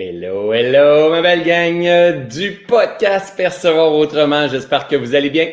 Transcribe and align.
Hello, 0.00 0.52
hello, 0.52 1.10
ma 1.10 1.20
belle 1.22 1.42
gang 1.42 2.28
du 2.28 2.52
podcast 2.52 3.36
Percevoir 3.36 3.92
autrement. 3.92 4.46
J'espère 4.46 4.86
que 4.86 4.94
vous 4.94 5.16
allez 5.16 5.28
bien. 5.28 5.50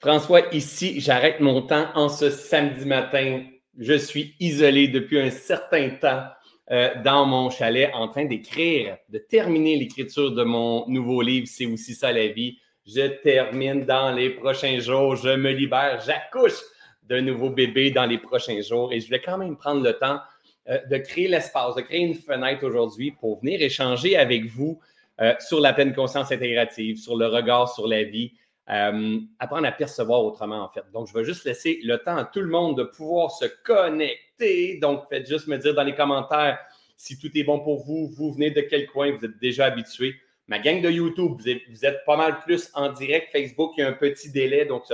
François, 0.00 0.40
ici, 0.54 0.98
j'arrête 0.98 1.40
mon 1.40 1.60
temps 1.60 1.88
en 1.94 2.08
ce 2.08 2.30
samedi 2.30 2.86
matin. 2.86 3.42
Je 3.78 3.92
suis 3.92 4.34
isolé 4.40 4.88
depuis 4.88 5.20
un 5.20 5.28
certain 5.28 5.90
temps 5.90 6.22
euh, 6.70 6.88
dans 7.04 7.26
mon 7.26 7.50
chalet 7.50 7.90
en 7.92 8.08
train 8.08 8.24
d'écrire, 8.24 8.96
de 9.10 9.18
terminer 9.18 9.76
l'écriture 9.76 10.32
de 10.32 10.42
mon 10.42 10.88
nouveau 10.88 11.20
livre. 11.20 11.46
C'est 11.46 11.66
aussi 11.66 11.92
ça 11.92 12.12
la 12.12 12.28
vie. 12.28 12.56
Je 12.86 13.08
termine 13.22 13.84
dans 13.84 14.10
les 14.10 14.30
prochains 14.30 14.80
jours. 14.80 15.16
Je 15.16 15.36
me 15.36 15.50
libère. 15.50 16.00
J'accouche 16.00 16.62
d'un 17.02 17.20
nouveau 17.20 17.50
bébé 17.50 17.90
dans 17.90 18.06
les 18.06 18.16
prochains 18.16 18.62
jours 18.62 18.90
et 18.90 19.00
je 19.00 19.10
vais 19.10 19.20
quand 19.20 19.36
même 19.36 19.58
prendre 19.58 19.84
le 19.84 19.92
temps 19.92 20.18
de 20.66 20.96
créer 20.98 21.28
l'espace, 21.28 21.74
de 21.74 21.80
créer 21.80 22.00
une 22.00 22.14
fenêtre 22.14 22.64
aujourd'hui 22.64 23.10
pour 23.10 23.40
venir 23.40 23.60
échanger 23.60 24.16
avec 24.16 24.46
vous 24.46 24.78
euh, 25.20 25.34
sur 25.40 25.60
la 25.60 25.72
pleine 25.72 25.94
conscience 25.94 26.32
intégrative, 26.32 26.96
sur 26.96 27.16
le 27.16 27.26
regard 27.26 27.72
sur 27.72 27.86
la 27.86 28.02
vie, 28.02 28.32
euh, 28.70 29.20
apprendre 29.38 29.66
à 29.66 29.72
percevoir 29.72 30.24
autrement 30.24 30.64
en 30.64 30.68
fait. 30.68 30.84
Donc, 30.92 31.06
je 31.06 31.12
vais 31.12 31.24
juste 31.24 31.44
laisser 31.44 31.80
le 31.84 31.98
temps 31.98 32.16
à 32.16 32.24
tout 32.24 32.40
le 32.40 32.48
monde 32.48 32.78
de 32.78 32.84
pouvoir 32.84 33.30
se 33.30 33.44
connecter. 33.62 34.78
Donc, 34.80 35.04
faites 35.10 35.28
juste 35.28 35.48
me 35.48 35.58
dire 35.58 35.74
dans 35.74 35.82
les 35.82 35.94
commentaires 35.94 36.58
si 36.96 37.18
tout 37.18 37.30
est 37.36 37.44
bon 37.44 37.60
pour 37.60 37.84
vous, 37.84 38.08
vous 38.16 38.32
venez 38.32 38.50
de 38.50 38.62
quel 38.62 38.86
coin, 38.86 39.12
vous 39.12 39.24
êtes 39.24 39.38
déjà 39.38 39.66
habitué. 39.66 40.14
Ma 40.48 40.58
gang 40.58 40.80
de 40.80 40.90
YouTube, 40.90 41.32
vous 41.38 41.84
êtes, 41.84 42.04
pas 42.06 42.16
mal 42.16 42.40
plus 42.40 42.70
en 42.74 42.90
direct. 42.90 43.30
Facebook, 43.32 43.72
il 43.76 43.82
y 43.82 43.84
a 43.84 43.88
un 43.88 43.92
petit 43.92 44.30
délai, 44.30 44.64
donc 44.64 44.84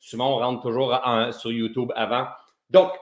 souvent 0.00 0.36
on 0.36 0.38
rentre 0.38 0.62
toujours 0.62 0.98
sur 1.32 1.52
YouTube 1.52 1.92
avant. 1.96 2.26
Donc, 2.70 2.92
euh, 2.92 2.96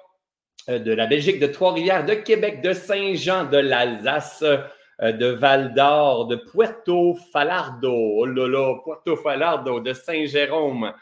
de 0.69 0.93
la 0.93 1.07
Belgique, 1.07 1.41
de 1.41 1.47
Trois-Rivières, 1.47 2.05
de 2.05 2.15
Québec, 2.15 2.63
de 2.63 2.73
Saint-Jean, 2.73 3.45
de 3.45 3.59
l'Alsace, 3.59 4.45
euh, 5.03 5.11
de 5.11 5.27
Val-d'Or, 5.27 6.29
de 6.29 6.37
Puerto 6.37 7.17
Falardo, 7.33 7.93
oh 7.93 8.27
là 8.27 8.47
là, 8.47 8.77
Puerto 8.85 9.17
Falardo, 9.17 9.81
de 9.81 9.93
Saint-Jérôme, 9.93 10.93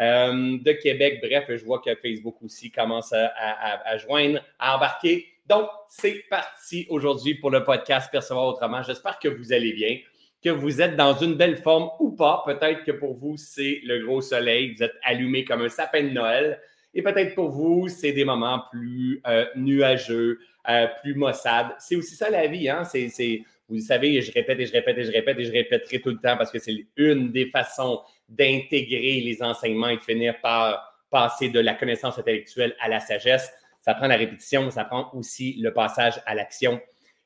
euh, 0.00 0.58
de 0.58 0.72
Québec. 0.72 1.20
Bref, 1.22 1.44
je 1.48 1.62
vois 1.62 1.80
que 1.80 1.94
Facebook 1.94 2.36
aussi 2.42 2.70
commence 2.70 3.12
à, 3.12 3.98
joindre, 3.98 4.40
à 4.58 4.76
embarquer. 4.76 5.26
Donc, 5.46 5.68
c'est 5.88 6.24
parti 6.30 6.86
aujourd'hui 6.88 7.34
pour 7.34 7.50
le 7.50 7.62
podcast 7.62 8.10
Percevoir 8.10 8.46
autrement. 8.46 8.82
J'espère 8.82 9.18
que 9.18 9.28
vous 9.28 9.52
allez 9.52 9.74
bien, 9.74 9.98
que 10.42 10.48
vous 10.48 10.80
êtes 10.80 10.96
dans 10.96 11.14
une 11.14 11.34
belle 11.34 11.58
forme 11.58 11.90
ou 12.00 12.12
pas. 12.12 12.42
Peut-être 12.46 12.82
que 12.82 12.92
pour 12.92 13.12
vous, 13.12 13.36
c'est 13.36 13.80
le 13.84 14.06
gros 14.06 14.22
soleil, 14.22 14.74
vous 14.74 14.82
êtes 14.82 14.94
allumé 15.02 15.44
comme 15.44 15.60
un 15.60 15.68
sapin 15.68 16.02
de 16.02 16.10
Noël. 16.10 16.60
Et 16.94 17.02
peut-être 17.02 17.34
pour 17.34 17.50
vous, 17.50 17.88
c'est 17.88 18.12
des 18.12 18.24
moments 18.24 18.62
plus 18.70 19.20
euh, 19.26 19.46
nuageux, 19.56 20.38
euh, 20.68 20.86
plus 21.02 21.14
maussades. 21.14 21.74
C'est 21.78 21.96
aussi 21.96 22.14
ça 22.14 22.30
la 22.30 22.46
vie. 22.46 22.68
Hein? 22.68 22.84
C'est, 22.84 23.42
vous 23.68 23.80
savez, 23.80 24.20
je 24.22 24.32
répète 24.32 24.60
et 24.60 24.66
je 24.66 24.72
répète 24.72 24.98
et 24.98 25.04
je 25.04 25.12
répète 25.12 25.38
et 25.38 25.44
je 25.44 25.52
répéterai 25.52 26.00
tout 26.00 26.10
le 26.10 26.18
temps 26.18 26.36
parce 26.36 26.50
que 26.50 26.58
c'est 26.58 26.86
une 26.96 27.32
des 27.32 27.46
façons 27.46 28.00
d'intégrer 28.28 29.20
les 29.20 29.42
enseignements 29.42 29.88
et 29.88 29.96
de 29.96 30.02
finir 30.02 30.40
par 30.40 31.02
passer 31.10 31.48
de 31.48 31.60
la 31.60 31.74
connaissance 31.74 32.18
intellectuelle 32.18 32.76
à 32.80 32.88
la 32.88 33.00
sagesse. 33.00 33.52
Ça 33.80 33.94
prend 33.94 34.06
la 34.06 34.16
répétition, 34.16 34.70
ça 34.70 34.84
prend 34.84 35.10
aussi 35.14 35.56
le 35.60 35.72
passage 35.72 36.20
à 36.26 36.34
l'action. 36.34 36.80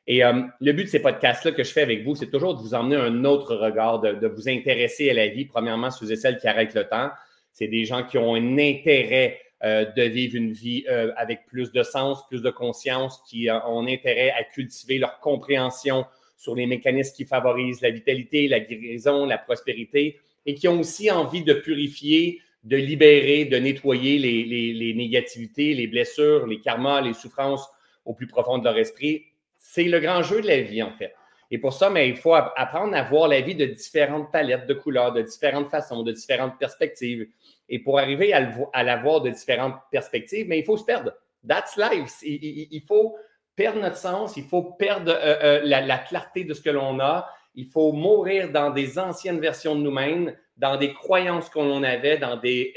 Et 0.06 0.24
euh, 0.24 0.42
le 0.60 0.72
but 0.72 0.84
de 0.84 0.88
ces 0.88 1.00
podcasts-là 1.00 1.52
que 1.52 1.62
je 1.62 1.70
fais 1.70 1.82
avec 1.82 2.02
vous, 2.02 2.14
c'est 2.16 2.30
toujours 2.30 2.56
de 2.56 2.62
vous 2.62 2.74
emmener 2.74 2.96
un 2.96 3.24
autre 3.24 3.54
regard, 3.54 4.00
de, 4.00 4.26
vous 4.26 4.48
intéresser 4.48 5.10
à 5.10 5.14
la 5.14 5.28
vie. 5.28 5.44
Premièrement, 5.44 5.90
ceux 5.90 6.10
et 6.10 6.16
celles 6.16 6.38
qui 6.38 6.48
arrêtent 6.48 6.74
le 6.74 6.88
temps. 6.88 7.10
C'est 7.52 7.68
des 7.68 7.84
gens 7.84 8.04
qui 8.04 8.16
ont 8.16 8.34
un 8.34 8.58
intérêt 8.58 9.38
de 9.62 10.02
vivre 10.02 10.36
une 10.36 10.52
vie 10.52 10.84
euh, 10.88 11.12
avec 11.16 11.46
plus 11.46 11.72
de 11.72 11.82
sens, 11.82 12.26
plus 12.28 12.42
de 12.42 12.50
conscience, 12.50 13.20
qui 13.28 13.48
ont 13.50 13.86
intérêt 13.86 14.30
à 14.30 14.44
cultiver 14.44 14.98
leur 14.98 15.18
compréhension 15.20 16.06
sur 16.36 16.54
les 16.54 16.66
mécanismes 16.66 17.14
qui 17.16 17.24
favorisent 17.24 17.80
la 17.80 17.90
vitalité, 17.90 18.46
la 18.46 18.60
guérison, 18.60 19.26
la 19.26 19.38
prospérité, 19.38 20.20
et 20.46 20.54
qui 20.54 20.68
ont 20.68 20.80
aussi 20.80 21.10
envie 21.10 21.42
de 21.42 21.54
purifier, 21.54 22.40
de 22.62 22.76
libérer, 22.76 23.44
de 23.44 23.56
nettoyer 23.56 24.18
les, 24.18 24.94
négativités, 24.94 25.74
les 25.74 25.88
blessures, 25.88 26.46
les 26.46 26.60
karmas, 26.60 27.00
les 27.00 27.14
souffrances 27.14 27.68
au 28.04 28.14
plus 28.14 28.28
profond 28.28 28.58
de 28.58 28.64
leur 28.64 28.78
esprit. 28.78 29.24
C'est 29.58 29.84
le 29.84 29.98
grand 29.98 30.22
jeu 30.22 30.40
de 30.40 30.46
la 30.46 30.60
vie, 30.60 30.82
en 30.82 30.92
fait. 30.92 31.14
Et 31.50 31.58
pour 31.58 31.72
ça, 31.72 31.90
il 32.04 32.16
faut 32.16 32.34
apprendre 32.34 32.94
à 32.94 33.02
voir 33.02 33.26
la 33.26 33.40
vie 33.40 33.54
de 33.54 33.64
différentes 33.64 34.30
palettes 34.30 34.66
de 34.66 34.74
couleurs, 34.74 35.12
de 35.12 35.22
différentes 35.22 35.70
façons, 35.70 36.02
de 36.02 36.12
différentes 36.12 36.58
perspectives. 36.58 37.26
Et 37.68 37.78
pour 37.78 37.98
arriver 37.98 38.32
à, 38.32 38.96
voir 38.96 39.20
de 39.20 39.30
différentes 39.30 39.76
perspectives, 39.90 40.46
mais 40.48 40.58
il 40.58 40.64
faut 40.64 40.76
se 40.76 40.84
perdre. 40.84 41.12
That's 41.46 41.76
life. 41.76 42.12
Il, 42.22 42.82
faut 42.86 43.16
perdre 43.54 43.80
notre 43.80 43.96
sens, 43.96 44.36
il 44.36 44.44
faut 44.44 44.62
perdre 44.62 45.12
euh, 45.12 45.60
euh, 45.60 45.60
la, 45.64 45.98
clarté 45.98 46.44
de 46.44 46.54
ce 46.54 46.60
que 46.60 46.70
l'on 46.70 46.98
a. 47.00 47.28
Il 47.54 47.66
faut 47.66 47.92
mourir 47.92 48.50
dans 48.50 48.70
des 48.70 48.98
anciennes 48.98 49.40
versions 49.40 49.74
de 49.74 49.82
nous-mêmes, 49.82 50.34
dans 50.56 50.76
des 50.76 50.92
croyances 50.92 51.50
qu'on 51.50 51.82
avait, 51.82 52.18
dans 52.18 52.36
des, 52.36 52.74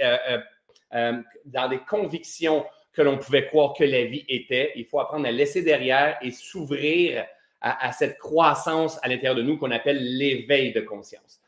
euh, 0.94 1.22
dans 1.46 1.70
des 1.70 1.80
convictions 1.80 2.66
que 2.94 3.02
l'on 3.02 3.18
pouvait 3.18 3.46
croire 3.46 3.74
que 3.74 3.84
la 3.84 4.04
vie 4.04 4.26
était. 4.28 4.74
Il 4.76 4.86
faut 4.86 5.00
apprendre 5.00 5.26
à 5.26 5.32
laisser 5.32 5.62
derrière 5.62 6.18
et 6.22 6.32
s'ouvrir 6.32 7.26
à, 7.62 7.92
cette 7.92 8.18
croissance 8.18 9.00
à 9.04 9.08
l'intérieur 9.08 9.36
de 9.36 9.44
nous 9.44 9.58
qu'on 9.58 9.72
appelle 9.72 10.18
l'éveil 10.18 10.74
de 10.74 10.82
conscience. 10.82 11.40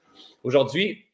Aujourd'hui, 0.44 1.06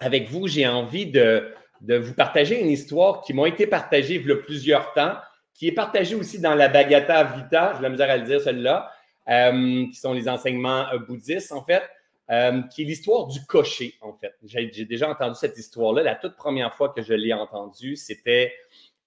avec 0.00 0.28
vous, 0.28 0.48
j'ai 0.48 0.66
envie 0.66 1.06
de, 1.06 1.52
de 1.80 1.96
vous 1.96 2.14
partager 2.14 2.60
une 2.60 2.70
histoire 2.70 3.22
qui 3.22 3.34
m'a 3.34 3.46
été 3.48 3.66
partagée 3.66 4.14
il 4.14 4.40
plusieurs 4.40 4.92
temps, 4.92 5.14
qui 5.54 5.68
est 5.68 5.72
partagée 5.72 6.14
aussi 6.14 6.40
dans 6.40 6.54
la 6.54 6.68
Bhagavata 6.68 7.24
Vita, 7.24 7.74
je 7.76 7.82
la 7.82 7.88
misère 7.88 8.10
à 8.10 8.16
le 8.16 8.24
dire, 8.24 8.40
celle-là, 8.40 8.92
euh, 9.28 9.86
qui 9.88 9.94
sont 9.96 10.12
les 10.12 10.28
enseignements 10.28 10.86
euh, 10.92 10.98
bouddhistes, 10.98 11.52
en 11.52 11.64
fait, 11.64 11.82
euh, 12.30 12.62
qui 12.72 12.82
est 12.82 12.84
l'histoire 12.84 13.26
du 13.26 13.44
cocher, 13.44 13.94
en 14.00 14.12
fait. 14.12 14.34
J'ai 14.44 14.84
déjà 14.84 15.10
entendu 15.10 15.34
cette 15.34 15.58
histoire-là. 15.58 16.02
La 16.02 16.14
toute 16.14 16.36
première 16.36 16.74
fois 16.74 16.90
que 16.90 17.02
je 17.02 17.12
l'ai 17.12 17.32
entendue, 17.32 17.96
c'était 17.96 18.54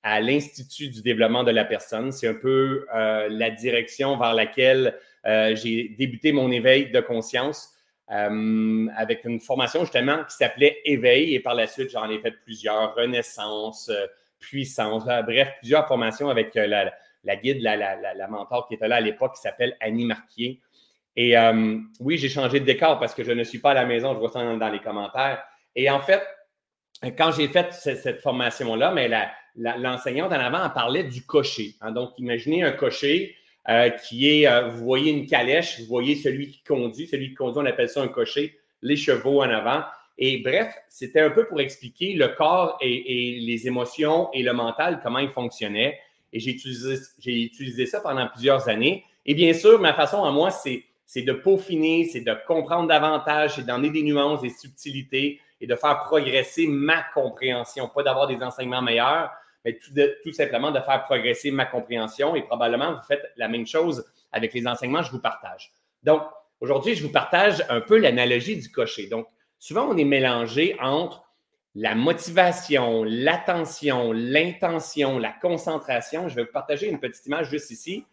à 0.04 0.20
l'Institut 0.20 0.90
du 0.90 1.02
développement 1.02 1.44
de 1.44 1.52
la 1.52 1.64
personne. 1.64 2.12
C'est 2.12 2.28
un 2.28 2.34
peu 2.34 2.86
la 2.92 3.50
direction 3.52 4.18
vers 4.18 4.34
laquelle 4.34 4.98
j'ai 5.24 5.96
débuté 5.96 6.32
mon 6.32 6.52
éveil 6.52 6.90
de 6.90 7.00
conscience. 7.02 7.70
Euh, 8.12 8.88
avec 8.98 9.24
une 9.24 9.40
formation 9.40 9.82
justement 9.82 10.26
qui 10.26 10.36
s'appelait 10.36 10.82
Éveil 10.84 11.34
et 11.34 11.40
par 11.40 11.56
la 11.56 11.66
suite, 11.66 11.92
j'en 11.92 12.10
ai 12.10 12.20
fait 12.20 12.32
plusieurs, 12.44 12.94
Renaissance, 12.94 13.88
euh, 13.88 14.06
Puissance, 14.38 15.04
euh, 15.08 15.22
bref, 15.22 15.50
plusieurs 15.60 15.88
formations 15.88 16.30
avec 16.30 16.54
la, 16.56 16.92
guide, 17.38 17.62
la, 17.62 17.78
la, 17.78 18.28
mentor 18.28 18.68
qui 18.68 18.74
était 18.74 18.90
là 18.90 18.98
à 18.98 19.00
l'époque 19.00 19.36
qui 19.36 19.42
s'appelle 19.42 19.78
Annie 19.80 20.06
Marquier. 20.06 20.60
Et 21.16 21.36
oui, 22.00 22.18
j'ai 22.18 22.30
changé 22.30 22.60
de 22.60 22.66
décor 22.66 22.98
parce 23.00 23.14
que 23.14 23.24
je 23.24 23.32
ne 23.32 23.44
suis 23.44 23.60
pas 23.60 23.72
à 23.72 23.76
la 23.76 23.86
maison, 23.86 24.14
je 24.14 24.20
vois 24.20 24.30
ça 24.30 24.44
dans, 24.56 24.70
les 24.70 24.80
commentaires. 24.80 25.44
Et 25.76 25.90
en 25.90 26.00
fait, 26.00 26.22
quand 27.18 27.32
j'ai 27.32 27.48
fait 27.50 27.72
cette, 27.74 28.22
formation-là, 28.22 28.92
mais 28.92 29.10
l'enseignante 29.56 30.32
en 30.32 30.40
avant 30.40 30.64
en 30.64 30.70
parlait 30.70 31.04
du 31.04 31.26
cocher. 31.26 31.76
Hein. 31.82 31.92
donc, 31.92 32.14
imaginez 32.18 32.64
un 32.64 32.72
cocher 32.72 33.36
euh, 33.70 33.90
qui 33.90 34.28
est, 34.28 34.48
euh, 34.48 34.70
vous 34.70 34.84
voyez 34.84 35.12
une 35.12 35.28
calèche, 35.28 35.80
vous 35.82 35.86
voyez 35.86 36.16
celui 36.16 36.50
qui 36.50 36.64
conduit, 36.64 37.06
celui 37.06 37.30
qui 37.30 37.36
conduit, 37.36 37.60
on 37.62 37.66
appelle 37.66 37.90
ça 37.90 38.02
un 38.02 38.08
cocher, 38.08 38.58
les 38.82 38.96
chevaux 38.96 39.42
en 39.42 39.50
avant. 39.50 39.84
Et 40.18 40.40
bref, 40.40 40.74
c'était 40.90 41.22
un 41.22 41.30
peu 41.30 41.46
pour 41.48 41.62
expliquer 41.62 42.14
le 42.14 42.30
corps 42.30 42.78
et, 42.82 43.40
les 43.40 43.68
émotions 43.68 44.30
et 44.34 44.42
le 44.42 44.54
mental, 44.54 45.00
comment 45.04 45.20
ils 45.20 45.30
fonctionnaient. 45.30 46.00
Et 46.34 46.40
j'ai 46.40 46.52
utilisé, 46.52 46.96
utilisé 47.26 47.86
ça 47.86 48.02
pendant 48.02 48.28
plusieurs 48.28 48.68
années. 48.68 49.06
Et 49.26 49.36
bien 49.36 49.54
sûr, 49.54 49.80
ma 49.80 49.94
façon 49.94 50.24
à 50.24 50.32
moi, 50.32 50.50
c'est, 50.50 50.84
c'est 51.06 51.22
de 51.22 51.34
peaufiner, 51.34 52.06
c'est 52.06 52.22
de 52.22 52.36
comprendre 52.48 52.88
davantage, 52.88 53.56
c'est 53.56 53.66
d'emmener 53.66 53.92
des 53.92 54.04
nuances, 54.04 54.42
des 54.42 54.50
subtilités 54.50 55.40
et 55.60 55.68
de 55.68 55.76
faire 55.76 56.00
progresser 56.00 56.66
ma 56.68 57.04
compréhension, 57.14 57.90
pas 57.94 58.02
d'avoir 58.02 58.28
des 58.28 58.42
enseignements 58.42 58.82
meilleurs, 58.82 59.30
mais 59.64 59.78
tout, 60.24 60.34
simplement 60.34 60.72
de 60.72 60.80
faire 60.80 61.04
progresser 61.06 61.52
ma 61.52 61.66
compréhension 61.66 62.36
et 62.36 62.42
probablement 62.42 62.94
vous 62.94 63.02
faites 63.08 63.24
la 63.38 63.48
même 63.48 63.68
chose 63.68 64.06
avec 64.32 64.54
les 64.54 64.66
enseignements 64.68 65.02
que 65.02 65.08
je 65.08 65.12
vous 65.12 65.22
partage. 65.22 65.72
Donc, 66.04 66.24
aujourd'hui, 66.60 66.96
je 66.96 67.04
vous 67.04 67.12
partage 67.12 67.64
un 67.70 67.82
peu 67.82 67.98
l'analogie 67.98 68.58
du 68.58 68.72
cocher. 68.72 69.08
Donc, 69.08 69.28
souvent, 69.60 69.88
on 69.90 69.98
est 69.98 70.06
mélangé 70.06 70.76
entre 70.82 71.24
la 71.76 71.96
motivation, 71.96 73.04
l'attention, 73.04 74.12
l'intention, 74.12 75.20
la 75.20 75.32
concentration. 75.32 76.28
Je 76.28 76.36
vais 76.36 76.44
vous 76.44 76.52
partager 76.52 76.90
une 76.90 77.00
petite 77.00 77.26
image 77.28 77.50
juste 77.50 77.72
ici. 77.72 78.06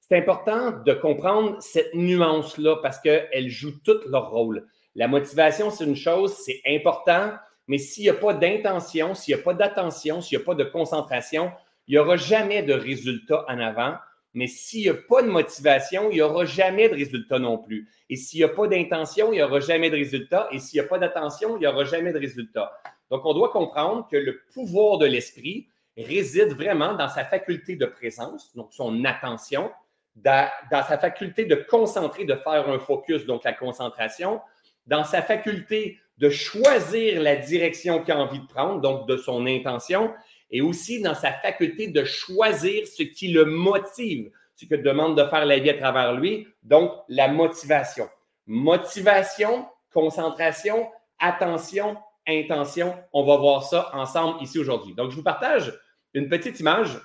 C'est 0.00 0.18
important 0.18 0.70
de 0.70 0.92
comprendre 0.92 1.60
cette 1.60 1.94
nuance-là 1.94 2.76
parce 2.82 3.00
qu'elle 3.00 3.48
joue 3.48 3.72
tout 3.84 3.98
leur 4.06 4.30
rôle. 4.30 4.66
La 4.94 5.08
motivation, 5.08 5.70
c'est 5.70 5.84
une 5.84 5.96
chose, 5.96 6.34
c'est 6.34 6.60
important, 6.66 7.32
mais 7.68 7.78
s'il 7.78 8.04
n'y 8.04 8.10
a 8.10 8.14
pas 8.14 8.34
d'intention, 8.34 9.14
s'il 9.14 9.34
n'y 9.34 9.40
a 9.40 9.44
pas 9.44 9.54
d'attention, 9.54 10.20
s'il 10.20 10.38
n'y 10.38 10.42
a 10.42 10.46
pas 10.46 10.54
de 10.54 10.64
concentration, 10.64 11.52
il 11.88 11.92
n'y 11.92 11.98
aura 11.98 12.16
jamais 12.16 12.62
de 12.62 12.72
résultat 12.72 13.44
en 13.48 13.58
avant. 13.58 13.96
Mais 14.34 14.46
s'il 14.46 14.82
n'y 14.82 14.88
a 14.90 14.94
pas 14.94 15.22
de 15.22 15.28
motivation, 15.28 16.10
il 16.10 16.16
n'y 16.16 16.20
aura 16.20 16.44
jamais 16.44 16.90
de 16.90 16.94
résultat 16.94 17.38
non 17.38 17.56
plus. 17.56 17.88
Et 18.10 18.16
s'il 18.16 18.40
n'y 18.40 18.44
a 18.44 18.48
pas 18.48 18.68
d'intention, 18.68 19.32
il 19.32 19.36
n'y 19.36 19.42
aura 19.42 19.60
jamais 19.60 19.88
de 19.88 19.96
résultat. 19.96 20.48
Et 20.52 20.58
s'il 20.58 20.78
n'y 20.78 20.86
a 20.86 20.88
pas 20.88 20.98
d'attention, 20.98 21.56
il 21.56 21.60
n'y 21.60 21.66
aura 21.66 21.84
jamais 21.84 22.12
de 22.12 22.18
résultat. 22.18 22.70
Donc, 23.10 23.24
on 23.24 23.32
doit 23.32 23.48
comprendre 23.50 24.06
que 24.10 24.16
le 24.16 24.42
pouvoir 24.52 24.98
de 24.98 25.06
l'esprit 25.06 25.68
réside 25.96 26.52
vraiment 26.52 26.94
dans 26.94 27.08
sa 27.08 27.24
faculté 27.24 27.76
de 27.76 27.86
présence, 27.86 28.54
donc 28.54 28.72
son 28.72 29.04
attention, 29.06 29.70
dans, 30.16 30.50
sa 30.70 30.98
faculté 30.98 31.46
de 31.46 31.54
concentrer, 31.54 32.24
de 32.24 32.34
faire 32.34 32.68
un 32.68 32.78
focus, 32.78 33.24
donc 33.24 33.44
la 33.44 33.52
concentration, 33.52 34.40
dans 34.86 35.04
sa 35.04 35.22
faculté 35.22 35.98
de 36.18 36.30
choisir 36.30 37.20
la 37.20 37.36
direction 37.36 38.02
qu'il 38.02 38.14
a 38.14 38.18
envie 38.18 38.40
de 38.40 38.46
prendre, 38.46 38.80
donc 38.80 39.06
de 39.06 39.16
son 39.16 39.46
intention, 39.46 40.12
et 40.50 40.60
aussi 40.60 41.02
dans 41.02 41.14
sa 41.14 41.32
faculté 41.32 41.88
de 41.88 42.04
choisir 42.04 42.86
ce 42.86 43.02
qui 43.02 43.28
le 43.28 43.44
motive, 43.44 44.30
ce 44.54 44.64
que 44.64 44.74
demande 44.74 45.18
de 45.18 45.24
faire 45.24 45.44
la 45.44 45.58
vie 45.58 45.70
à 45.70 45.74
travers 45.74 46.14
lui, 46.14 46.48
donc 46.62 46.92
la 47.08 47.28
motivation. 47.28 48.08
Motivation, 48.46 49.66
concentration, 49.92 50.88
attention, 51.18 51.96
intention. 52.26 52.94
On 53.12 53.24
va 53.24 53.36
voir 53.36 53.64
ça 53.64 53.90
ensemble 53.92 54.42
ici 54.42 54.58
aujourd'hui. 54.58 54.94
Donc, 54.94 55.10
je 55.10 55.16
vous 55.16 55.22
partage 55.22 55.78
une 56.14 56.28
petite 56.28 56.60
image 56.60 56.98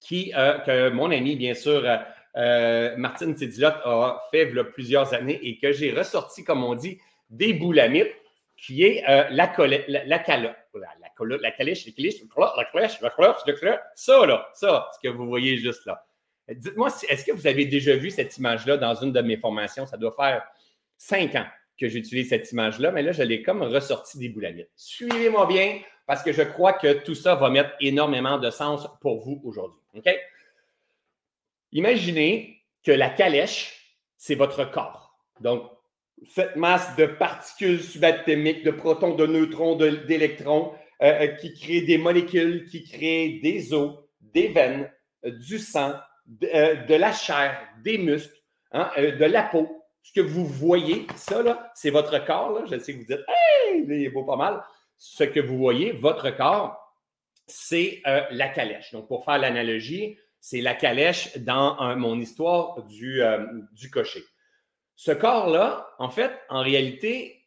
qui, 0.00 0.32
euh, 0.36 0.58
que 0.60 0.88
mon 0.90 1.10
ami, 1.10 1.36
bien 1.36 1.54
sûr, 1.54 1.84
euh, 1.84 1.96
euh, 2.36 2.96
Martine 2.96 3.36
Sédilotte 3.36 3.80
a 3.84 4.20
fait 4.30 4.48
il 4.48 4.56
y 4.56 4.58
a 4.58 4.64
plusieurs 4.64 5.14
années 5.14 5.40
et 5.42 5.58
que 5.58 5.72
j'ai 5.72 5.92
ressorti, 5.92 6.44
comme 6.44 6.64
on 6.64 6.74
dit, 6.74 6.98
des 7.30 7.52
boulamites, 7.52 8.12
qui 8.56 8.84
est 8.84 9.02
la, 9.02 9.30
la, 9.30 9.54
la, 9.58 10.04
la, 10.04 10.18
calotte, 10.18 10.56
la, 10.74 10.88
la 11.00 11.08
calèche, 11.10 11.40
la 11.42 11.50
calèche, 11.50 11.84
la 11.86 12.64
calèche, 12.64 13.00
la 13.00 13.52
calèche, 13.52 13.80
ça, 13.94 14.26
là, 14.26 14.48
ça, 14.54 14.90
ce 14.94 15.06
que 15.06 15.12
vous 15.12 15.26
voyez 15.26 15.58
juste 15.58 15.84
là. 15.84 16.06
Dites-moi, 16.48 16.88
est-ce 17.08 17.24
que 17.24 17.32
vous 17.32 17.46
avez 17.46 17.66
déjà 17.66 17.96
vu 17.96 18.10
cette 18.10 18.36
image-là 18.38 18.76
dans 18.76 18.94
une 18.94 19.12
de 19.12 19.20
mes 19.20 19.36
formations? 19.36 19.86
Ça 19.86 19.96
doit 19.96 20.12
faire 20.12 20.46
cinq 20.96 21.34
ans 21.34 21.46
que 21.78 21.88
j'utilise 21.88 22.28
cette 22.28 22.50
image-là, 22.52 22.92
mais 22.92 23.02
là, 23.02 23.12
je 23.12 23.22
l'ai 23.22 23.42
comme 23.42 23.62
ressorti 23.62 24.18
des 24.18 24.28
boulamites. 24.28 24.70
Suivez-moi 24.76 25.46
bien 25.46 25.80
parce 26.06 26.22
que 26.22 26.32
je 26.32 26.42
crois 26.42 26.72
que 26.72 27.02
tout 27.04 27.16
ça 27.16 27.34
va 27.34 27.50
mettre 27.50 27.70
énormément 27.80 28.38
de 28.38 28.50
sens 28.50 28.88
pour 29.00 29.18
vous 29.18 29.40
aujourd'hui. 29.44 29.82
OK? 29.94 30.08
Imaginez 31.72 32.62
que 32.84 32.92
la 32.92 33.10
calèche, 33.10 33.98
c'est 34.16 34.36
votre 34.36 34.70
corps. 34.70 35.18
Donc, 35.40 35.70
cette 36.24 36.56
masse 36.56 36.96
de 36.96 37.06
particules 37.06 37.80
subatomiques, 37.80 38.64
de 38.64 38.70
protons, 38.70 39.14
de 39.14 39.26
neutrons, 39.26 39.76
d'électrons 39.76 40.72
euh, 41.02 41.24
euh, 41.24 41.26
qui 41.28 41.52
créent 41.52 41.82
des 41.82 41.98
molécules, 41.98 42.64
qui 42.68 42.84
créent 42.84 43.40
des 43.42 43.72
os, 43.74 43.98
des 44.20 44.48
veines, 44.48 44.90
euh, 45.24 45.30
du 45.30 45.58
sang, 45.58 45.94
de, 46.26 46.94
la 46.94 47.12
chair, 47.12 47.60
des 47.84 47.98
muscles, 47.98 48.36
hein, 48.72 48.90
de 48.96 49.24
la 49.24 49.42
peau, 49.42 49.84
ce 50.02 50.12
que 50.12 50.20
vous 50.20 50.46
voyez, 50.46 51.06
ça, 51.16 51.42
là, 51.42 51.70
c'est 51.74 51.90
votre 51.90 52.24
corps. 52.24 52.52
Là. 52.52 52.64
Je 52.70 52.78
sais 52.78 52.94
que 52.94 52.98
vous 52.98 53.04
dites, 53.04 53.24
hey, 53.28 53.84
il 53.84 53.92
est 53.92 54.08
beau 54.08 54.24
pas 54.24 54.36
mal. 54.36 54.62
Ce 54.98 55.24
que 55.24 55.40
vous 55.40 55.58
voyez, 55.58 55.92
votre 55.92 56.30
corps, 56.30 56.94
c'est 57.46 58.02
la 58.30 58.48
calèche. 58.48 58.92
Donc, 58.92 59.08
pour 59.08 59.24
faire 59.24 59.38
l'analogie, 59.38 60.16
c'est 60.40 60.60
la 60.60 60.74
calèche 60.74 61.36
dans 61.38 61.96
mon 61.96 62.18
histoire 62.18 62.82
du, 62.84 63.20
du 63.72 63.90
cocher. 63.90 64.22
Ce 64.96 65.12
corps-là, 65.12 65.88
en 65.98 66.08
fait, 66.08 66.32
en 66.48 66.60
réalité, 66.60 67.44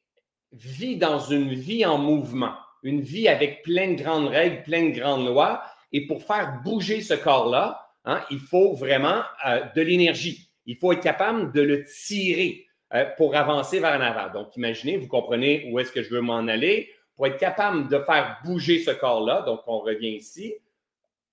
vit 0.54 0.98
dans 0.98 1.20
une 1.20 1.54
vie 1.54 1.86
en 1.86 1.98
mouvement, 1.98 2.56
une 2.84 3.02
vie 3.02 3.28
avec 3.28 3.64
plein 3.64 3.92
de 3.92 4.02
grandes 4.02 4.28
règles, 4.28 4.64
plein 4.64 4.90
de 4.90 4.98
grandes 4.98 5.28
lois. 5.28 5.62
Et 5.92 6.08
pour 6.08 6.24
faire 6.24 6.62
bouger 6.64 7.02
ce 7.02 7.14
corps-là, 7.14 7.90
hein, 8.06 8.24
il 8.30 8.40
faut 8.40 8.74
vraiment 8.74 9.22
euh, 9.46 9.62
de 9.76 9.82
l'énergie 9.82 10.50
il 10.70 10.76
faut 10.76 10.94
être 10.94 11.02
capable 11.02 11.52
de 11.52 11.62
le 11.62 11.84
tirer 11.84 12.68
euh, 12.94 13.04
pour 13.18 13.36
avancer 13.36 13.80
vers 13.80 13.98
l'avant. 13.98 14.32
Donc, 14.32 14.56
imaginez, 14.56 14.98
vous 14.98 15.08
comprenez 15.08 15.68
où 15.72 15.80
est-ce 15.80 15.92
que 15.92 16.04
je 16.04 16.12
veux 16.12 16.22
m'en 16.22 16.48
aller. 16.48 16.92
Pour 17.16 17.26
être 17.26 17.40
capable 17.40 17.88
de 17.88 17.98
faire 17.98 18.40
bouger 18.46 18.78
ce 18.78 18.92
corps-là, 18.92 19.42
donc 19.42 19.62
on 19.66 19.80
revient 19.80 20.12
ici. 20.12 20.54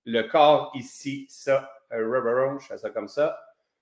Le 0.05 0.23
corps 0.23 0.71
ici, 0.73 1.27
ça, 1.29 1.71
euh, 1.93 2.57
je 2.59 2.65
fais 2.65 2.79
ça 2.79 2.89
comme 2.89 3.07
ça. 3.07 3.39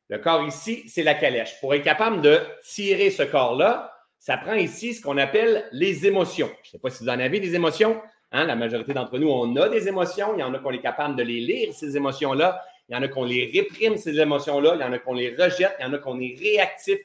Le 0.09 0.19
corps 0.19 0.45
ici, 0.45 0.83
c'est 0.87 1.03
la 1.03 1.15
calèche. 1.15 1.59
Pour 1.59 1.73
être 1.73 1.83
capable 1.83 2.21
de 2.21 2.39
tirer 2.63 3.09
ce 3.09 3.23
corps-là, 3.23 3.91
ça 4.19 4.37
prend 4.37 4.53
ici 4.53 4.93
ce 4.93 5.01
qu'on 5.01 5.17
appelle 5.17 5.67
les 5.71 6.05
émotions. 6.05 6.49
Je 6.63 6.69
ne 6.69 6.71
sais 6.73 6.79
pas 6.79 6.89
si 6.89 7.03
vous 7.03 7.09
en 7.09 7.19
avez 7.19 7.39
des 7.39 7.55
émotions. 7.55 8.01
Hein? 8.31 8.45
La 8.45 8.55
majorité 8.55 8.93
d'entre 8.93 9.17
nous, 9.17 9.29
on 9.29 9.55
a 9.55 9.69
des 9.69 9.87
émotions. 9.87 10.35
Il 10.35 10.39
y 10.39 10.43
en 10.43 10.53
a 10.53 10.59
qu'on 10.59 10.71
est 10.71 10.81
capable 10.81 11.15
de 11.15 11.23
les 11.23 11.39
lire, 11.39 11.73
ces 11.73 11.97
émotions-là. 11.97 12.61
Il 12.87 12.95
y 12.95 12.97
en 12.97 13.01
a 13.01 13.07
qu'on 13.07 13.25
les 13.25 13.51
réprime, 13.51 13.97
ces 13.97 14.19
émotions-là. 14.19 14.73
Il 14.75 14.81
y 14.81 14.83
en 14.83 14.93
a 14.93 14.99
qu'on 14.99 15.13
les 15.13 15.35
rejette. 15.35 15.75
Il 15.79 15.83
y 15.83 15.85
en 15.85 15.93
a 15.93 15.97
qu'on 15.97 16.19
est 16.19 16.35
réactif 16.39 16.99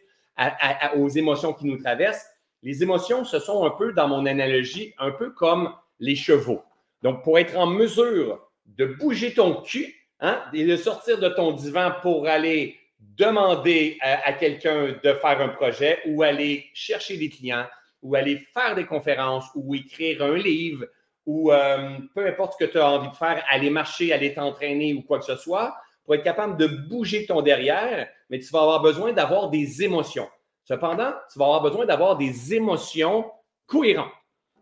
aux 0.97 1.09
émotions 1.09 1.53
qui 1.53 1.67
nous 1.67 1.79
traversent. 1.79 2.27
Les 2.63 2.83
émotions, 2.83 3.25
ce 3.25 3.39
sont 3.39 3.65
un 3.65 3.71
peu, 3.71 3.93
dans 3.93 4.09
mon 4.09 4.27
analogie, 4.27 4.95
un 4.99 5.11
peu 5.11 5.31
comme 5.31 5.75
les 5.99 6.17
chevaux. 6.17 6.63
Donc, 7.03 7.23
pour 7.23 7.39
être 7.39 7.57
en 7.57 7.67
mesure 7.67 8.47
de 8.67 8.85
bouger 8.85 9.33
ton 9.33 9.63
cul 9.63 9.95
hein, 10.21 10.43
et 10.53 10.65
de 10.65 10.77
sortir 10.77 11.19
de 11.19 11.29
ton 11.29 11.53
divan 11.53 11.93
pour 12.03 12.27
aller 12.27 12.80
demander 13.01 13.99
à, 14.01 14.33
quelqu'un 14.33 14.97
de 15.03 15.13
faire 15.15 15.41
un 15.41 15.49
projet 15.49 15.99
ou 16.07 16.23
aller 16.23 16.67
chercher 16.75 17.17
des 17.17 17.29
clients 17.29 17.67
ou 18.03 18.15
aller 18.15 18.39
faire 18.55 18.75
des 18.75 18.87
conférences 18.87 19.47
ou 19.55 19.75
écrire 19.75 20.23
un 20.23 20.37
livre 20.37 20.87
ou 21.27 21.53
euh, 21.53 21.99
peu 22.15 22.27
importe 22.27 22.55
ce 22.59 22.65
que 22.65 22.71
tu 22.71 22.79
as 22.79 22.91
envie 22.91 23.09
de 23.09 23.15
faire, 23.15 23.45
aller 23.51 23.71
marcher, 23.71 24.13
aller 24.13 24.33
t'entraîner 24.33 24.95
ou 24.95 25.03
quoi 25.03 25.19
que 25.19 25.27
ce 25.27 25.37
soit, 25.37 25.77
pour 26.05 26.15
être 26.15 26.25
capable 26.25 26.57
de 26.57 26.67
bouger 26.67 27.27
ton 27.27 27.43
derrière, 27.43 28.09
mais 28.31 28.39
tu 28.39 28.51
vas 28.51 28.63
avoir 28.63 28.83
besoin 28.83 29.13
d'avoir 29.13 29.51
des 29.51 29.83
émotions. 29.83 30.29
Cependant, 30.65 31.13
tu 31.33 31.39
vas 31.39 31.45
avoir 31.45 31.63
besoin 31.63 31.85
d'avoir 31.85 32.17
des 32.17 32.55
émotions 32.55 33.31
cohérentes. 33.67 34.11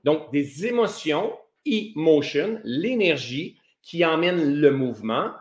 Donc, 0.04 0.30
des 0.32 0.66
émotions, 0.66 1.38
emotion, 1.64 2.60
l'énergie 2.64 3.58
qui 3.82 4.04
emmène 4.04 4.60
le 4.60 4.70
mouvement. 4.70 5.32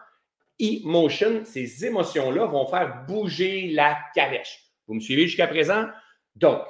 Emotion, 0.59 1.43
ces 1.45 1.85
émotions-là 1.85 2.45
vont 2.45 2.65
faire 2.65 3.05
bouger 3.07 3.69
la 3.69 3.97
calèche. 4.15 4.63
Vous 4.87 4.95
me 4.95 4.99
suivez 4.99 5.27
jusqu'à 5.27 5.47
présent? 5.47 5.87
Donc, 6.35 6.61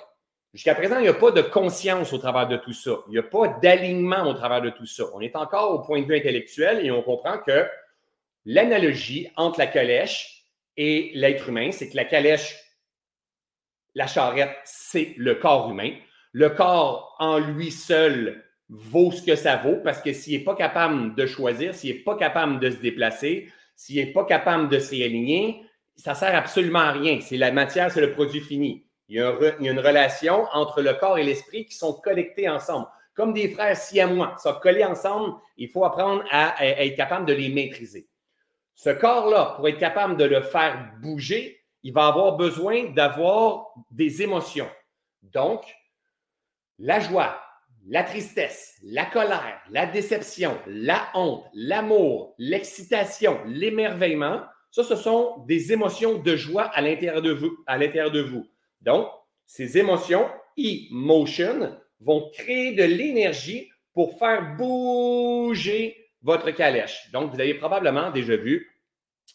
Jusqu'à 0.54 0.74
présent, 0.74 0.98
il 0.98 1.04
n'y 1.04 1.08
a 1.08 1.14
pas 1.14 1.30
de 1.30 1.44
conscience 1.44 2.14
au 2.14 2.18
travers 2.18 2.48
de 2.48 2.58
tout 2.58 2.74
ça. 2.74 2.98
Il 3.08 3.12
n'y 3.12 3.20
a 3.20 3.24
pas 3.24 3.48
d'alignement 3.62 4.24
au 4.24 4.34
travers 4.34 4.60
de 4.60 4.72
tout 4.72 4.88
ça. 4.88 5.04
On 5.14 5.22
est 5.22 5.36
encore 5.36 5.72
au 5.72 5.80
point 5.86 6.02
de 6.02 6.08
vue 6.08 6.18
intellectuel 6.18 6.84
et 6.84 6.90
on 6.90 7.04
comprend 7.04 7.38
que 7.38 7.68
l'analogie 8.44 9.30
entre 9.36 9.60
la 9.60 9.68
calèche 9.68 10.46
et 10.78 11.12
l'être 11.14 11.50
humain, 11.50 11.72
c'est 11.72 11.90
que 11.90 11.96
la 11.96 12.06
calèche, 12.06 12.58
la 13.94 14.08
charrette, 14.08 14.58
c'est 14.64 15.14
le 15.18 15.36
corps 15.36 15.70
humain. 15.70 15.92
Le 16.32 16.50
corps 16.50 17.16
en 17.20 17.38
lui 17.38 17.70
seul 17.70 18.44
vaut 18.70 19.12
ce 19.12 19.22
que 19.22 19.36
ça 19.36 19.58
vaut 19.58 19.78
parce 19.84 20.02
que 20.02 20.12
s'il 20.12 20.40
n'est 20.40 20.44
pas 20.44 20.56
capable 20.56 21.14
de 21.14 21.26
choisir, 21.28 21.76
s'il 21.76 21.96
n'est 21.96 22.02
pas 22.02 22.16
capable 22.16 22.60
de 22.60 22.72
se 22.72 22.78
déplacer, 22.78 23.52
s'il 23.78 24.04
n'est 24.04 24.12
pas 24.12 24.26
capable 24.26 24.68
de 24.68 24.80
se 24.80 24.90
réaligner, 24.90 25.64
ça 25.96 26.12
ne 26.12 26.16
sert 26.18 26.36
absolument 26.36 26.80
à 26.80 26.92
rien. 26.92 27.20
C'est 27.22 27.38
la 27.38 27.52
matière, 27.52 27.92
c'est 27.92 28.02
le 28.02 28.12
produit 28.12 28.42
fini. 28.42 28.86
Il 29.08 29.16
y, 29.16 29.22
a 29.22 29.34
une 29.60 29.80
relation 29.80 30.46
entre 30.52 30.82
le 30.82 30.94
corps 30.96 31.18
et 31.18 31.24
l'esprit 31.24 31.66
qui 31.66 31.76
sont 31.76 31.94
connectés 31.94 32.50
ensemble. 32.50 32.88
Comme 33.14 33.34
des 33.34 33.50
frères 33.50 33.78
siamois, 33.78 34.36
sont 34.38 34.56
collés 34.56 34.84
ensemble, 34.84 35.36
il 35.56 35.70
faut 35.70 35.86
apprendre 35.86 36.24
à, 36.30 36.56
être 36.66 36.98
capable 36.98 37.26
de 37.26 37.34
les 37.34 37.50
maîtriser. 37.50 38.10
Ce 38.76 38.90
corps-là, 38.90 39.54
pour 39.56 39.68
être 39.70 39.80
capable 39.80 40.18
de 40.18 40.26
le 40.26 40.42
faire 40.42 40.92
bouger, 41.02 41.64
il 41.84 41.94
va 41.94 42.08
avoir 42.08 42.36
besoin 42.36 42.92
d'avoir 42.92 43.68
des 43.92 44.22
émotions. 44.22 44.70
Donc, 45.22 45.64
la 46.80 47.00
joie, 47.00 47.40
la 47.88 48.04
tristesse, 48.04 48.76
la 48.84 49.06
colère, 49.06 49.62
la 49.72 49.86
déception, 49.86 50.58
la 50.68 51.08
honte, 51.14 51.46
l'amour, 51.54 52.36
l'excitation, 52.38 53.40
l'émerveillement, 53.46 54.42
ça, 54.72 54.84
ce 54.84 54.96
sont 54.96 55.44
des 55.48 55.72
émotions 55.72 56.20
de 56.20 56.36
joie 56.36 56.66
à 56.66 56.82
l'intérieur 56.82 57.22
de 57.22 58.22
vous. 58.22 58.46
Donc, 58.82 59.08
ces 59.46 59.78
émotions, 59.78 60.28
emotion, 60.58 61.78
vont 62.00 62.30
créer 62.32 62.74
de 62.74 62.84
l'énergie 62.84 63.70
pour 63.94 64.20
faire 64.20 64.56
bouger 64.56 65.96
votre 66.22 66.52
calèche. 66.52 67.10
Donc, 67.12 67.34
vous 67.34 67.40
avez 67.40 67.54
probablement 67.54 68.12
déjà 68.12 68.36
vu 68.36 68.70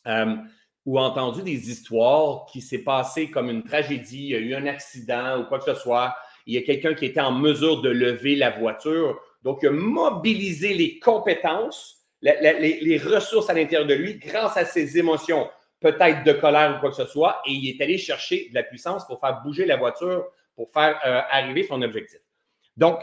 euh, 0.06 0.36
ou 0.84 0.98
entendu 0.98 1.42
des 1.42 1.70
histoires 1.70 2.44
qui 2.46 2.60
s'est 2.60 2.84
passé 2.84 3.30
comme 3.30 3.48
une 3.48 3.64
tragédie, 3.64 4.26
il 4.26 4.30
y 4.30 4.34
a 4.34 4.38
eu 4.38 4.54
un 4.54 4.66
accident 4.66 5.40
ou 5.40 5.44
quoi 5.46 5.58
que 5.58 5.64
ce 5.64 5.74
soit. 5.74 6.14
Il 6.46 6.54
y 6.54 6.58
a 6.58 6.62
quelqu'un 6.62 6.94
qui 6.94 7.06
était 7.06 7.20
en 7.20 7.32
mesure 7.32 7.82
de 7.82 7.90
lever 7.90 8.36
la 8.36 8.50
voiture. 8.50 9.20
Donc, 9.42 9.60
il 9.62 9.68
a 9.68 9.72
mobilisé 9.72 10.74
les 10.74 10.98
compétences, 10.98 11.98
les 12.20 13.00
ressources 13.04 13.50
à 13.50 13.54
l'intérieur 13.54 13.86
de 13.86 13.94
lui 13.94 14.18
grâce 14.18 14.56
à 14.56 14.64
ses 14.64 14.98
émotions 14.98 15.48
peut-être 15.82 16.24
de 16.24 16.32
colère 16.32 16.76
ou 16.76 16.80
quoi 16.80 16.90
que 16.90 16.96
ce 16.96 17.04
soit, 17.04 17.42
et 17.46 17.50
il 17.50 17.68
est 17.68 17.82
allé 17.82 17.98
chercher 17.98 18.48
de 18.48 18.54
la 18.54 18.62
puissance 18.62 19.06
pour 19.06 19.20
faire 19.20 19.42
bouger 19.42 19.66
la 19.66 19.76
voiture, 19.76 20.24
pour 20.54 20.70
faire 20.70 20.98
euh, 21.04 21.20
arriver 21.30 21.64
son 21.64 21.82
objectif. 21.82 22.20
Donc, 22.76 23.00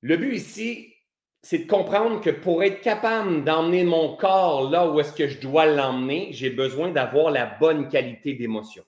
le 0.00 0.16
but 0.16 0.34
ici, 0.34 0.94
c'est 1.42 1.58
de 1.58 1.66
comprendre 1.66 2.20
que 2.20 2.30
pour 2.30 2.62
être 2.62 2.80
capable 2.80 3.44
d'emmener 3.44 3.84
mon 3.84 4.16
corps 4.16 4.70
là 4.70 4.88
où 4.88 5.00
est-ce 5.00 5.12
que 5.12 5.26
je 5.26 5.38
dois 5.38 5.66
l'emmener, 5.66 6.28
j'ai 6.32 6.50
besoin 6.50 6.90
d'avoir 6.90 7.30
la 7.30 7.46
bonne 7.46 7.88
qualité 7.88 8.34
d'émotion. 8.34 8.84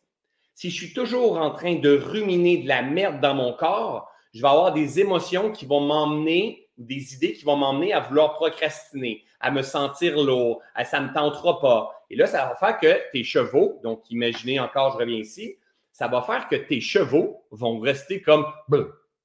Si 0.62 0.70
je 0.70 0.76
suis 0.76 0.92
toujours 0.92 1.38
en 1.38 1.50
train 1.50 1.74
de 1.74 1.96
ruminer 1.96 2.58
de 2.58 2.68
la 2.68 2.82
merde 2.82 3.20
dans 3.20 3.34
mon 3.34 3.52
corps, 3.52 4.08
je 4.32 4.40
vais 4.40 4.46
avoir 4.46 4.72
des 4.72 5.00
émotions 5.00 5.50
qui 5.50 5.66
vont 5.66 5.80
m'emmener, 5.80 6.68
des 6.78 7.14
idées 7.14 7.32
qui 7.32 7.44
vont 7.44 7.56
m'emmener 7.56 7.92
à 7.92 7.98
vouloir 7.98 8.34
procrastiner, 8.34 9.24
à 9.40 9.50
me 9.50 9.62
sentir 9.62 10.16
lourd, 10.22 10.62
à 10.76 10.84
ça 10.84 11.00
ne 11.00 11.08
me 11.08 11.12
tentera 11.12 11.58
pas, 11.60 11.90
Et 12.10 12.14
là, 12.14 12.28
ça 12.28 12.46
va 12.46 12.54
faire 12.54 12.78
que 12.78 13.10
tes 13.10 13.24
chevaux, 13.24 13.80
donc 13.82 14.08
imaginez 14.08 14.60
encore, 14.60 14.92
je 14.92 14.98
reviens 14.98 15.18
ici, 15.18 15.56
ça 15.90 16.06
va 16.06 16.22
faire 16.22 16.46
que 16.46 16.54
tes 16.54 16.80
chevaux 16.80 17.42
vont 17.50 17.80
rester 17.80 18.22
comme, 18.22 18.46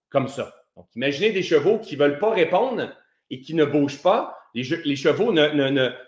comme 0.09 0.29
ça. 0.29 0.51
Donc, 0.75 0.87
imaginez 0.95 1.29
des 1.29 1.43
chevaux 1.43 1.77
qui 1.77 1.97
ne 1.97 2.03
veulent 2.03 2.17
pas 2.17 2.31
répondre 2.31 2.91
et 3.29 3.41
qui 3.41 3.53
ne 3.53 3.65
bougent 3.65 4.01
pas. 4.01 4.35
Les, 4.57 4.95
chevaux 4.95 5.35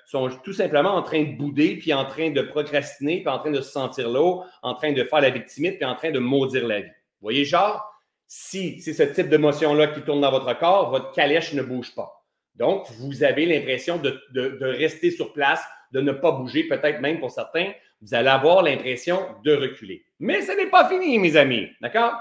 sont 0.06 0.30
tout 0.44 0.54
simplement 0.54 0.96
en 0.96 1.04
train 1.04 1.22
de 1.22 1.38
bouder, 1.38 1.76
puis 1.76 1.94
en 1.94 2.06
train 2.06 2.32
de 2.32 2.42
procrastiner, 2.42 3.20
puis 3.20 3.30
en 3.30 3.38
train 3.38 3.52
de 3.52 3.62
se 3.62 3.70
sentir 3.70 4.10
l'eau, 4.10 4.44
en 4.64 4.74
train 4.74 4.92
de 4.92 5.04
faire 5.04 5.22
la 5.22 5.30
victimite, 5.30 5.78
puis 5.78 5.86
en 5.86 5.96
train 5.96 6.10
de 6.10 6.18
maudire 6.18 6.68
la 6.68 6.82
vie. 6.82 6.88
Vous 6.88 7.26
voyez, 7.26 7.46
genre, 7.46 7.86
si 8.28 8.82
c'est 8.82 8.94
ce 8.94 9.04
type 9.04 9.30
d'émotion-là 9.30 9.88
qui 9.88 10.02
tourne 10.02 10.22
dans 10.22 10.32
votre 10.32 10.58
corps, 10.58 10.90
votre 10.90 11.12
calèche 11.12 11.54
ne 11.54 11.62
bouge 11.62 11.94
pas. 11.94 12.26
Donc, 12.56 12.88
vous 12.98 13.24
avez 13.24 13.46
l'impression 13.46 13.98
de, 14.00 14.20
rester 14.62 15.12
sur 15.12 15.32
place, 15.32 15.64
de 15.92 16.02
ne 16.02 16.12
pas 16.12 16.32
bouger, 16.32 16.64
peut-être 16.64 17.02
même 17.02 17.20
pour 17.20 17.30
certains, 17.30 17.72
vous 18.02 18.16
allez 18.16 18.30
avoir 18.30 18.64
l'impression 18.64 19.20
de 19.44 19.56
reculer. 19.56 20.04
Mais 20.20 20.42
ce 20.42 20.54
n'est 20.54 20.72
pas 20.72 20.90
fini, 20.90 21.20
mes 21.20 21.38
amis. 21.38 21.68
D'accord? 21.82 22.14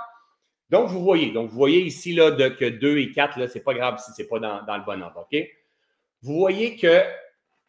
Donc, 0.69 0.89
vous 0.89 1.01
voyez, 1.01 1.33
vous 1.33 1.49
voyez 1.49 1.81
ici 1.81 2.13
là, 2.13 2.33
de, 2.33 2.49
que 2.49 2.67
2 2.69 2.99
et 2.99 3.13
4, 3.13 3.49
ce 3.49 3.55
n'est 3.55 3.65
pas 3.65 3.73
grave 3.73 3.99
si 3.99 4.13
ce 4.13 4.21
n'est 4.21 4.29
pas 4.29 4.39
dans, 4.39 4.63
dans, 4.65 4.77
le 4.77 4.85
bon 4.85 5.03
ordre. 5.03 5.27
OK? 5.31 5.43
Vous 6.23 6.37
voyez 6.37 6.77
que 6.77 7.03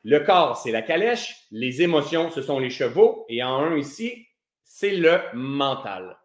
le 0.04 0.20
corps, 0.22 0.58
c'est 0.58 0.72
la 0.72 0.82
calèche, 0.82 1.36
les 1.52 1.82
émotions, 1.82 2.32
ce 2.32 2.42
sont 2.42 2.60
les 2.60 2.70
chevaux, 2.70 3.26
et 3.30 3.44
en 3.44 3.58
un 3.58 3.78
ici, 3.78 4.28
c'est 4.64 4.96
le 4.96 5.20
mental. 5.34 6.18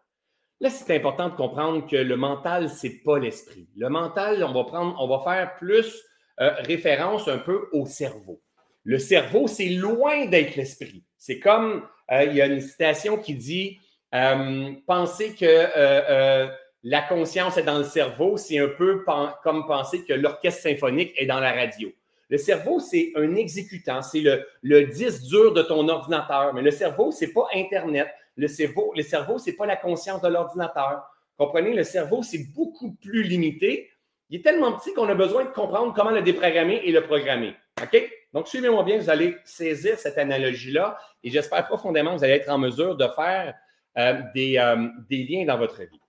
Là, 0.61 0.69
c'est 0.69 0.95
important 0.95 1.29
de 1.29 1.35
comprendre 1.35 1.85
que 1.87 1.97
le 1.97 2.15
mental, 2.15 2.69
ce 2.69 2.87
n'est 2.87 2.93
pas 3.03 3.19
l'esprit. 3.19 3.67
Le 3.75 3.89
mental, 3.89 4.43
on 4.43 5.07
va 5.07 5.23
faire 5.23 5.55
plus 5.57 6.01
euh, 6.39 6.51
référence 6.59 7.27
un 7.27 7.37
peu 7.37 7.67
au 7.73 7.85
cerveau. 7.85 8.41
Le 8.83 8.97
cerveau, 8.97 9.47
c'est 9.47 9.69
loin 9.69 10.25
d'être 10.25 10.55
l'esprit. 10.55 11.03
C'est 11.17 11.39
comme, 11.39 11.87
euh, 12.11 12.23
il 12.23 12.35
y 12.35 12.41
a 12.41 12.45
une 12.45 12.61
citation 12.61 13.17
qui 13.17 13.35
dit, 13.35 13.79
euh, 14.13 14.71
penser 14.87 15.35
que 15.35 16.47
la 16.83 17.01
conscience 17.01 17.57
est 17.57 17.63
dans 17.63 17.79
le 17.79 17.83
cerveau, 17.83 18.37
c'est 18.37 18.59
un 18.59 18.67
peu 18.67 19.03
comme 19.43 19.65
penser 19.65 20.05
que 20.05 20.13
l'orchestre 20.13 20.61
symphonique 20.61 21.13
est 21.17 21.25
dans 21.25 21.39
la 21.39 21.51
radio. 21.51 21.91
Le 22.29 22.37
cerveau, 22.37 22.79
c'est 22.79 23.11
un 23.15 23.35
exécutant, 23.35 24.01
c'est 24.01 24.23
le, 24.63 24.85
disque 24.85 25.23
dur 25.23 25.53
de 25.53 25.61
ton 25.61 25.87
ordinateur. 25.87 26.53
Mais 26.53 26.61
le 26.61 26.71
cerveau, 26.71 27.11
ce 27.11 27.25
n'est 27.25 27.31
pas 27.31 27.47
Internet. 27.53 28.07
Le 28.35 28.47
cerveau, 28.47 28.91
le 28.95 29.03
cerveau 29.03 29.37
ce 29.37 29.49
n'est 29.49 29.55
pas 29.55 29.65
la 29.65 29.75
conscience 29.75 30.21
de 30.21 30.27
l'ordinateur. 30.27 31.03
Comprenez, 31.37 31.73
le 31.73 31.83
cerveau, 31.83 32.23
c'est 32.23 32.51
beaucoup 32.53 32.93
plus 32.95 33.23
limité. 33.23 33.91
Il 34.29 34.39
est 34.39 34.41
tellement 34.41 34.73
petit 34.73 34.93
qu'on 34.93 35.07
a 35.07 35.15
besoin 35.15 35.45
de 35.45 35.49
comprendre 35.49 35.93
comment 35.93 36.09
le 36.09 36.21
déprogrammer 36.21 36.81
et 36.83 36.91
le 36.91 37.03
programmer. 37.03 37.55
OK? 37.81 38.11
Donc, 38.33 38.47
suivez-moi 38.47 38.83
bien, 38.83 38.97
vous 38.97 39.09
allez 39.09 39.37
saisir 39.45 39.99
cette 39.99 40.17
analogie-là 40.17 40.97
et 41.23 41.29
j'espère 41.29 41.65
profondément 41.67 42.13
que 42.13 42.17
vous 42.17 42.23
allez 42.23 42.33
être 42.33 42.49
en 42.49 42.57
mesure 42.57 42.95
de 42.95 43.07
faire 43.15 43.53
euh, 43.97 44.21
euh, 44.35 44.89
des 45.09 45.23
liens 45.23 45.45
dans 45.45 45.57
votre 45.57 45.81
vie. 45.81 46.01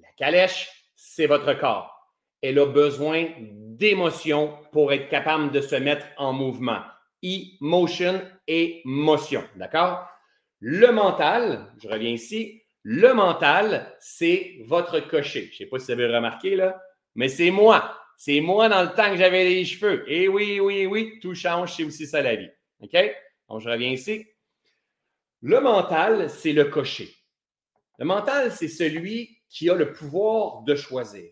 La 0.00 0.08
calèche, 0.16 0.86
c'est 0.94 1.26
votre 1.26 1.52
corps. 1.54 1.95
Elle 2.42 2.58
a 2.58 2.66
besoin 2.66 3.26
d'émotions 3.40 4.58
pour 4.72 4.92
être 4.92 5.08
capable 5.08 5.50
de 5.52 5.60
se 5.60 5.76
mettre 5.76 6.06
en 6.16 6.32
mouvement. 6.32 6.80
Emotion 7.22 8.22
et 8.46 8.82
motion. 8.84 9.42
D'accord? 9.56 10.06
Le 10.60 10.90
mental, 10.92 11.72
je 11.82 11.88
reviens 11.88 12.10
ici, 12.10 12.62
le 12.82 13.12
mental, 13.14 13.94
c'est 14.00 14.58
votre 14.64 15.00
cocher. 15.00 15.46
Je 15.46 15.50
ne 15.50 15.56
sais 15.56 15.66
pas 15.66 15.78
si 15.78 15.86
vous 15.86 15.92
avez 15.92 16.14
remarqué, 16.14 16.56
là, 16.56 16.80
mais 17.14 17.28
c'est 17.28 17.50
moi. 17.50 17.98
C'est 18.16 18.40
moi 18.40 18.68
dans 18.68 18.82
le 18.82 18.94
temps 18.94 19.10
que 19.10 19.16
j'avais 19.16 19.44
les 19.44 19.64
cheveux. 19.64 20.10
Et 20.10 20.28
oui, 20.28 20.60
oui, 20.60 20.86
oui, 20.86 21.18
tout 21.20 21.34
change, 21.34 21.74
c'est 21.74 21.84
aussi 21.84 22.06
ça 22.06 22.22
la 22.22 22.36
vie. 22.36 22.50
OK? 22.80 22.96
Donc, 23.48 23.60
je 23.60 23.68
reviens 23.68 23.90
ici. 23.90 24.26
Le 25.42 25.60
mental, 25.60 26.30
c'est 26.30 26.52
le 26.52 26.64
cocher. 26.64 27.14
Le 27.98 28.04
mental, 28.04 28.52
c'est 28.52 28.68
celui 28.68 29.38
qui 29.48 29.68
a 29.68 29.74
le 29.74 29.92
pouvoir 29.92 30.62
de 30.62 30.74
choisir. 30.74 31.30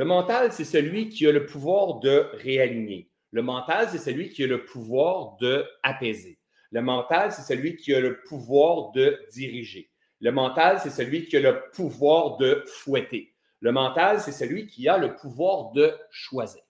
Le 0.00 0.06
mental, 0.06 0.50
c'est 0.50 0.64
celui 0.64 1.10
qui 1.10 1.26
a 1.26 1.30
le 1.30 1.44
pouvoir 1.44 2.00
de 2.00 2.30
réaligner. 2.32 3.10
Le 3.32 3.42
mental, 3.42 3.86
c'est 3.90 3.98
celui 3.98 4.30
qui 4.30 4.42
a 4.42 4.46
le 4.46 4.64
pouvoir 4.64 5.36
de 5.42 5.66
apaiser. 5.82 6.38
Le 6.70 6.80
mental, 6.80 7.32
c'est 7.32 7.42
celui 7.42 7.76
qui 7.76 7.92
a 7.92 8.00
le 8.00 8.22
pouvoir 8.26 8.92
de 8.92 9.20
diriger. 9.30 9.90
Le 10.20 10.32
mental, 10.32 10.80
c'est 10.82 10.88
celui 10.88 11.26
qui 11.26 11.36
a 11.36 11.40
le 11.40 11.64
pouvoir 11.74 12.38
de 12.38 12.64
fouetter. 12.66 13.34
Le 13.60 13.72
mental, 13.72 14.20
c'est 14.20 14.32
celui 14.32 14.68
qui 14.68 14.88
a 14.88 14.96
le 14.96 15.16
pouvoir 15.16 15.72
de 15.72 15.94
choisir. 16.10 16.62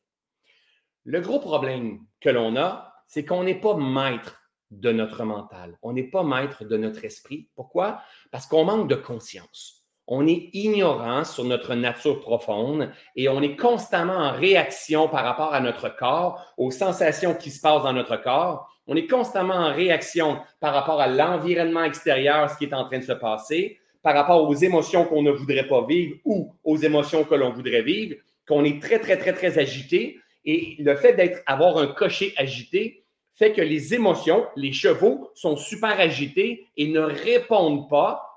Le 1.05 1.21
gros 1.21 1.39
problème 1.39 2.01
que 2.21 2.31
l'on 2.31 2.57
a, 2.57 2.93
c'est 3.07 3.25
qu'on 3.25 3.45
n'est 3.45 3.61
pas 3.61 3.77
maître 3.77 4.43
de 4.73 4.91
notre 4.91 5.23
mental. 5.23 5.79
On 5.83 5.93
n'est 5.93 6.11
pas 6.11 6.25
maître 6.25 6.65
de 6.65 6.77
notre 6.77 7.05
esprit. 7.05 7.49
Pourquoi? 7.55 8.03
Parce 8.33 8.49
qu'on 8.49 8.65
manque 8.65 8.89
de 8.89 8.97
conscience 8.97 9.80
on 10.13 10.27
est 10.27 10.51
ignorant 10.53 11.25
sur 11.25 11.45
notre 11.45 11.77
nature 11.77 12.19
profonde 12.21 12.91
et 13.15 13.29
on 13.29 13.41
est 13.43 13.55
constamment 13.55 14.17
en 14.17 14.33
réaction 14.33 15.09
par 15.09 15.25
rapport 15.25 15.55
à 15.55 15.61
notre 15.61 15.89
corps, 15.97 16.53
aux 16.59 16.73
sensations 16.73 17.33
qui 17.33 17.53
se 17.53 17.61
passent 17.61 17.85
dans 17.85 17.93
notre 17.93 18.17
corps. 18.17 18.69
On 18.89 18.97
est 18.97 19.07
constamment 19.07 19.55
en 19.55 19.73
réaction 19.73 20.39
par 20.59 20.75
rapport 20.75 21.01
à 21.01 21.07
l'environnement 21.07 21.85
extérieur, 21.85 22.51
ce 22.51 22.59
qui 22.59 22.65
est 22.65 22.75
en 22.75 22.87
train 22.87 22.99
de 22.99 23.05
se 23.05 23.13
passer, 23.13 23.79
par 24.03 24.15
rapport 24.15 24.49
aux 24.49 24.55
émotions 24.55 25.05
qu'on 25.05 25.23
ne 25.23 25.31
voudrait 25.31 25.69
pas 25.69 25.87
vivre 25.87 26.17
ou 26.25 26.53
aux 26.65 26.77
émotions 26.77 27.23
que 27.23 27.37
l'on 27.37 27.53
voudrait 27.53 27.83
vivre, 27.83 28.17
qu'on 28.49 28.65
est 28.65 28.83
très, 28.83 28.99
très, 28.99 29.17
très, 29.17 29.33
très 29.33 29.61
agité. 29.61 30.19
Et 30.45 30.75
le 30.81 30.97
fait 30.97 31.13
d'être, 31.13 31.41
avoir 31.47 31.79
un 31.79 31.87
cocher 31.87 32.35
agité 32.37 33.05
fait 33.35 33.53
que 33.53 33.63
les 33.63 33.95
émotions, 33.95 34.45
les 34.57 34.73
chevaux 34.73 35.31
sont 35.35 35.57
super 35.57 36.01
agités 36.01 36.67
et 36.77 36.89
ne 36.89 37.01
répondent 37.01 37.89
pas 37.89 38.30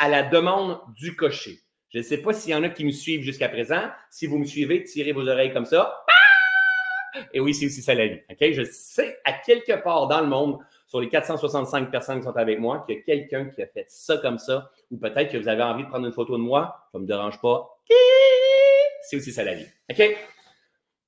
à 0.00 0.08
la 0.08 0.24
demande 0.24 0.80
du 0.96 1.14
cocher. 1.14 1.60
Je 1.90 1.98
ne 1.98 2.02
sais 2.02 2.18
pas 2.18 2.32
s'il 2.32 2.52
y 2.52 2.54
en 2.54 2.62
a 2.64 2.68
qui 2.70 2.84
me 2.84 2.90
suivent 2.90 3.22
jusqu'à 3.22 3.48
présent. 3.48 3.90
Si 4.10 4.26
vous 4.26 4.38
me 4.38 4.44
suivez, 4.44 4.82
tirez 4.82 5.12
vos 5.12 5.28
oreilles 5.28 5.52
comme 5.52 5.66
ça. 5.66 6.04
Et 7.34 7.40
oui, 7.40 7.52
c'est 7.52 7.66
aussi 7.66 7.82
ça 7.82 7.94
la 7.94 8.06
vie. 8.06 8.20
Je 8.40 8.62
sais 8.64 9.20
à 9.24 9.32
quelque 9.34 9.82
part 9.82 10.08
dans 10.08 10.20
le 10.20 10.26
monde, 10.26 10.58
sur 10.86 11.00
les 11.00 11.08
465 11.08 11.90
personnes 11.90 12.18
qui 12.18 12.24
sont 12.24 12.36
avec 12.36 12.58
moi, 12.58 12.84
qu'il 12.86 12.96
y 12.96 12.98
a 12.98 13.02
quelqu'un 13.02 13.46
qui 13.46 13.62
a 13.62 13.66
fait 13.66 13.84
ça 13.88 14.16
comme 14.18 14.38
ça, 14.38 14.70
ou 14.90 14.96
peut-être 14.96 15.30
que 15.30 15.38
vous 15.38 15.48
avez 15.48 15.62
envie 15.62 15.84
de 15.84 15.88
prendre 15.88 16.06
une 16.06 16.12
photo 16.12 16.36
de 16.36 16.42
moi, 16.42 16.88
ça 16.92 16.98
ne 16.98 17.02
me 17.02 17.06
dérange 17.06 17.40
pas. 17.40 17.68
C'est 19.02 19.16
aussi 19.16 19.32
ça 19.32 19.44
la 19.44 19.54
vie. 19.54 19.66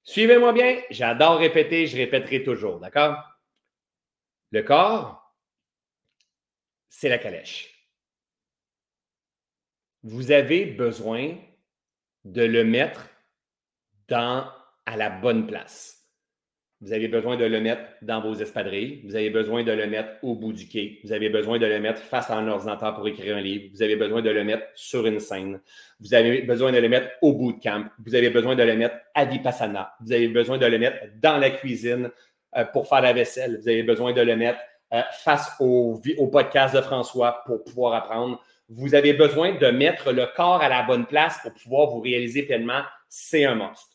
Suivez-moi 0.05 0.53
bien. 0.53 0.81
J'adore 0.91 1.39
répéter, 1.39 1.87
je 1.87 1.97
répéterai 1.97 2.43
toujours. 2.43 2.81
Le 4.51 4.63
corps, 4.63 5.35
c'est 6.89 7.09
la 7.09 7.19
calèche 7.19 7.72
vous 10.03 10.33
avez 10.33 10.65
besoin 10.67 11.35
de 12.25 12.43
le 12.43 12.65
mettre 12.65 13.09
dans, 14.09 14.47
à 14.87 14.97
la 14.97 15.11
bonne 15.11 15.47
place. 15.47 15.99
Vous 16.81 16.93
avez 16.93 17.07
besoin 17.07 17.37
de 17.37 17.45
le 17.45 17.61
mettre 17.61 17.83
dans 18.03 18.21
vos 18.21 18.35
espadrilles. 18.35 19.03
Vous 19.05 19.15
avez 19.15 19.31
besoin 19.31 19.63
de 19.63 19.71
le 19.71 19.87
mettre 19.87 20.11
au 20.23 20.35
bout 20.35 20.53
du 20.53 20.67
quai. 20.67 20.99
Vous 21.05 21.13
avez 21.13 21.29
besoin 21.29 21.61
de 21.61 21.67
le 21.67 21.79
mettre 21.79 22.03
face 22.03 22.29
à 22.29 22.35
un 22.37 22.49
ordinateur 22.49 22.97
pour 22.97 23.07
écrire 23.07 23.37
un 23.37 23.41
livre. 23.41 23.71
Vous 23.73 23.83
avez 23.83 23.95
besoin 23.95 24.21
de 24.21 24.31
le 24.31 24.43
mettre 24.43 24.67
sur 24.75 25.07
une 25.07 25.21
scène. 25.21 25.61
Vous 26.01 26.13
avez 26.13 26.43
besoin 26.43 26.73
de 26.73 26.79
le 26.79 26.89
mettre 26.89 27.09
au 27.23 27.35
bout 27.35 27.53
de 27.53 27.61
camp. 27.61 27.85
Vous 28.05 28.17
avez 28.17 28.31
besoin 28.31 28.57
de 28.57 28.65
le 28.65 28.77
mettre 28.77 28.97
à 29.15 29.25
Vipassana. 29.25 29.95
Vous 30.01 30.13
avez 30.13 30.27
besoin 30.27 30.59
de 30.59 30.67
le 30.67 30.79
mettre 30.79 30.97
dans 31.21 31.39
la 31.39 31.51
cuisine 31.51 32.11
euh, 32.57 32.65
pour 32.65 32.89
faire 32.89 33.01
la 33.01 33.13
vaisselle. 33.13 33.61
Vous 33.61 33.69
avez 33.69 33.85
besoin 33.85 34.13
de 34.13 34.21
le 34.21 34.35
mettre 34.35 34.59
euh, 34.93 35.03
face 35.13 35.53
au, 35.61 36.01
au 36.19 36.27
podcast 36.27 36.75
de 36.75 36.81
François 36.81 37.45
pour 37.47 37.63
pouvoir 37.63 37.95
apprendre 37.95 38.43
vous 38.75 38.95
avez 38.95 39.13
besoin 39.13 39.53
de 39.53 39.67
mettre 39.69 40.13
le 40.13 40.27
corps 40.35 40.63
à 40.63 40.69
la 40.69 40.83
bonne 40.83 41.07
place 41.07 41.39
pour 41.43 41.53
pouvoir 41.53 41.91
vous 41.91 42.01
réaliser 42.01 42.45
pleinement, 42.45 42.83
c'est 43.09 43.45
un 43.45 43.55
must. 43.55 43.87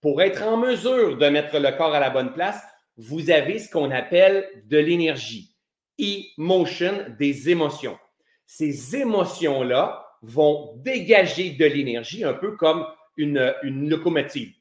Pour 0.00 0.22
être 0.22 0.42
en 0.42 0.56
mesure 0.56 1.18
de 1.18 1.26
mettre 1.28 1.58
le 1.58 1.70
corps 1.76 1.94
à 1.94 2.00
la 2.00 2.10
bonne 2.10 2.32
place, 2.32 2.62
vous 2.96 3.30
avez 3.30 3.58
ce 3.58 3.70
qu'on 3.70 3.90
appelle 3.90 4.48
de 4.66 4.78
l'énergie, 4.78 5.54
emotion, 5.98 7.06
des 7.18 7.50
émotions. 7.50 7.98
Ces 8.46 8.96
émotions-là 8.96 10.06
vont 10.22 10.74
dégager 10.76 11.50
de 11.50 11.66
l'énergie 11.66 12.24
un 12.24 12.34
peu 12.34 12.56
comme 12.56 12.86
une, 13.16 13.54
une 13.62 13.90
locomotive. 13.90 14.52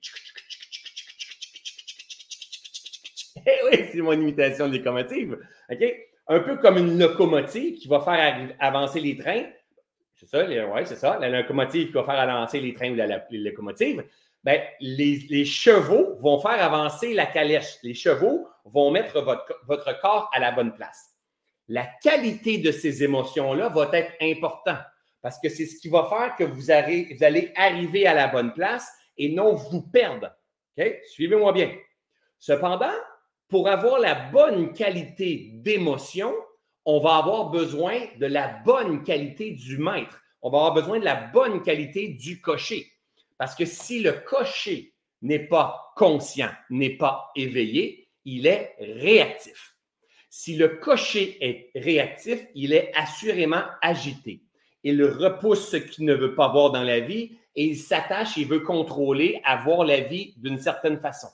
Eh 3.46 3.60
oui, 3.66 3.86
c'est 3.92 4.02
mon 4.02 4.14
imitation 4.14 4.70
de 4.70 4.78
locomotive. 4.78 5.38
OK? 5.70 6.13
Un 6.28 6.40
peu 6.40 6.58
comme 6.58 6.78
une 6.78 6.98
locomotive 6.98 7.78
qui 7.78 7.88
va 7.88 8.00
faire 8.00 8.56
avancer 8.60 9.00
les 9.00 9.18
trains. 9.18 9.46
C'est 10.16 10.28
ça, 10.28 10.46
oui, 10.46 10.82
c'est 10.86 10.96
ça. 10.96 11.18
La 11.20 11.30
locomotive 11.30 11.88
qui 11.88 11.94
va 11.94 12.04
faire 12.04 12.20
avancer 12.20 12.60
les 12.60 12.74
trains 12.74 12.92
ou 12.92 12.96
la, 12.96 13.26
locomotive. 13.30 14.04
Ben, 14.44 14.62
les, 14.80 15.46
chevaux 15.46 16.16
vont 16.20 16.40
faire 16.40 16.64
avancer 16.64 17.14
la 17.14 17.26
calèche. 17.26 17.78
Les 17.84 17.94
chevaux 17.94 18.48
vont 18.66 18.92
mettre 18.92 19.22
votre, 19.22 20.02
corps 20.02 20.30
à 20.34 20.40
la 20.40 20.52
bonne 20.52 20.74
place. 20.74 21.12
La 21.68 21.88
qualité 22.02 22.58
de 22.58 22.72
ces 22.72 23.04
émotions-là 23.04 23.70
va 23.70 23.90
être 23.94 24.14
importante 24.22 24.84
parce 25.22 25.40
que 25.40 25.48
c'est 25.48 25.66
ce 25.66 25.80
qui 25.80 25.88
va 25.88 26.06
faire 26.10 26.36
que 26.36 26.44
vous, 26.44 26.72
allez 26.72 27.54
arriver 27.56 28.06
à 28.06 28.14
la 28.14 28.28
bonne 28.28 28.54
place 28.54 28.90
et 29.18 29.30
non 29.30 29.54
vous 29.54 29.82
perdre. 29.82 30.32
Suivez-moi 31.08 31.54
bien. 31.54 31.74
Cependant, 32.40 32.92
pour 33.54 33.68
avoir 33.68 34.00
la 34.00 34.16
bonne 34.16 34.74
qualité 34.74 35.52
d'émotion, 35.54 36.34
on 36.86 37.00
va 37.00 37.18
avoir 37.18 37.52
besoin 37.52 38.00
de 38.20 38.26
la 38.26 38.48
bonne 38.48 39.04
qualité 39.04 39.52
du 39.52 39.78
maître. 39.78 40.20
On 40.42 40.50
va 40.50 40.58
avoir 40.58 40.74
besoin 40.74 40.98
de 40.98 41.06
la 41.06 41.28
bonne 41.28 41.62
qualité 41.62 42.08
du 42.08 42.42
cocher. 42.42 42.92
Parce 43.38 43.54
que 43.54 43.66
si 43.66 44.02
le 44.02 44.14
cocher 44.14 44.96
n'est 45.22 45.48
pas 45.48 45.94
conscient, 45.96 46.50
n'est 46.72 46.98
pas 46.98 47.30
éveillé, 47.36 48.10
il 48.26 48.48
est 48.48 48.74
réactif. 48.80 49.76
Si 50.32 50.56
le 50.56 50.70
cocher 50.70 51.38
est 51.40 51.70
réactif, 51.76 52.40
il 52.56 52.74
est 52.74 52.92
assurément 52.96 53.66
agité. 53.84 54.42
Il 54.82 55.04
repousse 55.04 55.70
ce 55.70 55.78
qu'il 55.78 56.06
ne 56.06 56.16
veut 56.16 56.34
pas 56.34 56.48
voir 56.48 56.72
dans 56.72 56.82
la 56.82 57.02
vie 57.02 57.38
et 57.56 57.66
il 57.66 57.78
s'attache, 57.78 58.36
il 58.36 58.48
veut 58.48 58.62
contrôler, 58.62 59.42
avoir 59.46 59.86
la 59.86 60.00
vie 60.00 60.34
d'une 60.38 60.58
certaine 60.58 61.00
façon. 61.00 61.28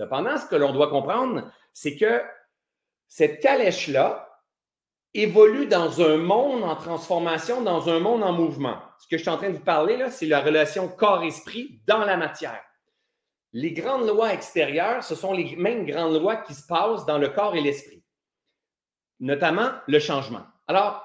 Cependant, 0.00 0.38
ce 0.38 0.46
que 0.46 0.56
l'on 0.56 0.72
doit 0.72 0.88
comprendre, 0.88 1.52
c'est 1.74 1.94
que 1.94 2.22
cette 3.06 3.42
calèche-là 3.42 4.30
évolue 5.12 5.66
dans 5.66 6.00
un 6.00 6.16
monde 6.16 6.62
en 6.64 6.74
transformation, 6.74 7.60
dans 7.60 7.90
un 7.90 8.00
monde 8.00 8.22
en 8.22 8.32
mouvement. 8.32 8.78
Ce 8.98 9.06
que 9.06 9.18
je 9.18 9.22
suis 9.22 9.30
en 9.30 9.36
train 9.36 9.50
de 9.50 9.56
vous 9.56 9.62
parler, 9.62 9.98
là, 9.98 10.10
c'est 10.10 10.24
la 10.24 10.40
relation 10.40 10.88
corps-esprit 10.88 11.82
dans 11.86 11.98
la 11.98 12.16
matière. 12.16 12.62
Les 13.52 13.72
grandes 13.72 14.06
lois 14.06 14.32
extérieures, 14.32 15.04
ce 15.04 15.14
sont 15.14 15.34
les 15.34 15.54
mêmes 15.56 15.84
grandes 15.84 16.18
lois 16.18 16.36
qui 16.36 16.54
se 16.54 16.66
passent 16.66 17.04
dans 17.04 17.18
le 17.18 17.28
corps 17.28 17.54
et 17.54 17.60
l'esprit, 17.60 18.02
notamment 19.18 19.70
le 19.86 19.98
changement. 19.98 20.46
Alors, 20.66 21.04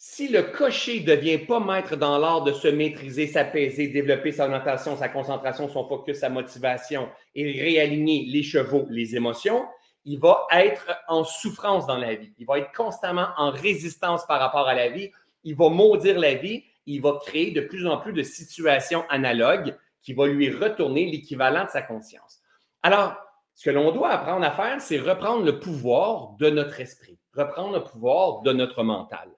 si 0.00 0.28
le 0.28 0.42
cocher 0.42 1.00
ne 1.00 1.06
devient 1.06 1.38
pas 1.38 1.58
maître 1.58 1.96
dans 1.96 2.18
l'art 2.18 2.44
de 2.44 2.52
se 2.52 2.68
maîtriser, 2.68 3.26
s'apaiser, 3.26 3.88
développer 3.88 4.30
sa 4.30 4.46
notation, 4.46 4.96
sa 4.96 5.08
concentration, 5.08 5.68
son 5.68 5.88
focus, 5.88 6.18
sa 6.18 6.28
motivation 6.28 7.08
et 7.34 7.50
réaligner 7.50 8.24
les 8.26 8.44
chevaux, 8.44 8.86
les 8.90 9.16
émotions, 9.16 9.66
il 10.04 10.20
va 10.20 10.46
être 10.52 10.86
en 11.08 11.24
souffrance 11.24 11.86
dans 11.86 11.96
la 11.96 12.14
vie. 12.14 12.32
Il 12.38 12.46
va 12.46 12.58
être 12.58 12.72
constamment 12.72 13.26
en 13.36 13.50
résistance 13.50 14.24
par 14.26 14.38
rapport 14.38 14.68
à 14.68 14.74
la 14.74 14.88
vie. 14.88 15.10
Il 15.42 15.56
va 15.56 15.68
maudire 15.68 16.18
la 16.18 16.34
vie. 16.34 16.62
Il 16.86 17.02
va 17.02 17.18
créer 17.20 17.50
de 17.50 17.60
plus 17.60 17.84
en 17.86 17.98
plus 17.98 18.12
de 18.12 18.22
situations 18.22 19.04
analogues 19.10 19.76
qui 20.00 20.14
vont 20.14 20.26
lui 20.26 20.48
retourner 20.48 21.10
l'équivalent 21.10 21.64
de 21.64 21.70
sa 21.70 21.82
conscience. 21.82 22.38
Alors, 22.84 23.16
ce 23.54 23.64
que 23.64 23.70
l'on 23.70 23.90
doit 23.90 24.10
apprendre 24.10 24.46
à 24.46 24.52
faire, 24.52 24.80
c'est 24.80 24.98
reprendre 24.98 25.44
le 25.44 25.58
pouvoir 25.58 26.36
de 26.38 26.48
notre 26.48 26.80
esprit, 26.80 27.18
reprendre 27.34 27.74
le 27.74 27.82
pouvoir 27.82 28.42
de 28.42 28.52
notre 28.52 28.84
mental. 28.84 29.28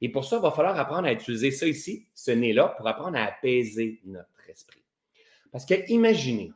Et 0.00 0.08
pour 0.10 0.24
ça, 0.24 0.36
il 0.36 0.42
va 0.42 0.50
falloir 0.50 0.78
apprendre 0.78 1.08
à 1.08 1.12
utiliser 1.12 1.50
ça 1.50 1.66
ici, 1.66 2.06
ce 2.14 2.30
nez-là, 2.30 2.74
pour 2.76 2.86
apprendre 2.86 3.16
à 3.16 3.24
apaiser 3.24 4.00
notre 4.04 4.28
esprit. 4.48 4.82
Parce 5.50 5.64
que 5.64 5.74
imaginez, 5.90 6.52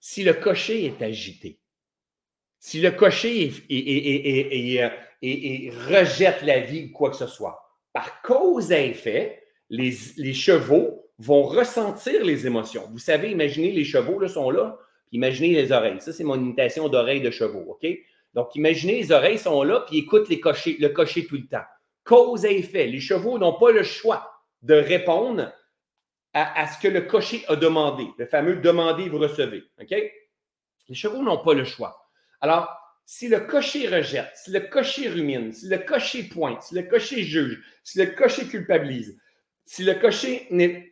si 0.00 0.24
le 0.24 0.34
cocher 0.34 0.86
est 0.86 1.02
agité, 1.02 1.58
si 2.58 2.80
le 2.80 2.90
cocher 2.90 3.52
rejette 5.88 6.42
la 6.42 6.60
vie 6.60 6.86
ou 6.86 6.92
quoi 6.92 7.10
que 7.10 7.16
ce 7.16 7.26
soit, 7.26 7.62
par 7.92 8.22
cause 8.22 8.72
à 8.72 8.80
effet, 8.80 9.42
les, 9.68 9.92
chevaux 10.34 11.06
vont 11.18 11.42
ressentir 11.42 12.24
les 12.24 12.46
émotions. 12.46 12.88
Vous 12.90 12.98
savez, 12.98 13.30
imaginez 13.30 13.70
les 13.70 13.84
chevaux 13.84 14.18
là, 14.18 14.28
sont 14.28 14.50
là, 14.50 14.78
puis 15.06 15.16
imaginez 15.16 15.54
les 15.54 15.70
oreilles. 15.70 16.00
Ça, 16.00 16.12
c'est 16.12 16.24
mon 16.24 16.40
imitation 16.40 16.88
d'oreilles 16.88 17.20
de 17.20 17.30
chevaux, 17.30 17.64
OK? 17.68 17.86
Donc, 18.34 18.54
imaginez 18.54 19.00
les 19.00 19.12
oreilles 19.12 19.38
sont 19.38 19.62
là, 19.62 19.84
puis 19.86 19.98
écoutent 19.98 20.28
les 20.28 20.40
cochers, 20.40 20.76
le 20.78 20.88
cocher 20.88 21.26
tout 21.26 21.36
le 21.36 21.46
temps 21.46 21.64
cause 22.04 22.44
et 22.44 22.58
effet. 22.58 22.86
Les 22.86 23.00
chevaux 23.00 23.38
n'ont 23.38 23.58
pas 23.58 23.72
le 23.72 23.82
choix 23.82 24.30
de 24.62 24.74
répondre 24.74 25.52
à, 26.32 26.66
ce 26.66 26.80
que 26.80 26.88
le 26.88 27.02
cocher 27.02 27.44
a 27.48 27.56
demandé, 27.56 28.06
le 28.16 28.26
fameux 28.26 28.56
demander, 28.56 29.08
vous 29.08 29.18
recevez. 29.18 29.64
OK? 29.80 29.90
Les 29.90 30.94
chevaux 30.94 31.22
n'ont 31.22 31.42
pas 31.42 31.54
le 31.54 31.64
choix. 31.64 32.08
Alors, 32.40 32.68
si 33.04 33.26
le 33.26 33.40
cocher 33.40 33.88
rejette, 33.88 34.30
si 34.36 34.52
le 34.52 34.60
cocher 34.60 35.08
rumine, 35.08 35.52
si 35.52 35.68
le 35.68 35.78
cocher 35.78 36.24
pointe, 36.24 36.62
si 36.62 36.74
le 36.76 36.82
cocher 36.82 37.24
juge, 37.24 37.60
si 37.82 37.98
le 37.98 38.06
cocher 38.06 38.46
culpabilise, 38.46 39.18
si 39.64 39.82
le 39.82 39.94
cocher 39.94 40.46
n'est 40.50 40.89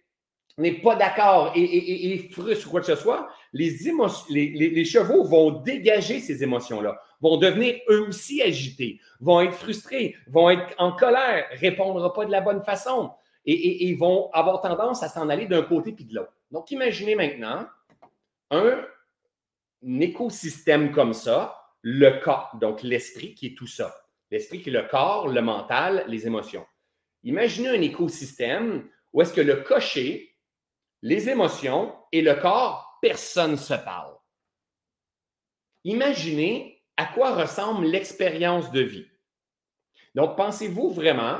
pas 0.83 0.97
d'accord 0.97 1.53
et, 1.55 2.13
et, 2.13 2.29
frustre 2.31 2.67
ou 2.67 2.71
quoi 2.71 2.81
que 2.81 2.87
ce 2.87 2.97
soit, 2.97 3.29
les, 3.53 4.85
chevaux 4.85 5.25
vont 5.25 5.51
dégager 5.51 6.21
ces 6.21 6.43
émotions-là, 6.43 7.01
vont 7.21 7.37
devenir 7.37 7.77
eux 7.89 8.09
aussi 8.09 8.43
agités, 8.43 9.01
vont 9.21 9.41
être 9.41 9.55
frustrés, 9.55 10.17
vont 10.27 10.51
être 10.51 10.75
en 10.79 10.93
colère, 10.93 11.47
répondront 11.53 12.11
pas 12.11 12.25
de 12.25 12.33
la 12.33 12.41
bonne 12.41 12.63
façon 12.63 13.13
et, 13.47 13.95
vont 13.95 14.31
avoir 14.33 14.61
tendance 14.61 15.03
à 15.03 15.09
s'en 15.09 15.29
aller 15.29 15.47
d'un 15.47 15.63
côté 15.63 15.93
puis 15.93 16.05
de 16.05 16.15
l'autre. 16.15 16.33
Donc, 16.51 16.71
imaginez 16.71 17.15
maintenant 17.15 17.67
un, 18.51 18.85
écosystème 20.01 20.91
comme 20.91 21.15
ça, 21.15 21.57
le 21.83 22.21
corps, 22.21 22.57
donc 22.61 22.83
l'esprit 22.83 23.35
qui 23.35 23.47
est 23.47 23.57
tout 23.57 23.67
ça. 23.67 23.95
L'esprit 24.31 24.61
qui 24.61 24.69
est 24.69 24.73
le 24.73 24.83
corps, 24.83 25.29
le 25.29 25.41
mental, 25.41 26.05
les 26.09 26.27
émotions. 26.27 26.67
Imaginez 27.23 27.69
un 27.69 27.81
écosystème 27.81 28.89
où 29.13 29.23
est-ce 29.23 29.33
que 29.33 29.41
le 29.41 29.57
cocher, 29.57 30.35
les 31.03 31.29
émotions 31.29 31.95
et 32.13 32.23
le 32.23 32.35
corps 32.35 32.99
personne 33.01 33.53
ne 33.53 33.57
se 33.57 33.75
parle. 33.75 34.15
Imaginez 35.85 36.83
à 36.97 37.07
quoi 37.07 37.35
ressemble 37.35 37.87
l'expérience 37.87 38.73
de 38.73 38.81
vie. 38.81 39.07
Donc, 40.15 40.37
pensez-vous 40.37 40.91
vraiment 40.91 41.39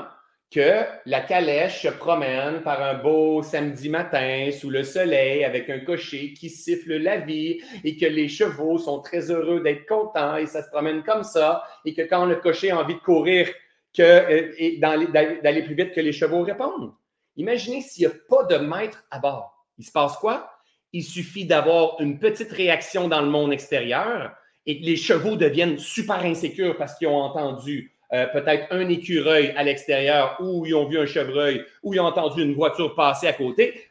que 0.51 0.83
la 1.05 1.21
calèche 1.21 1.83
se 1.83 1.89
promène 1.89 2.61
par 2.63 2.81
un 2.81 2.95
beau 2.95 3.43
samedi 3.43 3.89
matin 3.89 4.49
sous 4.51 4.69
le 4.69 4.83
soleil 4.83 5.43
avec 5.43 5.69
un 5.69 5.79
cocher 5.79 6.33
qui 6.33 6.49
siffle 6.49 6.95
la 6.95 7.17
vie 7.17 7.61
et 7.83 7.97
que 7.97 8.05
les 8.05 8.27
chevaux 8.27 8.79
sont 8.79 9.01
très 9.01 9.29
heureux 9.29 9.61
d'être 9.61 9.85
contents 9.85 10.37
et 10.37 10.47
ça 10.47 10.63
se 10.63 10.69
promène 10.69 11.03
comme 11.03 11.23
ça 11.23 11.63
et 11.85 11.93
que 11.93 12.01
quand 12.01 12.25
le 12.25 12.37
cocher 12.37 12.71
a 12.71 12.79
envie 12.79 12.95
de 12.95 12.99
courir, 12.99 13.47
que, 13.95 14.01
euh, 14.01 14.53
et 14.57 14.77
d'aller 14.77 15.63
plus 15.63 15.75
vite 15.75 15.93
que 15.93 16.01
les 16.01 16.13
chevaux 16.13 16.41
répondent? 16.41 16.93
Imaginez 17.35 17.81
s'il 17.81 18.07
n'y 18.07 18.13
a 18.13 18.15
pas 18.29 18.43
de 18.43 18.57
maître 18.57 19.03
à 19.11 19.19
bord. 19.19 19.65
Il 19.77 19.85
se 19.85 19.91
passe 19.91 20.17
quoi? 20.17 20.59
il 20.93 21.03
suffit 21.03 21.45
d'avoir 21.45 21.99
une 21.99 22.19
petite 22.19 22.51
réaction 22.51 23.07
dans 23.07 23.21
le 23.21 23.29
monde 23.29 23.53
extérieur 23.53 24.31
et 24.65 24.75
les 24.75 24.95
chevaux 24.95 25.35
deviennent 25.35 25.77
super 25.77 26.19
insécures 26.19 26.77
parce 26.77 26.95
qu'ils 26.95 27.07
ont 27.07 27.17
entendu 27.17 27.93
euh, 28.11 28.25
peut-être 28.27 28.67
un 28.71 28.89
écureuil 28.89 29.53
à 29.55 29.63
l'extérieur 29.63 30.37
ou 30.39 30.65
ils 30.65 30.73
ont 30.73 30.87
vu 30.87 30.99
un 30.99 31.05
chevreuil 31.05 31.63
ou 31.83 31.93
ils 31.93 31.99
ont 31.99 32.05
entendu 32.05 32.41
une 32.41 32.55
voiture 32.55 32.95
passer 32.95 33.27
à 33.27 33.33
côté. 33.33 33.85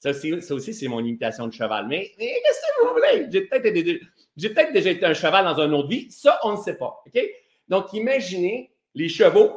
Ça 0.00 0.10
aussi, 0.10 0.74
c'est 0.74 0.88
mon 0.88 1.04
imitation 1.04 1.48
de 1.48 1.52
cheval. 1.52 1.86
Mais, 1.88 2.12
qu'est-ce 2.16 2.60
que 2.60 2.86
vous 2.86 2.94
voulez? 2.94 3.26
J'ai 4.36 4.50
peut-être, 4.50 4.72
déjà 4.72 4.90
été 4.90 5.04
un 5.04 5.14
cheval 5.14 5.44
dans 5.44 5.60
un 5.60 5.72
autre 5.72 5.88
vie. 5.88 6.08
Ça, 6.10 6.38
on 6.44 6.52
ne 6.52 6.56
sait 6.58 6.76
pas. 6.76 7.02
Donc, 7.66 7.92
imaginez 7.92 8.70
les 8.94 9.08
chevaux. 9.08 9.56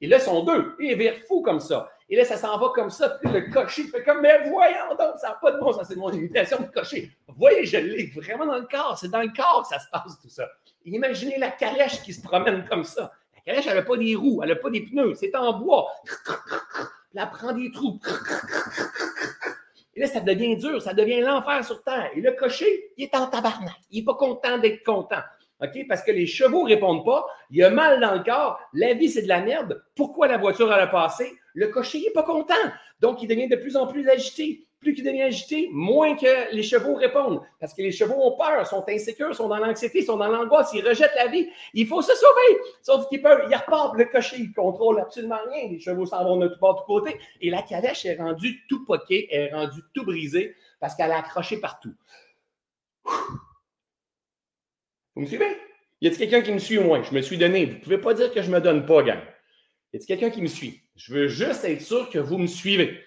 Et 0.00 0.06
là, 0.06 0.18
ils 0.18 0.22
sont 0.22 0.44
deux. 0.44 0.76
Ils 0.78 0.96
virent 0.96 1.18
fous 1.26 1.42
comme 1.42 1.60
ça. 1.60 1.90
Et 2.10 2.16
là, 2.16 2.24
ça 2.24 2.36
s'en 2.36 2.58
va 2.58 2.68
comme 2.74 2.90
ça. 2.90 3.10
Puis 3.10 3.30
le 3.30 3.52
cocher 3.52 3.84
fait 3.84 4.02
comme, 4.02 4.22
mais 4.22 4.48
voyons 4.48 4.94
donc, 4.98 5.18
ça 5.20 5.28
n'a 5.28 5.34
pas 5.34 5.52
de 5.52 5.58
bon 5.58 5.72
sens. 5.72 5.86
C'est 5.88 5.96
mon 5.96 6.10
imitation 6.10 6.58
de 6.58 6.66
cocher. 6.66 7.10
Vous 7.26 7.34
voyez, 7.36 7.66
je 7.66 7.76
l'ai 7.76 8.06
vraiment 8.06 8.46
dans 8.46 8.58
le 8.58 8.66
corps. 8.66 8.96
C'est 8.98 9.10
dans 9.10 9.20
le 9.20 9.32
corps 9.34 9.62
que 9.62 9.68
ça 9.68 9.78
se 9.78 9.88
passe, 9.90 10.18
tout 10.22 10.28
ça. 10.28 10.48
imaginez 10.84 11.38
la 11.38 11.50
calèche 11.50 12.02
qui 12.02 12.14
se 12.14 12.22
promène 12.22 12.64
comme 12.68 12.84
ça. 12.84 13.12
La 13.34 13.40
calèche, 13.42 13.66
elle 13.66 13.76
n'a 13.76 13.82
pas 13.82 13.96
des 13.96 14.14
roues, 14.14 14.40
elle 14.42 14.50
n'a 14.50 14.56
pas 14.56 14.70
des 14.70 14.80
pneus. 14.80 15.14
C'est 15.16 15.34
en 15.34 15.52
bois. 15.58 15.90
Puis 16.04 17.20
elle 17.20 17.30
prend 17.30 17.52
des 17.52 17.70
trous. 17.70 18.00
Et 19.94 20.00
là, 20.00 20.06
ça 20.06 20.20
devient 20.20 20.56
dur, 20.56 20.80
ça 20.80 20.94
devient 20.94 21.20
l'enfer 21.20 21.64
sur 21.64 21.82
terre. 21.82 22.10
Et 22.14 22.20
le 22.20 22.32
cocher, 22.32 22.92
il 22.96 23.04
est 23.04 23.14
en 23.16 23.26
tabarnak. 23.26 23.74
Il 23.90 23.98
n'est 23.98 24.04
pas 24.04 24.14
content 24.14 24.56
d'être 24.58 24.84
content. 24.84 25.22
OK? 25.62 25.86
Parce 25.88 26.02
que 26.02 26.12
les 26.12 26.26
chevaux 26.26 26.62
ne 26.64 26.68
répondent 26.68 27.04
pas. 27.04 27.26
Il 27.50 27.56
y 27.58 27.64
a 27.64 27.70
mal 27.70 28.00
dans 28.00 28.14
le 28.14 28.22
corps. 28.22 28.60
La 28.72 28.94
vie, 28.94 29.08
c'est 29.08 29.22
de 29.22 29.28
la 29.28 29.40
merde. 29.40 29.82
Pourquoi 29.96 30.28
la 30.28 30.38
voiture, 30.38 30.72
elle 30.72 30.80
a 30.80 30.86
passé? 30.86 31.32
Le 31.54 31.68
cocher 31.68 32.00
n'est 32.00 32.12
pas 32.12 32.22
content. 32.22 32.54
Donc, 33.00 33.22
il 33.22 33.28
devient 33.28 33.48
de 33.48 33.56
plus 33.56 33.76
en 33.76 33.86
plus 33.86 34.08
agité. 34.08 34.64
Plus 34.80 34.94
il 34.96 35.02
devient 35.02 35.22
agité, 35.22 35.68
moins 35.72 36.14
que 36.14 36.54
les 36.54 36.62
chevaux 36.62 36.94
répondent. 36.94 37.42
Parce 37.58 37.74
que 37.74 37.82
les 37.82 37.90
chevaux 37.90 38.14
ont 38.14 38.36
peur, 38.36 38.64
sont 38.64 38.84
insécures, 38.88 39.34
sont 39.34 39.48
dans 39.48 39.56
l'anxiété, 39.56 40.02
sont 40.02 40.16
dans 40.16 40.28
l'angoisse, 40.28 40.70
ils 40.72 40.86
rejettent 40.86 41.16
la 41.16 41.26
vie. 41.26 41.48
Il 41.74 41.88
faut 41.88 42.00
se 42.00 42.14
sauver. 42.14 42.60
Sauf 42.80 43.08
qu'il 43.08 43.20
peut, 43.20 43.42
il 43.50 43.56
repart, 43.56 43.96
le 43.96 44.04
cocher, 44.04 44.36
il 44.38 44.52
contrôle 44.52 45.00
absolument 45.00 45.40
rien. 45.50 45.68
Les 45.68 45.80
chevaux 45.80 46.06
s'en 46.06 46.22
vont 46.22 46.36
de 46.36 46.46
tout 46.46 46.60
bord, 46.60 46.76
de 46.76 46.80
tous 46.82 46.86
côtés. 46.86 47.18
Et 47.40 47.50
la 47.50 47.62
calèche 47.62 48.06
est 48.06 48.16
rendue 48.16 48.64
tout 48.68 48.84
poquée, 48.84 49.26
est 49.34 49.52
rendue 49.52 49.82
tout 49.94 50.04
brisée 50.04 50.54
parce 50.78 50.94
qu'elle 50.94 51.10
a 51.10 51.18
accroché 51.18 51.56
partout. 51.60 51.94
Vous 55.18 55.22
me 55.22 55.26
suivez? 55.26 55.58
Y 56.00 56.06
a-t-il 56.06 56.30
quelqu'un 56.30 56.42
qui 56.42 56.52
me 56.52 56.60
suit 56.60 56.78
au 56.78 56.84
moins? 56.84 57.02
Je 57.02 57.12
me 57.12 57.20
suis 57.22 57.36
donné. 57.36 57.66
Vous 57.66 57.72
ne 57.72 57.80
pouvez 57.80 57.98
pas 57.98 58.14
dire 58.14 58.32
que 58.32 58.40
je 58.40 58.48
ne 58.48 58.54
me 58.54 58.60
donne 58.60 58.86
pas, 58.86 59.02
gang. 59.02 59.18
Y 59.92 59.96
a-t-il 59.96 60.06
quelqu'un 60.06 60.30
qui 60.30 60.40
me 60.40 60.46
suit? 60.46 60.80
Je 60.94 61.12
veux 61.12 61.26
juste 61.26 61.64
être 61.64 61.82
sûr 61.82 62.08
que 62.08 62.20
vous 62.20 62.38
me 62.38 62.46
suivez. 62.46 63.02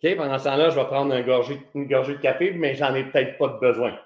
Pendant 0.00 0.38
ce 0.38 0.44
temps-là, 0.44 0.70
je 0.70 0.76
vais 0.76 0.84
prendre 0.84 1.20
gorgée, 1.22 1.60
une 1.74 1.88
gorgée 1.88 2.14
de 2.14 2.20
café, 2.20 2.52
mais 2.52 2.76
j'en 2.76 2.94
ai 2.94 3.02
peut-être 3.02 3.36
pas 3.36 3.48
de 3.48 3.58
besoin. 3.58 3.98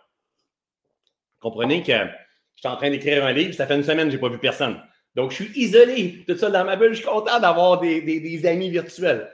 Comprenez 1.38 1.82
que 1.82 1.92
je 1.92 2.60
suis 2.60 2.68
en 2.68 2.76
train 2.76 2.88
d'écrire 2.88 3.26
un 3.26 3.32
livre, 3.34 3.52
ça 3.52 3.66
fait 3.66 3.76
une 3.76 3.82
semaine 3.82 4.06
que 4.06 4.12
je 4.12 4.16
n'ai 4.16 4.22
pas 4.22 4.30
vu 4.30 4.38
personne. 4.38 4.82
Donc, 5.14 5.30
je 5.30 5.44
suis 5.44 5.60
isolé, 5.60 6.24
tout 6.26 6.38
ça 6.38 6.48
dans 6.48 6.64
ma 6.64 6.76
bulle. 6.76 6.94
Je 6.94 7.00
suis 7.00 7.04
content 7.04 7.38
d'avoir 7.40 7.78
des, 7.78 8.00
des 8.00 8.46
amis 8.46 8.70
virtuels. 8.70 9.30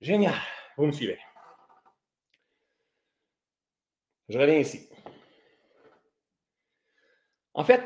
Génial. 0.00 0.32
Vous 0.78 0.86
me 0.86 0.92
suivez. 0.92 1.18
Je 4.30 4.38
reviens 4.38 4.56
ici. 4.56 4.88
En 7.56 7.64
fait, 7.64 7.80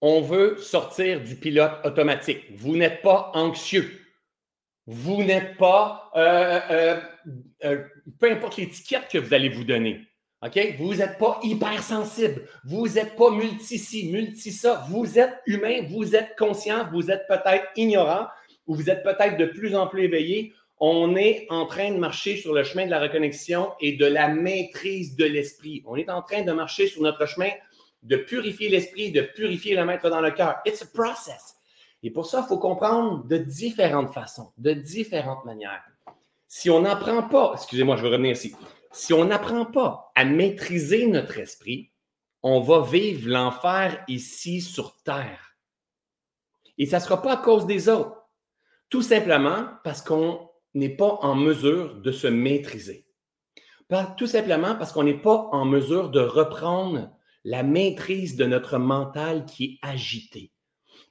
on 0.00 0.20
veut 0.20 0.56
sortir 0.58 1.20
du 1.20 1.34
pilote 1.34 1.72
automatique. 1.84 2.44
Vous 2.54 2.76
n'êtes 2.76 3.02
pas 3.02 3.32
anxieux. 3.34 4.00
Vous 4.86 5.24
n'êtes 5.24 5.56
pas, 5.56 6.12
euh, 6.14 6.60
euh, 6.70 7.00
euh, 7.64 7.82
peu 8.20 8.30
importe 8.30 8.56
l'étiquette 8.56 9.08
que 9.10 9.18
vous 9.18 9.34
allez 9.34 9.48
vous 9.48 9.64
donner. 9.64 10.06
OK? 10.42 10.76
Vous 10.78 10.94
n'êtes 10.94 11.18
pas 11.18 11.40
hypersensible. 11.42 12.42
Vous 12.64 12.86
n'êtes 12.86 13.16
pas 13.16 13.30
multi-ci, 13.30 14.12
multi-ça. 14.12 14.86
Vous 14.88 15.18
êtes 15.18 15.34
humain, 15.46 15.82
vous 15.88 16.14
êtes 16.14 16.36
conscient, 16.38 16.88
vous 16.92 17.10
êtes 17.10 17.26
peut-être 17.26 17.66
ignorant 17.74 18.28
ou 18.68 18.76
vous 18.76 18.88
êtes 18.88 19.02
peut-être 19.02 19.36
de 19.36 19.46
plus 19.46 19.74
en 19.74 19.88
plus 19.88 20.04
éveillé. 20.04 20.52
On 20.78 21.16
est 21.16 21.46
en 21.50 21.66
train 21.66 21.90
de 21.90 21.98
marcher 21.98 22.36
sur 22.36 22.52
le 22.52 22.62
chemin 22.62 22.84
de 22.84 22.90
la 22.90 23.00
reconnexion 23.00 23.72
et 23.80 23.92
de 23.96 24.06
la 24.06 24.28
maîtrise 24.28 25.16
de 25.16 25.24
l'esprit. 25.24 25.82
On 25.84 25.96
est 25.96 26.10
en 26.10 26.22
train 26.22 26.42
de 26.42 26.52
marcher 26.52 26.86
sur 26.86 27.02
notre 27.02 27.26
chemin 27.26 27.50
de 28.06 28.16
purifier 28.16 28.68
l'esprit, 28.68 29.10
de 29.10 29.22
purifier 29.22 29.74
le 29.74 29.84
maître 29.84 30.08
dans 30.08 30.20
le 30.20 30.30
cœur. 30.30 30.56
It's 30.64 30.82
a 30.82 30.86
process. 30.86 31.56
Et 32.02 32.10
pour 32.10 32.26
ça, 32.26 32.42
il 32.44 32.48
faut 32.48 32.58
comprendre 32.58 33.24
de 33.24 33.36
différentes 33.36 34.12
façons, 34.12 34.52
de 34.58 34.72
différentes 34.72 35.44
manières. 35.44 35.84
Si 36.46 36.70
on 36.70 36.80
n'apprend 36.80 37.24
pas, 37.24 37.52
excusez-moi, 37.54 37.96
je 37.96 38.02
vais 38.02 38.08
revenir 38.08 38.32
ici. 38.32 38.54
Si 38.92 39.12
on 39.12 39.24
n'apprend 39.24 39.66
pas 39.66 40.12
à 40.14 40.24
maîtriser 40.24 41.06
notre 41.06 41.38
esprit, 41.38 41.90
on 42.42 42.60
va 42.60 42.82
vivre 42.82 43.28
l'enfer 43.28 44.04
ici 44.06 44.60
sur 44.60 45.02
Terre. 45.02 45.56
Et 46.78 46.86
ça 46.86 46.98
ne 46.98 47.02
sera 47.02 47.20
pas 47.20 47.32
à 47.32 47.36
cause 47.38 47.66
des 47.66 47.88
autres. 47.88 48.22
Tout 48.88 49.02
simplement 49.02 49.66
parce 49.82 50.00
qu'on 50.00 50.48
n'est 50.74 50.94
pas 50.94 51.18
en 51.22 51.34
mesure 51.34 51.96
de 51.96 52.12
se 52.12 52.28
maîtriser. 52.28 53.06
Tout 54.16 54.26
simplement 54.26 54.76
parce 54.76 54.92
qu'on 54.92 55.04
n'est 55.04 55.20
pas 55.20 55.48
en 55.52 55.64
mesure 55.64 56.10
de 56.10 56.20
reprendre 56.20 57.10
la 57.46 57.62
maîtrise 57.62 58.34
de 58.34 58.44
notre 58.44 58.76
mental 58.76 59.44
qui 59.44 59.64
est 59.64 59.88
agité. 59.88 60.50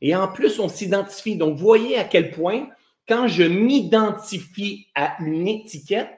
Et 0.01 0.13
en 0.17 0.27
plus, 0.27 0.59
on 0.59 0.67
s'identifie. 0.67 1.37
Donc, 1.37 1.57
voyez 1.57 1.97
à 1.97 2.03
quel 2.03 2.31
point, 2.31 2.67
quand 3.07 3.29
je 3.29 3.43
m'identifie 3.43 4.87
à 4.95 5.15
une 5.21 5.47
étiquette, 5.47 6.09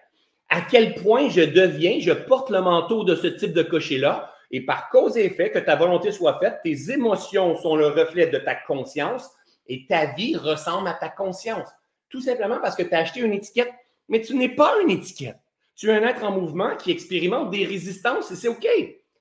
à 0.49 0.61
quel 0.61 0.95
point 0.95 1.29
je 1.29 1.41
deviens, 1.41 1.99
je 1.99 2.11
porte 2.11 2.49
le 2.49 2.61
manteau 2.61 3.03
de 3.03 3.15
ce 3.15 3.27
type 3.27 3.53
de 3.53 3.61
cocher-là, 3.61 4.33
et 4.49 4.65
par 4.65 4.89
cause 4.89 5.17
et 5.17 5.25
effet, 5.25 5.51
que 5.51 5.59
ta 5.59 5.75
volonté 5.75 6.11
soit 6.11 6.39
faite, 6.39 6.61
tes 6.63 6.91
émotions 6.91 7.55
sont 7.55 7.75
le 7.75 7.87
reflet 7.87 8.25
de 8.25 8.39
ta 8.39 8.55
conscience, 8.55 9.29
et 9.67 9.85
ta 9.85 10.13
vie 10.13 10.35
ressemble 10.35 10.87
à 10.87 10.95
ta 10.95 11.09
conscience. 11.09 11.69
Tout 12.09 12.21
simplement 12.21 12.57
parce 12.59 12.75
que 12.75 12.81
tu 12.83 12.93
as 12.95 12.99
acheté 12.99 13.19
une 13.19 13.33
étiquette, 13.33 13.71
mais 14.09 14.21
tu 14.21 14.35
n'es 14.35 14.49
pas 14.49 14.81
une 14.81 14.89
étiquette. 14.89 15.37
Tu 15.75 15.91
es 15.91 15.93
un 15.93 16.01
être 16.07 16.23
en 16.23 16.31
mouvement 16.31 16.75
qui 16.75 16.89
expérimente 16.89 17.51
des 17.51 17.65
résistances 17.65 18.31
et 18.31 18.35
c'est 18.35 18.47
OK. 18.47 18.65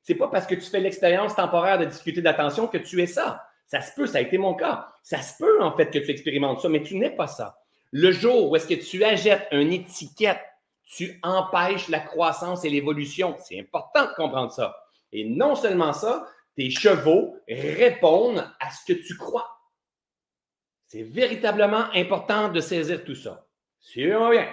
C'est 0.07 0.15
pas 0.15 0.29
parce 0.29 0.47
que 0.47 0.55
tu 0.55 0.61
fais 0.61 0.79
l'expérience 0.79 1.35
temporaire 1.35 1.81
de 1.81 1.85
discuter 1.85 2.23
d'attention 2.23 2.69
que 2.69 2.79
tu 2.79 3.03
es 3.03 3.09
ça. 3.09 3.45
Ça 3.67 3.81
se 3.81 3.93
peut, 3.93 4.07
ça 4.07 4.19
a 4.19 4.21
été 4.21 4.39
mon 4.39 4.55
cas. 4.55 4.87
Ça 5.03 5.21
se 5.21 5.37
peut, 5.37 5.61
en 5.61 5.77
fait, 5.77 5.91
que 5.91 5.99
tu 5.99 6.13
expérimentes 6.13 6.61
ça, 6.61 6.69
mais 6.69 6.81
tu 6.81 6.97
n'es 6.97 7.11
pas 7.11 7.27
ça. 7.27 7.59
Le 7.91 8.13
jour 8.13 8.49
où 8.49 8.55
est-ce 8.55 8.69
que 8.69 8.75
tu 8.75 9.03
achètes 9.03 9.49
une 9.51 9.73
étiquette, 9.73 10.41
tu 10.85 11.19
empêches 11.25 11.89
la 11.89 11.99
croissance 11.99 12.65
et 12.65 12.71
l'évolution. 12.71 13.35
C'est 13.43 13.59
important 13.59 14.05
de 14.05 14.15
comprendre 14.15 14.53
ça. 14.53 14.77
Et 15.11 15.25
non 15.25 15.57
seulement 15.57 15.93
ça, 15.93 16.29
tes 16.55 16.71
chevaux 16.71 17.41
répondent 17.49 18.49
à 18.61 18.71
ce 18.71 18.85
que 18.87 18.97
tu 18.97 19.17
crois. 19.17 19.59
C'est 20.87 21.03
véritablement 21.03 21.91
important 21.95 22.49
de 22.49 22.61
saisir 22.61 23.05
tout 23.05 23.17
ça. 23.17 23.49
Suivez-moi 23.81 24.31
bien. 24.31 24.49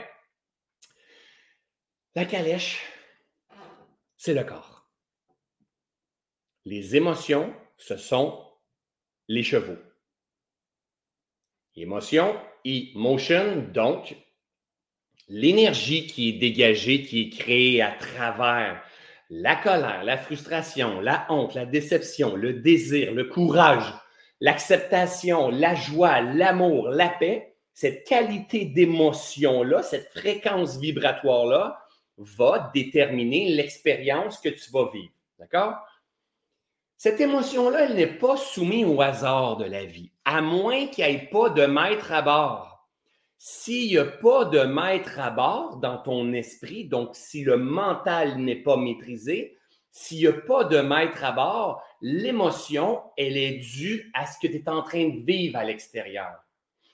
La 2.16 2.26
calèche, 2.26 2.82
c'est 4.18 4.34
le 4.34 4.44
corps. 4.44 4.73
Les 6.66 6.96
émotions, 6.96 7.54
ce 7.78 7.98
sont 7.98 8.40
les 9.28 9.44
chevaux. 9.44 9.78
Émotion, 11.76 12.36
emotion, 12.64 13.68
donc 13.74 14.16
l'énergie 15.28 16.08
qui 16.08 16.30
est 16.30 16.40
dégagée, 16.40 17.04
qui 17.04 17.22
est 17.22 17.30
créée 17.30 17.82
à 17.82 17.92
travers 17.92 18.82
la 19.30 19.56
colère, 19.56 20.04
la 20.04 20.18
frustration, 20.18 21.02
la 21.02 21.26
honte, 21.30 21.56
la 21.56 21.66
déception, 21.66 22.36
le 22.36 22.54
désir, 22.54 23.14
le 23.14 23.26
courage, 23.26 23.94
l'acceptation, 24.40 25.50
la 25.50 25.74
joie, 25.76 26.22
l'amour, 26.22 26.90
la 26.90 27.10
paix, 27.10 27.56
cette 27.74 28.08
qualité 28.08 28.66
d'émotion-là, 28.66 29.82
cette 29.82 30.10
fréquence 30.10 30.78
vibratoire-là, 30.78 31.80
va 32.18 32.72
déterminer 32.76 33.56
l'expérience 33.56 34.38
que 34.38 34.50
tu 34.50 34.70
vas 34.72 34.92
vivre. 34.94 35.12
D'accord? 35.40 35.76
Cette 37.04 37.20
émotion-là, 37.20 37.84
elle 37.84 37.96
n'est 37.96 38.18
pas 38.18 38.38
soumise 38.38 38.86
au 38.86 39.02
hasard 39.02 39.58
de 39.58 39.66
la 39.66 39.84
vie, 39.84 40.14
à 40.24 40.40
moins 40.40 40.88
qu'il 40.88 41.04
n'y 41.04 41.12
ait 41.12 41.30
pas 41.30 41.50
de 41.50 41.66
maître 41.66 42.14
à 42.14 42.22
bord. 42.22 42.88
S'il 43.38 43.90
n'y 43.90 43.98
a 43.98 44.06
pas 44.06 44.46
de 44.46 44.60
maître 44.60 45.20
à 45.20 45.30
bord 45.30 45.80
dans 45.82 45.98
ton 45.98 46.32
esprit, 46.32 46.86
donc 46.86 47.10
si 47.12 47.44
le 47.44 47.58
mental 47.58 48.38
n'est 48.38 48.64
pas 48.64 48.78
maîtrisé, 48.78 49.58
s'il 49.92 50.20
n'y 50.20 50.28
a 50.28 50.32
pas 50.32 50.64
de 50.64 50.80
maître 50.80 51.26
à 51.26 51.34
bord, 51.34 51.84
l'émotion, 52.00 53.02
elle 53.18 53.36
est 53.36 53.58
due 53.58 54.10
à 54.14 54.26
ce 54.26 54.40
que 54.40 54.48
tu 54.48 54.60
es 54.60 54.70
en 54.70 54.82
train 54.82 55.10
de 55.10 55.26
vivre 55.26 55.58
à 55.58 55.66
l'extérieur. 55.66 56.32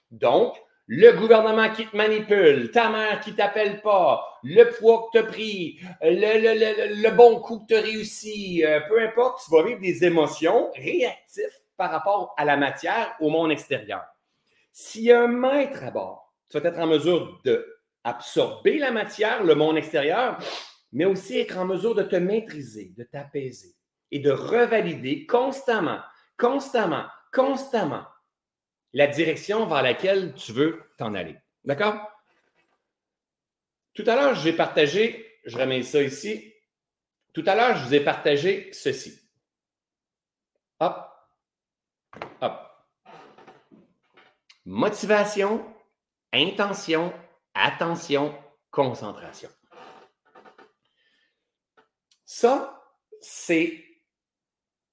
Donc, 0.09 0.55
le 0.91 1.11
gouvernement 1.11 1.69
qui 1.69 1.85
te 1.85 1.95
manipule, 1.95 2.71
ta 2.71 2.89
mère 2.89 3.19
qui 3.19 3.35
t'appelle 3.35 3.79
pas, 3.79 4.39
le 4.43 4.63
poids 4.71 5.07
que 5.13 5.19
tu 5.19 5.23
as 5.23 5.27
pris, 5.27 5.79
le, 6.01 7.11
bon 7.11 7.39
coup 7.41 7.59
que 7.59 7.67
tu 7.67 7.75
as 7.75 7.81
réussi, 7.81 8.65
euh, 8.65 8.79
peu 8.89 8.99
importe, 8.99 9.43
tu 9.45 9.51
vas 9.51 9.63
vivre 9.63 9.79
des 9.79 10.03
émotions 10.03 10.71
réactives 10.71 11.59
par 11.77 11.91
rapport 11.91 12.33
à 12.37 12.43
la 12.43 12.57
matière 12.57 13.13
au 13.19 13.29
monde 13.29 13.51
extérieur. 13.51 14.01
S'il 14.73 15.03
y 15.03 15.11
a 15.11 15.21
un 15.21 15.27
maître 15.27 15.83
à 15.83 15.91
bord, 15.91 16.33
tu 16.49 16.59
vas 16.59 16.67
être 16.67 16.79
en 16.79 16.87
mesure 16.87 17.39
d'absorber 17.45 18.79
la 18.79 18.89
matière, 18.89 19.43
le 19.43 19.53
monde 19.53 19.77
extérieur, 19.77 20.39
mais 20.91 21.05
aussi 21.05 21.37
être 21.37 21.59
en 21.59 21.65
mesure 21.65 21.93
de 21.93 22.01
te 22.01 22.15
maîtriser, 22.15 22.93
de 22.97 23.03
t'apaiser 23.03 23.75
et 24.09 24.17
de 24.17 24.31
revalider 24.31 25.27
constamment, 25.27 25.99
constamment, 26.35 27.05
constamment 27.31 28.05
la 28.93 29.07
direction 29.07 29.65
vers 29.65 29.81
laquelle 29.81 30.33
tu 30.33 30.51
veux 30.51 30.83
t'en 30.97 31.13
aller. 31.13 31.37
D'accord? 31.63 31.95
Tout 33.93 34.03
à 34.07 34.15
l'heure, 34.15 34.35
j'ai 34.35 34.53
partagé, 34.53 35.39
je 35.45 35.57
remets 35.57 35.83
ça 35.83 36.01
ici. 36.01 36.53
Tout 37.33 37.43
à 37.45 37.55
l'heure, 37.55 37.77
je 37.77 37.85
vous 37.85 37.93
ai 37.93 37.99
partagé 37.99 38.71
ceci. 38.73 39.19
Hop, 40.79 41.07
hop. 42.41 42.53
Motivation, 44.65 45.65
intention, 46.31 47.13
attention, 47.53 48.37
concentration. 48.71 49.49
Ça, 52.25 52.81
c'est 53.21 53.83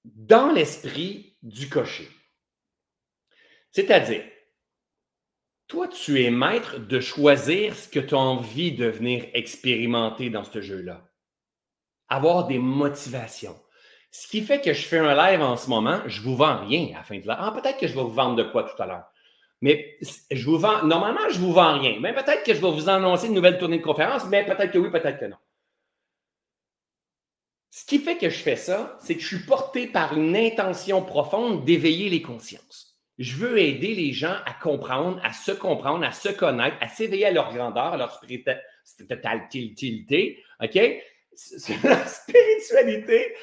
dans 0.04 0.52
l'esprit 0.52 1.36
du 1.42 1.68
cocher. 1.68 2.08
C'est-à-dire, 3.72 4.24
toi, 5.68 5.88
tu 5.88 6.22
es 6.22 6.30
maître 6.30 6.78
de 6.78 7.00
choisir 7.00 7.74
ce 7.74 7.88
que 7.88 7.98
tu 7.98 8.14
as 8.14 8.18
envie 8.18 8.72
de 8.72 8.86
venir 8.86 9.26
expérimenter 9.34 10.30
dans 10.30 10.44
ce 10.44 10.60
jeu-là. 10.60 11.02
Avoir 12.08 12.46
des 12.46 12.58
motivations. 12.58 13.58
Ce 14.12 14.28
qui 14.28 14.42
fait 14.42 14.60
que 14.60 14.72
je 14.72 14.86
fais 14.86 14.98
un 14.98 15.14
live 15.14 15.42
en 15.42 15.56
ce 15.56 15.68
moment, 15.68 16.00
je 16.06 16.20
ne 16.20 16.24
vous 16.24 16.36
vends 16.36 16.64
rien 16.64 16.88
à 16.94 16.98
la 16.98 17.02
fin 17.02 17.16
de 17.16 17.22
live. 17.22 17.36
Ah, 17.36 17.52
peut-être 17.52 17.78
que 17.78 17.88
je 17.88 17.94
vais 17.94 18.02
vous 18.02 18.10
vendre 18.10 18.36
de 18.36 18.44
quoi 18.44 18.62
tout 18.62 18.80
à 18.80 18.86
l'heure. 18.86 19.04
Mais 19.60 19.98
je 20.30 20.46
vous 20.46 20.58
vends, 20.58 20.84
normalement, 20.84 21.28
je 21.30 21.38
vous 21.38 21.52
vends 21.52 21.78
rien. 21.78 21.98
Mais 22.00 22.14
peut-être 22.14 22.44
que 22.44 22.54
je 22.54 22.60
vais 22.60 22.70
vous 22.70 22.88
annoncer 22.88 23.26
une 23.26 23.34
nouvelle 23.34 23.58
tournée 23.58 23.78
de 23.78 23.82
conférence, 23.82 24.24
mais 24.26 24.44
peut-être 24.44 24.70
que 24.70 24.78
oui, 24.78 24.90
peut-être 24.90 25.18
que 25.18 25.24
non. 25.24 25.36
Ce 27.70 27.84
qui 27.84 27.98
fait 27.98 28.16
que 28.16 28.30
je 28.30 28.38
fais 28.38 28.56
ça, 28.56 28.96
c'est 29.02 29.16
que 29.16 29.20
je 29.20 29.26
suis 29.26 29.44
porté 29.44 29.86
par 29.86 30.16
une 30.16 30.36
intention 30.36 31.02
profonde 31.02 31.64
d'éveiller 31.64 32.08
les 32.08 32.22
consciences. 32.22 32.95
Je 33.18 33.36
veux 33.36 33.58
aider 33.58 33.94
les 33.94 34.12
gens 34.12 34.36
à 34.44 34.52
comprendre, 34.52 35.18
à 35.24 35.32
se 35.32 35.52
comprendre, 35.52 36.04
à 36.04 36.12
se 36.12 36.28
connaître, 36.28 36.76
à 36.80 36.88
s'éveiller 36.88 37.26
à 37.26 37.30
leur 37.30 37.54
grandeur, 37.54 37.94
à 37.94 37.96
leur 37.96 38.20
spiritualité, 38.84 40.42
OK? 40.62 40.74
Leur 41.84 42.08
spiritualité. 42.08 43.34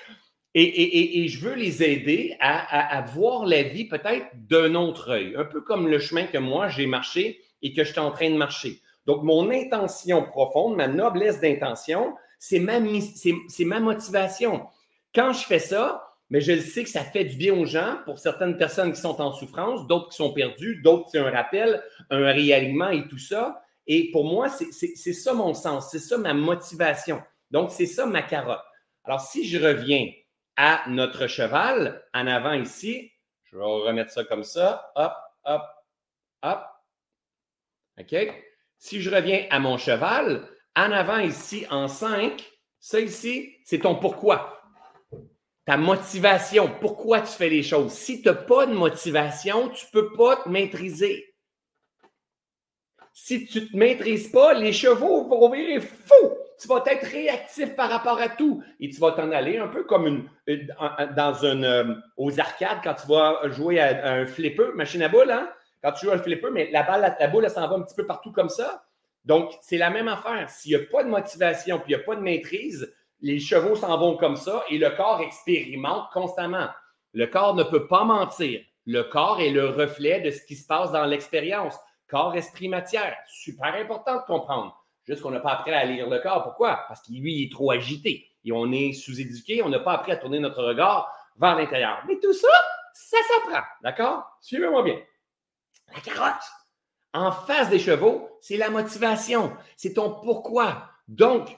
Et, 0.55 1.27
je 1.27 1.39
veux 1.39 1.55
les 1.55 1.83
aider 1.83 2.35
à, 2.39 3.03
voir 3.13 3.45
la 3.45 3.63
vie 3.63 3.85
peut-être 3.85 4.27
d'un 4.35 4.75
autre 4.75 5.11
œil, 5.11 5.35
un 5.35 5.45
peu 5.45 5.61
comme 5.61 5.87
le 5.87 5.97
chemin 5.99 6.25
que 6.25 6.37
moi 6.37 6.69
j'ai 6.69 6.85
marché 6.85 7.41
et 7.63 7.73
que 7.73 7.83
je 7.83 7.91
suis 7.91 7.99
en 7.99 8.11
train 8.11 8.29
de 8.29 8.35
marcher. 8.35 8.79
Donc, 9.05 9.23
mon 9.23 9.49
intention 9.49 10.23
profonde, 10.23 10.75
ma 10.75 10.87
noblesse 10.87 11.39
d'intention, 11.39 12.15
c'est 12.39 12.59
ma, 12.59 12.79
ma 12.79 13.79
motivation. 13.79 14.67
Quand 15.13 15.33
je 15.33 15.45
fais 15.45 15.59
ça, 15.59 16.12
mais 16.29 16.41
je 16.41 16.59
sais 16.59 16.83
que 16.83 16.89
ça 16.89 17.03
fait 17.03 17.25
du 17.25 17.35
bien 17.35 17.53
aux 17.53 17.65
gens 17.65 17.99
pour 18.05 18.19
certaines 18.19 18.57
personnes 18.57 18.93
qui 18.93 18.99
sont 18.99 19.21
en 19.21 19.33
souffrance, 19.33 19.85
d'autres 19.87 20.09
qui 20.09 20.17
sont 20.17 20.33
perdues, 20.33 20.81
d'autres 20.81 21.09
c'est 21.11 21.19
un 21.19 21.29
rappel, 21.29 21.83
un 22.09 22.31
réalignement 22.31 22.89
et 22.89 23.07
tout 23.07 23.17
ça. 23.17 23.61
Et 23.85 24.11
pour 24.11 24.25
moi, 24.25 24.47
c'est 24.49 24.95
ça 24.95 25.33
mon 25.33 25.53
sens, 25.53 25.91
c'est 25.91 25.99
ça 25.99 26.17
ma 26.17 26.33
motivation. 26.33 27.21
Donc, 27.51 27.69
c'est 27.71 27.85
ça 27.85 28.05
ma 28.05 28.21
carotte. 28.21 28.63
Alors, 29.03 29.21
si 29.21 29.47
je 29.47 29.63
reviens 29.63 30.09
à 30.55 30.83
notre 30.87 31.27
cheval 31.27 32.03
en 32.13 32.27
avant 32.27 32.53
ici, 32.53 33.11
je 33.43 33.57
vais 33.57 33.63
remettre 33.63 34.11
ça 34.11 34.23
comme 34.23 34.43
ça. 34.43 34.91
Hop, 34.95 35.13
hop, 35.43 35.61
hop. 36.41 36.61
OK? 37.99 38.15
Si 38.79 39.01
je 39.01 39.09
reviens 39.13 39.45
à 39.49 39.59
mon 39.59 39.77
cheval, 39.77 40.47
en 40.75 40.91
avant 40.91 41.19
ici 41.19 41.65
en 41.69 41.87
5, 41.87 42.43
ça 42.79 42.99
ici, 42.99 43.55
c'est 43.63 43.79
ton 43.79 43.95
pourquoi. 43.95 44.62
Ta 45.65 45.77
motivation, 45.77 46.69
pourquoi 46.81 47.21
tu 47.21 47.31
fais 47.31 47.49
les 47.49 47.63
choses? 47.63 47.93
Si 47.93 48.21
tu 48.21 48.27
n'as 48.27 48.33
pas 48.33 48.65
de 48.65 48.73
motivation, 48.73 49.69
tu 49.69 49.85
ne 49.85 50.01
peux 50.01 50.11
pas 50.13 50.37
te 50.37 50.49
maîtriser. 50.49 51.33
Si 53.13 53.45
tu 53.45 53.61
ne 53.61 53.65
te 53.67 53.77
maîtrises 53.77 54.29
pas, 54.29 54.53
les 54.53 54.73
chevaux 54.73 55.25
vont 55.25 55.49
virer 55.49 55.79
fou. 55.79 56.31
Tu 56.59 56.67
vas 56.67 56.83
être 56.87 57.05
réactif 57.05 57.75
par 57.75 57.89
rapport 57.89 58.19
à 58.19 58.29
tout 58.29 58.63
et 58.79 58.89
tu 58.89 58.99
vas 58.99 59.11
t'en 59.11 59.31
aller 59.31 59.57
un 59.57 59.67
peu 59.67 59.83
comme 59.83 60.07
une, 60.07 60.27
dans 61.15 61.33
une, 61.43 61.65
euh, 61.65 61.95
aux 62.17 62.39
arcades 62.39 62.79
quand 62.83 62.95
tu 62.95 63.07
vas 63.07 63.49
jouer 63.49 63.79
à, 63.79 64.13
un 64.13 64.25
flipper, 64.25 64.73
machine 64.75 65.01
à 65.03 65.09
boule, 65.09 65.31
hein? 65.31 65.49
quand 65.83 65.91
tu 65.93 66.05
joues 66.05 66.11
à 66.11 66.15
un 66.15 66.19
flipper, 66.19 66.49
mais 66.51 66.69
la 66.71 66.83
balle, 66.83 67.15
boule, 67.31 67.49
s'en 67.49 67.67
va 67.67 67.75
un 67.75 67.81
petit 67.81 67.95
peu 67.95 68.05
partout 68.05 68.31
comme 68.31 68.49
ça. 68.49 68.85
Donc, 69.25 69.51
c'est 69.61 69.77
la 69.77 69.89
même 69.89 70.07
affaire. 70.07 70.49
S'il 70.49 70.75
n'y 70.75 70.83
a 70.83 70.85
pas 70.85 71.03
de 71.03 71.09
motivation 71.09 71.79
puis 71.79 71.93
il 71.93 71.97
n'y 71.97 72.01
a 72.01 72.05
pas 72.05 72.15
de 72.15 72.21
maîtrise, 72.21 72.93
les 73.23 73.39
chevaux 73.39 73.75
s'en 73.75 73.97
vont 73.97 74.17
comme 74.17 74.35
ça 74.35 74.63
et 74.69 74.77
le 74.77 74.89
corps 74.91 75.21
expérimente 75.21 76.11
constamment. 76.11 76.67
Le 77.13 77.25
corps 77.25 77.55
ne 77.55 77.63
peut 77.63 77.87
pas 77.87 78.03
mentir. 78.03 78.61
Le 78.85 79.03
corps 79.03 79.39
est 79.39 79.49
le 79.49 79.69
reflet 79.69 80.19
de 80.19 80.29
ce 80.29 80.43
qui 80.45 80.57
se 80.57 80.67
passe 80.67 80.91
dans 80.91 81.05
l'expérience. 81.05 81.75
Corps, 82.09 82.35
esprit, 82.35 82.67
matière. 82.67 83.15
Super 83.27 83.75
important 83.75 84.17
de 84.17 84.23
comprendre. 84.23 84.77
Juste 85.05 85.21
qu'on 85.21 85.31
n'a 85.31 85.39
pas 85.39 85.53
appris 85.53 85.71
à 85.71 85.85
lire 85.85 86.09
le 86.09 86.19
corps. 86.19 86.43
Pourquoi? 86.43 86.83
Parce 86.89 87.01
qu'il, 87.01 87.21
lui, 87.21 87.43
est 87.43 87.51
trop 87.51 87.71
agité. 87.71 88.27
Et 88.43 88.51
on 88.51 88.69
est 88.73 88.91
sous-éduqué. 88.91 89.63
On 89.63 89.69
n'a 89.69 89.79
pas 89.79 89.93
appris 89.93 90.11
à 90.11 90.17
tourner 90.17 90.39
notre 90.39 90.61
regard 90.61 91.09
vers 91.37 91.55
l'intérieur. 91.55 92.03
Mais 92.05 92.19
tout 92.21 92.33
ça, 92.33 92.49
ça 92.93 93.17
s'apprend. 93.29 93.63
D'accord? 93.83 94.37
Suivez-moi 94.41 94.83
bien. 94.83 94.99
La 95.93 96.01
carotte. 96.01 96.43
En 97.13 97.31
face 97.31 97.69
des 97.69 97.79
chevaux, 97.79 98.37
c'est 98.41 98.57
la 98.57 98.69
motivation. 98.69 99.55
C'est 99.77 99.93
ton 99.93 100.09
pourquoi. 100.09 100.89
Donc, 101.07 101.57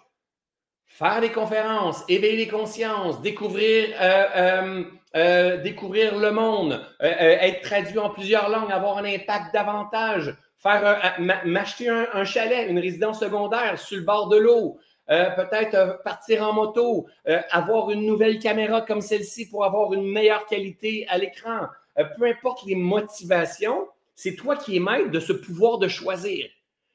faire 0.88 1.20
des 1.22 1.32
conférences, 1.32 2.04
éveiller 2.08 2.38
les 2.38 2.48
consciences, 2.48 3.22
découvrir, 3.22 3.90
euh, 4.00 4.24
euh, 4.36 4.84
euh, 5.16 5.58
découvrir 5.62 6.18
le 6.18 6.32
monde, 6.32 6.86
être 7.00 7.62
traduit 7.62 8.00
en 8.00 8.10
plusieurs 8.10 8.50
langues, 8.50 8.72
avoir 8.72 8.98
un 8.98 9.06
impact 9.06 9.54
davantage, 9.54 10.36
faire 10.58 11.16
m'acheter 11.46 11.90
un, 11.90 12.24
chalet, 12.24 12.70
une 12.70 12.80
résidence 12.80 13.20
secondaire 13.20 13.78
sur 13.78 13.98
le 13.98 14.04
bord 14.04 14.30
de 14.30 14.38
l'eau, 14.38 14.80
peut-être 15.08 16.02
partir 16.04 16.44
en 16.44 16.54
moto, 16.54 17.08
avoir 17.52 17.92
une 17.92 18.06
nouvelle 18.06 18.40
caméra 18.40 18.82
comme 18.82 19.02
celle-ci 19.02 19.48
pour 19.48 19.64
avoir 19.64 19.94
une 19.94 20.12
meilleure 20.12 20.46
qualité 20.48 21.06
à 21.08 21.18
l'écran. 21.18 21.68
peu 22.18 22.26
importe 22.26 22.66
les 22.66 22.76
motivations, 22.76 23.88
c'est 24.16 24.36
toi 24.36 24.58
qui 24.58 24.76
es 24.76 24.80
maître 24.80 25.12
de 25.12 25.20
ce 25.20 25.34
pouvoir 25.34 25.78
de 25.78 25.88
choisir. 25.88 26.48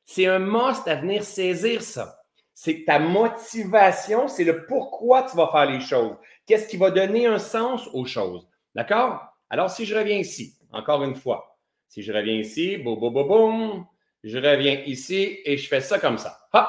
C'est 0.05 0.27
un 0.27 0.41
must 0.41 0.89
à 0.89 0.97
venir 0.97 1.23
saisir 1.23 1.81
ça 1.81 2.20
c'est 2.63 2.85
ta 2.85 2.99
motivation, 2.99 4.29
c'est 4.29 4.45
le 4.45 4.67
pourquoi 4.67 5.23
tu 5.23 5.35
vas 5.35 5.49
faire 5.51 5.65
les 5.65 5.81
choses. 5.81 6.15
Qu'est-ce 6.45 6.69
qui 6.69 6.77
va 6.77 6.91
donner 6.91 7.27
un 7.27 7.39
sens 7.39 7.89
aux 7.95 8.05
choses. 8.05 8.47
D'accord? 8.75 9.19
Alors, 9.49 9.71
si 9.71 9.87
je 9.87 9.97
reviens 9.97 10.19
ici, 10.19 10.59
encore 10.71 11.03
une 11.03 11.15
fois, 11.15 11.59
si 11.89 12.03
je 12.03 12.13
reviens 12.13 12.35
ici, 12.35 12.77
boum, 12.77 13.01
boum, 13.01 13.15
boum, 13.15 13.29
boum, 13.29 13.87
je 14.25 14.37
reviens 14.37 14.83
ici 14.85 15.39
et 15.43 15.57
je 15.57 15.67
fais 15.67 15.81
ça 15.81 15.99
comme 15.99 16.19
ça. 16.19 16.39
Hop! 16.53 16.67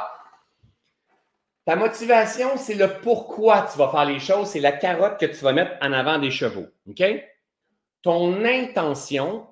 Ta 1.66 1.76
motivation, 1.76 2.56
c'est 2.56 2.76
le 2.76 3.02
pourquoi 3.02 3.68
tu 3.70 3.78
vas 3.78 3.90
faire 3.90 4.06
les 4.06 4.22
choses, 4.22 4.48
c'est 4.48 4.62
la 4.62 4.72
carotte 4.72 5.20
que 5.20 5.26
tu 5.26 5.44
vas 5.44 5.52
mettre 5.52 5.76
en 5.82 5.92
avant 5.92 6.20
des 6.20 6.32
chevaux. 6.32 6.68
OK? 6.88 7.04
Ton 8.02 8.46
intention, 8.46 9.46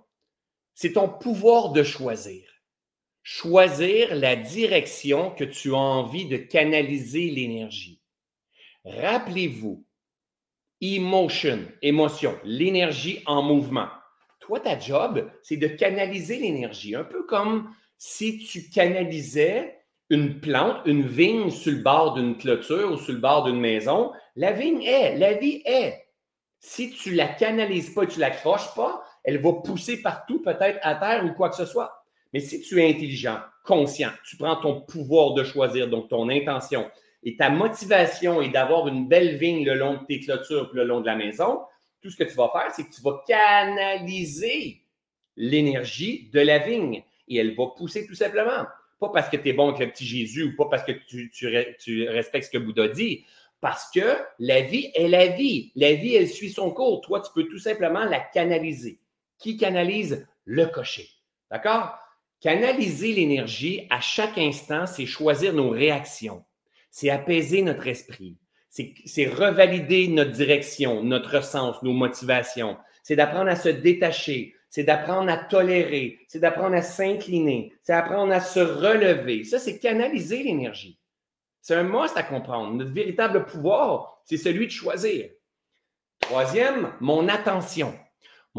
c'est 0.74 0.94
ton 0.94 1.10
pouvoir 1.10 1.74
de 1.74 1.84
choisir 1.84 2.50
choisir 3.24 4.16
la 4.16 4.36
direction 4.36 5.32
que 5.32 5.44
tu 5.44 5.74
as 5.74 5.78
envie 5.78 6.28
de 6.28 6.38
canaliser 6.38 7.30
l'énergie. 7.30 8.02
Rappelez-vous, 8.86 9.86
emotion, 10.82 11.60
émotion, 11.82 12.38
l'énergie 12.44 13.22
en 13.26 13.42
mouvement. 13.42 13.88
Toi, 14.40 14.60
ta 14.62 14.80
job, 14.80 15.30
c'est 15.44 15.58
de 15.58 15.68
canaliser 15.68 16.38
l'énergie, 16.38 16.96
un 16.96 17.04
peu 17.04 17.24
comme 17.24 17.74
si 17.98 18.40
tu 18.40 18.70
canalisais 18.70 19.80
une 20.10 20.40
plante, 20.40 20.78
une 20.86 21.06
vigne 21.06 21.52
sur 21.52 21.72
le 21.72 21.84
bord 21.84 22.14
d'une 22.14 22.38
clôture 22.38 22.94
ou 22.94 22.98
sur 22.98 23.14
le 23.14 23.20
bord 23.20 23.44
d'une 23.44 23.60
maison. 23.60 24.12
La 24.36 24.52
vigne 24.52 24.82
est, 24.82 25.18
la 25.18 25.34
vie 25.34 25.62
est. 25.66 26.08
Si 26.62 26.92
tu 26.92 27.14
la 27.14 27.28
canalises 27.28 27.94
pas 27.94 28.06
tu 28.06 28.20
l'accroches 28.20 28.74
pas, 28.76 29.04
elle 29.24 29.42
va 29.42 29.54
pousser 29.54 30.02
partout, 30.02 30.42
peut-être 30.42 30.80
à 30.82 30.96
terre 30.96 31.26
ou 31.26 31.34
quoi 31.34 31.50
que 31.50 31.56
ce 31.56 31.66
soit. 31.66 31.99
Mais 32.34 32.40
si 32.40 32.62
tu 32.62 32.82
es 32.82 32.90
intelligent, 32.90 33.40
conscient, 33.64 34.12
tu 34.26 34.38
prends 34.38 34.56
ton 34.56 34.82
pouvoir 34.82 35.34
de 35.34 35.44
choisir, 35.44 35.88
donc 35.88 36.10
ton 36.10 36.30
intention, 36.30 36.90
et 37.24 37.36
ta 37.36 37.50
motivation 37.50 38.42
est 38.42 38.50
d'avoir 38.50 38.88
une 38.88 39.08
belle 39.08 39.38
vigne 39.38 39.66
le 39.66 39.76
long 39.76 39.94
de 39.96 40.06
tes 40.06 40.20
clôtures, 40.20 40.70
le 40.74 40.84
long 40.84 41.02
de 41.02 41.06
la 41.06 41.16
maison, 41.16 41.60
tout 42.02 42.10
ce 42.10 42.16
que 42.16 42.24
tu 42.24 42.36
vas 42.36 42.50
faire, 42.54 42.72
c'est 42.74 42.86
que 42.86 42.94
tu 42.94 43.02
vas 43.02 43.22
canaliser 43.28 44.84
l'énergie 45.36 46.30
de 46.32 46.40
la 46.40 46.60
vigne 46.60 47.04
et 47.28 47.38
elle 47.38 47.56
va 47.56 47.68
pousser 47.76 48.08
tout 48.08 48.16
simplement. 48.16 48.66
Pas 49.00 49.10
parce 49.10 49.30
que 49.30 49.38
tu 49.38 49.50
es 49.50 49.54
bon 49.54 49.70
avec 49.70 49.80
le 49.80 49.92
petit 49.92 50.06
Jésus 50.06 50.44
ou 50.44 50.56
pas 50.56 50.66
parce 50.70 50.84
que 50.84 50.92
tu, 50.92 51.32
tu 51.32 52.10
respectes 52.10 52.48
ce 52.48 52.52
que 52.52 52.58
Bouddha 52.58 52.88
dit, 52.88 53.26
parce 53.62 53.90
que 53.92 54.18
la 54.40 54.62
vie 54.62 54.90
est 54.94 55.08
la 55.08 55.28
vie. 55.28 55.72
La 55.76 55.94
vie, 55.94 56.16
elle 56.16 56.30
suit 56.30 56.50
son 56.50 56.72
cours. 56.72 57.02
Toi, 57.02 57.22
tu 57.22 57.32
peux 57.34 57.48
tout 57.50 57.60
simplement 57.60 58.06
la 58.06 58.20
canaliser. 58.20 59.00
Qui 59.38 59.58
canalise? 59.58 60.28
Le 60.46 60.66
cocher. 60.66 61.08
D'accord? 61.52 61.98
Canaliser 62.42 63.14
l'énergie 63.14 63.86
à 63.90 64.00
chaque 64.00 64.38
instant, 64.38 64.86
c'est 64.86 65.06
choisir 65.06 65.54
nos 65.54 65.70
réactions, 65.70 66.46
c'est 66.90 67.10
apaiser 67.10 67.62
notre 67.62 67.88
esprit, 67.88 68.38
c'est 68.70 69.28
revalider 69.28 70.08
notre 70.08 70.32
direction, 70.32 71.04
notre 71.04 71.44
sens, 71.44 71.82
nos 71.84 71.92
motivations, 71.92 72.78
c'est 73.04 73.18
d'apprendre 73.18 73.50
à 73.50 73.58
se 73.58 73.68
détacher, 73.68 74.56
c'est 74.70 74.84
d'apprendre 74.84 75.30
à 75.30 75.38
tolérer, 75.38 76.20
c'est 76.28 76.40
d'apprendre 76.40 76.76
à 76.76 76.82
s'incliner, 76.82 77.74
c'est 77.84 77.94
d'apprendre 77.94 78.32
à 78.32 78.40
se 78.40 78.60
relever. 78.60 79.44
Ça, 79.44 79.60
c'est 79.60 79.80
canaliser 79.80 80.44
l'énergie. 80.44 81.00
C'est 81.62 81.76
un 81.76 81.84
must 81.84 82.16
à 82.16 82.24
comprendre. 82.24 82.74
Notre 82.74 82.92
véritable 82.92 83.46
pouvoir, 83.46 84.22
c'est 84.26 84.38
celui 84.38 84.68
de 84.68 84.72
choisir. 84.72 85.30
Troisième, 86.20 86.94
mon 87.02 87.28
attention. 87.28 87.94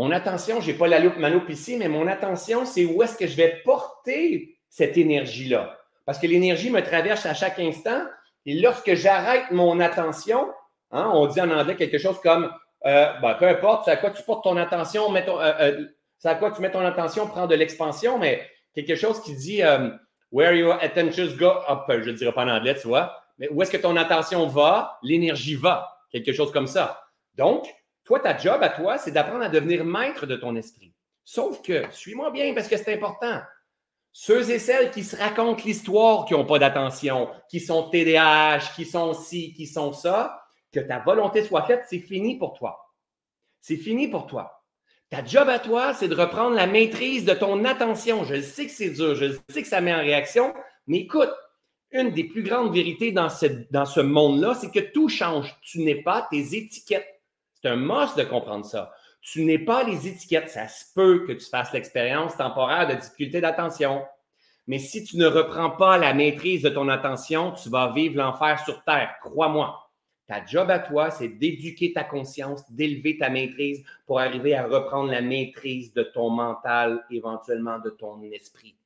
Mon 0.01 0.13
attention, 0.13 0.63
je 0.63 0.71
n'ai 0.71 0.79
pas 0.79 0.89
la 0.89 0.99
loupe, 0.99 1.51
ici, 1.51 1.77
mais 1.77 1.87
mon 1.87 2.07
attention, 2.07 2.65
c'est 2.65 2.87
où 2.87 3.03
est-ce 3.03 3.19
que 3.19 3.27
je 3.27 3.37
vais 3.37 3.61
porter 3.67 4.57
cette 4.71 4.97
énergie-là. 4.97 5.79
Parce 6.07 6.19
que 6.19 6.27
l'énergie 6.27 6.71
me 6.71 6.81
traverse 6.81 7.27
à 7.27 7.35
chaque 7.35 7.59
instant. 7.59 8.05
Et 8.47 8.55
lorsque 8.55 8.95
j'arrête 8.95 9.51
mon 9.51 9.79
attention, 9.79 10.49
hein, 10.91 11.11
on 11.13 11.27
dit 11.27 11.39
en 11.39 11.51
anglais 11.51 11.77
quelque 11.77 11.99
chose 11.99 12.19
comme 12.23 12.51
euh, 12.87 13.13
ben, 13.21 13.35
peu 13.35 13.47
importe, 13.47 13.85
c'est 13.85 13.91
à 13.91 13.99
quoi 13.99 14.09
tu 14.09 14.23
portes 14.23 14.43
ton 14.43 14.57
attention, 14.57 15.15
euh, 15.15 15.21
euh, 15.29 15.85
c'est 16.17 16.31
à 16.31 16.35
quoi 16.35 16.51
tu 16.51 16.63
mets 16.63 16.71
ton 16.71 16.81
attention, 16.81 17.27
prends 17.27 17.47
de 17.47 17.55
l'expansion, 17.55 18.19
mais 18.19 18.49
quelque 18.75 18.95
chose 18.95 19.21
qui 19.21 19.35
dit 19.37 19.61
Where 20.33 20.55
your 20.55 20.79
attention 20.83 21.27
go 21.39 21.53
up, 21.69 21.85
je 21.89 22.09
ne 22.09 22.17
dirais 22.17 22.33
pas 22.33 22.47
en 22.47 22.49
anglais, 22.49 22.75
tu 22.75 22.89
vois, 22.89 23.21
mais 23.37 23.51
où 23.51 23.61
est-ce 23.61 23.71
que 23.71 23.77
ton 23.77 23.97
attention 23.97 24.47
va, 24.47 24.99
l'énergie 25.03 25.57
va, 25.57 25.95
quelque 26.11 26.33
chose 26.33 26.53
comme 26.53 26.69
ça. 26.69 27.03
Donc, 27.35 27.67
toi, 28.05 28.21
ta 28.21 28.37
job 28.37 28.63
à 28.63 28.69
toi, 28.69 28.99
c'est 28.99 29.11
d'apprendre 29.11 29.45
à 29.45 29.49
devenir 29.49 29.85
maître 29.85 30.27
de 30.27 30.37
ton 30.37 30.57
esprit. 30.57 30.93
Sauf 31.25 31.63
que, 31.63 31.85
suis-moi 31.91 32.31
bien 32.31 32.55
parce 32.55 32.69
que 32.69 32.77
c'est 32.77 32.95
important. 32.95 33.41
Ceux 34.13 34.51
et 34.51 34.59
celles 34.59 34.91
qui 34.91 35.05
se 35.05 35.15
racontent 35.15 35.63
l'histoire, 35.65 36.25
qui 36.25 36.35
n'ont 36.35 36.45
pas 36.45 36.59
d'attention, 36.59 37.31
qui 37.49 37.61
sont 37.61 37.89
TDAH, 37.91 38.73
qui 38.75 38.85
sont 38.85 39.15
ci, 39.15 39.53
qui 39.53 39.67
sont 39.67 39.93
ça, 39.93 40.43
que 40.73 40.81
ta 40.81 40.99
volonté 40.99 41.45
soit 41.45 41.63
faite, 41.63 41.85
c'est 41.89 42.01
fini 42.01 42.37
pour 42.39 42.55
toi. 42.55 42.95
C'est 43.61 43.77
fini 43.77 44.09
pour 44.09 44.27
toi. 44.27 44.65
Ta 45.11 45.25
job 45.25 45.49
à 45.49 45.59
toi, 45.59 45.95
c'est 45.95 46.09
de 46.09 46.15
reprendre 46.15 46.55
la 46.55 46.67
maîtrise 46.67 47.25
de 47.25 47.35
ton 47.35 47.65
attention. 47.65 48.25
Je 48.25 48.41
sais 48.41 48.67
que 48.67 48.73
c'est 48.73 48.91
dur, 48.91 49.15
je 49.15 49.37
sais 49.49 49.63
que 49.63 49.69
ça 49.69 49.81
met 49.81 49.95
en 49.95 50.01
réaction, 50.01 50.55
mais 50.87 50.99
écoute, 50.99 51.33
une 51.93 52.13
des 52.13 52.25
plus 52.25 52.43
grandes 52.43 52.73
vérités 52.73 53.11
dans 53.11 53.29
ce, 53.29 53.47
dans 53.71 53.85
ce 53.85 54.01
monde-là, 54.01 54.55
c'est 54.55 54.71
que 54.71 54.93
tout 54.93 55.09
change. 55.09 55.57
Tu 55.63 55.81
n'es 55.81 56.03
pas 56.03 56.27
tes 56.31 56.57
étiquettes. 56.57 57.20
C'est 57.62 57.70
un 57.70 57.77
must 57.77 58.16
de 58.16 58.25
comprendre 58.25 58.64
ça. 58.64 58.92
Tu 59.20 59.44
n'es 59.44 59.59
pas 59.59 59.83
les 59.85 60.09
étiquettes. 60.09 60.51
Ça 60.51 60.68
se 60.68 60.85
peut 60.94 61.27
que 61.27 61.33
tu 61.33 61.44
fasses 61.46 61.73
l'expérience 61.73 62.37
temporaire 62.37 62.88
de 62.88 62.94
difficulté 62.94 63.40
d'attention. 63.40 64.03
Mais 64.66 64.79
si 64.79 65.05
tu 65.05 65.16
ne 65.16 65.27
reprends 65.27 65.70
pas 65.70 65.99
la 65.99 66.14
maîtrise 66.14 66.62
de 66.62 66.68
ton 66.68 66.88
attention, 66.88 67.53
tu 67.53 67.68
vas 67.68 67.92
vivre 67.92 68.16
l'enfer 68.16 68.62
sur 68.64 68.83
Terre. 68.85 69.14
Crois-moi. 69.20 69.77
Ta 70.27 70.46
job 70.46 70.70
à 70.70 70.79
toi, 70.79 71.11
c'est 71.11 71.29
d'éduquer 71.29 71.92
ta 71.92 72.05
conscience, 72.05 72.70
d'élever 72.70 73.18
ta 73.18 73.31
maîtrise 73.31 73.85
pour 74.07 74.20
arriver 74.20 74.55
à 74.55 74.64
reprendre 74.64 75.11
la 75.11 75.23
maîtrise 75.23 75.92
de 75.92 76.05
ton 76.05 76.31
mental, 76.31 77.05
éventuellement 77.11 77.81
de 77.81 77.90
ton 77.90 78.23
esprit. 78.23 78.77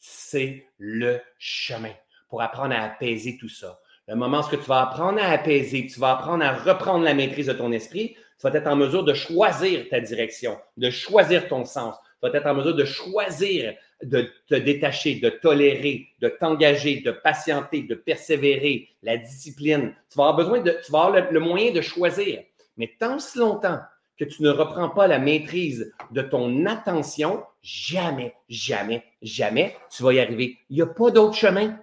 C'est 0.00 0.66
le 0.76 1.20
chemin 1.38 1.92
pour 2.28 2.42
apprendre 2.42 2.74
à 2.74 2.82
apaiser 2.82 3.38
tout 3.38 3.48
ça. 3.48 3.78
Le 4.08 4.16
moment 4.16 4.40
où 4.40 4.50
tu 4.50 4.56
vas 4.56 4.82
apprendre 4.82 5.18
à 5.22 5.30
apaiser, 5.30 5.86
tu 5.86 6.00
vas 6.00 6.12
apprendre 6.12 6.42
à 6.42 6.54
reprendre 6.54 7.04
la 7.04 7.14
maîtrise 7.14 7.46
de 7.46 7.52
ton 7.52 7.72
esprit, 7.72 8.16
tu 8.40 8.48
vas 8.48 8.54
être 8.54 8.66
en 8.66 8.76
mesure 8.76 9.04
de 9.04 9.12
choisir 9.12 9.88
ta 9.90 10.00
direction, 10.00 10.58
de 10.76 10.90
choisir 10.90 11.46
ton 11.46 11.64
sens. 11.64 11.94
Tu 12.20 12.28
vas 12.28 12.36
être 12.36 12.46
en 12.46 12.54
mesure 12.54 12.74
de 12.74 12.84
choisir 12.84 13.74
de 14.02 14.30
te 14.48 14.54
détacher, 14.54 15.16
de 15.16 15.28
tolérer, 15.28 16.08
de 16.20 16.28
t'engager, 16.28 17.00
de 17.00 17.10
patienter, 17.10 17.82
de 17.82 17.94
persévérer, 17.94 18.88
la 19.02 19.16
discipline. 19.16 19.94
Tu 20.10 20.16
vas 20.16 20.28
avoir 20.28 20.36
besoin 20.36 20.60
de, 20.60 20.78
tu 20.84 20.90
vas 20.90 21.04
avoir 21.04 21.32
le, 21.32 21.40
moyen 21.40 21.72
de 21.72 21.80
choisir. 21.80 22.42
Mais 22.76 22.90
tant 22.98 23.18
si 23.18 23.38
longtemps 23.38 23.80
que 24.16 24.24
tu 24.24 24.42
ne 24.42 24.50
reprends 24.50 24.88
pas 24.88 25.06
la 25.06 25.18
maîtrise 25.18 25.92
de 26.12 26.22
ton 26.22 26.64
attention, 26.66 27.42
jamais, 27.62 28.34
jamais, 28.48 29.04
jamais 29.20 29.76
tu 29.90 30.02
vas 30.02 30.12
y 30.12 30.20
arriver. 30.20 30.58
Il 30.70 30.76
n'y 30.76 30.82
a 30.82 30.86
pas 30.86 31.10
d'autre 31.10 31.36
chemin. 31.36 31.78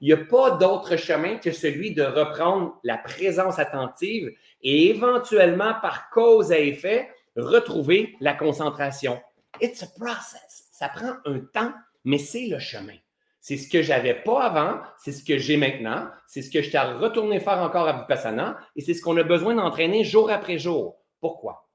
Il 0.00 0.06
n'y 0.06 0.12
a 0.14 0.24
pas 0.24 0.52
d'autre 0.52 0.96
chemin 0.96 1.36
que 1.36 1.52
celui 1.52 1.92
de 1.92 2.02
reprendre 2.02 2.78
la 2.84 2.96
présence 2.96 3.58
attentive 3.58 4.32
et 4.62 4.88
éventuellement, 4.88 5.74
par 5.82 6.08
cause 6.10 6.52
à 6.52 6.58
effet, 6.58 7.10
retrouver 7.36 8.16
la 8.20 8.34
concentration. 8.34 9.20
It's 9.60 9.82
a 9.82 9.86
process. 9.98 10.68
Ça 10.72 10.88
prend 10.88 11.14
un 11.26 11.40
temps, 11.40 11.72
mais 12.04 12.18
c'est 12.18 12.46
le 12.46 12.58
chemin. 12.58 12.96
C'est 13.42 13.56
ce 13.56 13.68
que 13.68 13.82
j'avais 13.82 14.14
pas 14.14 14.44
avant, 14.44 14.80
c'est 14.98 15.12
ce 15.12 15.24
que 15.24 15.38
j'ai 15.38 15.56
maintenant, 15.56 16.08
c'est 16.26 16.42
ce 16.42 16.50
que 16.50 16.62
je 16.62 16.70
t'ai 16.70 16.78
retourné 16.78 17.40
faire 17.40 17.58
encore 17.58 17.88
à 17.88 18.00
Vipassana 18.00 18.58
et 18.76 18.82
c'est 18.82 18.94
ce 18.94 19.02
qu'on 19.02 19.16
a 19.16 19.22
besoin 19.22 19.54
d'entraîner 19.54 20.04
jour 20.04 20.30
après 20.30 20.58
jour. 20.58 20.98
Pourquoi? 21.20 21.68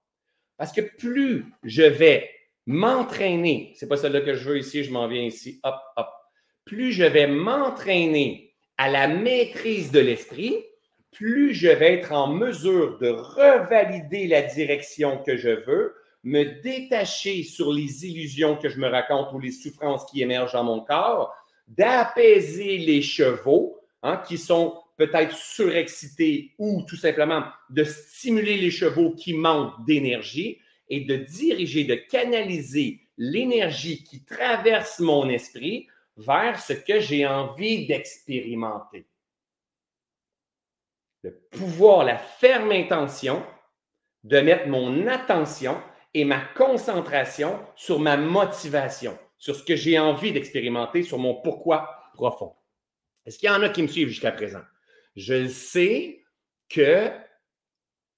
Parce 0.58 0.72
que 0.72 0.82
plus 0.82 1.46
je 1.64 1.82
vais 1.82 2.30
m'entraîner, 2.68 3.74
c'est 3.76 3.88
pas 3.88 3.98
celle-là 3.98 4.22
que 4.22 4.36
je 4.36 4.50
veux 4.50 4.60
ici, 4.60 4.84
je 4.84 4.92
m'en 4.92 5.08
viens 5.08 5.24
ici, 5.24 5.60
hop, 5.64 5.76
hop. 5.98 6.08
Plus 6.66 6.92
je 6.92 7.04
vais 7.04 7.28
m'entraîner 7.28 8.54
à 8.78 8.90
la 8.90 9.08
maîtrise 9.08 9.92
de 9.92 10.00
l'esprit, 10.00 10.58
plus 11.12 11.54
je 11.54 11.68
vais 11.68 11.94
être 11.94 12.12
en 12.12 12.28
mesure 12.28 12.98
de 12.98 13.10
revalider 13.10 14.28
la 14.28 14.42
direction 14.42 15.20
que 15.24 15.38
je 15.38 15.50
veux, 15.50 15.96
me 16.24 16.62
détacher 16.64 17.44
sur 17.44 17.72
les 17.72 18.08
illusions 18.08 18.58
que 18.58 18.68
je 18.68 18.80
me 18.80 18.88
raconte 18.88 19.32
ou 19.32 19.40
les 19.40 19.52
souffrances 19.52 20.06
qui 20.06 20.24
émergent 20.24 20.54
dans 20.54 20.64
mon 20.64 20.82
corps, 20.82 21.32
d'apaiser 21.68 22.80
les 22.80 23.04
chevaux 23.04 23.80
hein, 24.02 24.18
qui 24.28 24.40
sont 24.40 24.74
peut-être 24.98 25.36
surexcités 25.36 26.54
ou 26.58 26.82
tout 26.88 26.96
simplement 26.96 27.44
de 27.70 27.84
stimuler 27.84 28.58
les 28.58 28.72
chevaux 28.72 29.12
qui 29.12 29.34
manquent 29.34 29.86
d'énergie 29.86 30.60
et 30.90 31.02
de 31.02 31.16
diriger, 31.16 31.84
de 31.84 31.96
canaliser 31.96 33.02
l'énergie 33.18 34.04
qui 34.04 34.24
traverse 34.24 35.00
mon 35.00 35.30
esprit 35.30 35.88
vers 36.18 36.60
ce 36.60 36.74
que 36.74 37.00
j'ai 37.00 37.26
envie 37.28 37.88
d'expérimenter. 37.88 39.06
Le 41.24 41.34
pouvoir, 41.52 42.06
la 42.06 42.18
ferme 42.18 42.72
intention 42.72 43.46
de 44.24 44.40
mettre 44.40 44.68
mon 44.68 45.08
attention 45.08 45.82
et 46.14 46.24
ma 46.24 46.40
concentration 46.40 47.60
sur 47.76 48.00
ma 48.00 48.16
motivation, 48.16 49.18
sur 49.38 49.56
ce 49.56 49.64
que 49.64 49.76
j'ai 49.76 50.00
envie 50.00 50.32
d'expérimenter, 50.32 51.04
sur 51.04 51.18
mon 51.18 51.36
pourquoi 51.42 52.12
profond. 52.14 52.56
Est-ce 53.26 53.38
qu'il 53.38 53.48
y 53.48 53.52
en 53.52 53.62
a 53.62 53.70
qui 53.70 53.82
me 53.82 53.88
suivent 53.88 54.10
jusqu'à 54.10 54.32
présent? 54.32 54.62
Je 55.16 55.48
sais 55.48 56.24
qu'il 56.70 57.14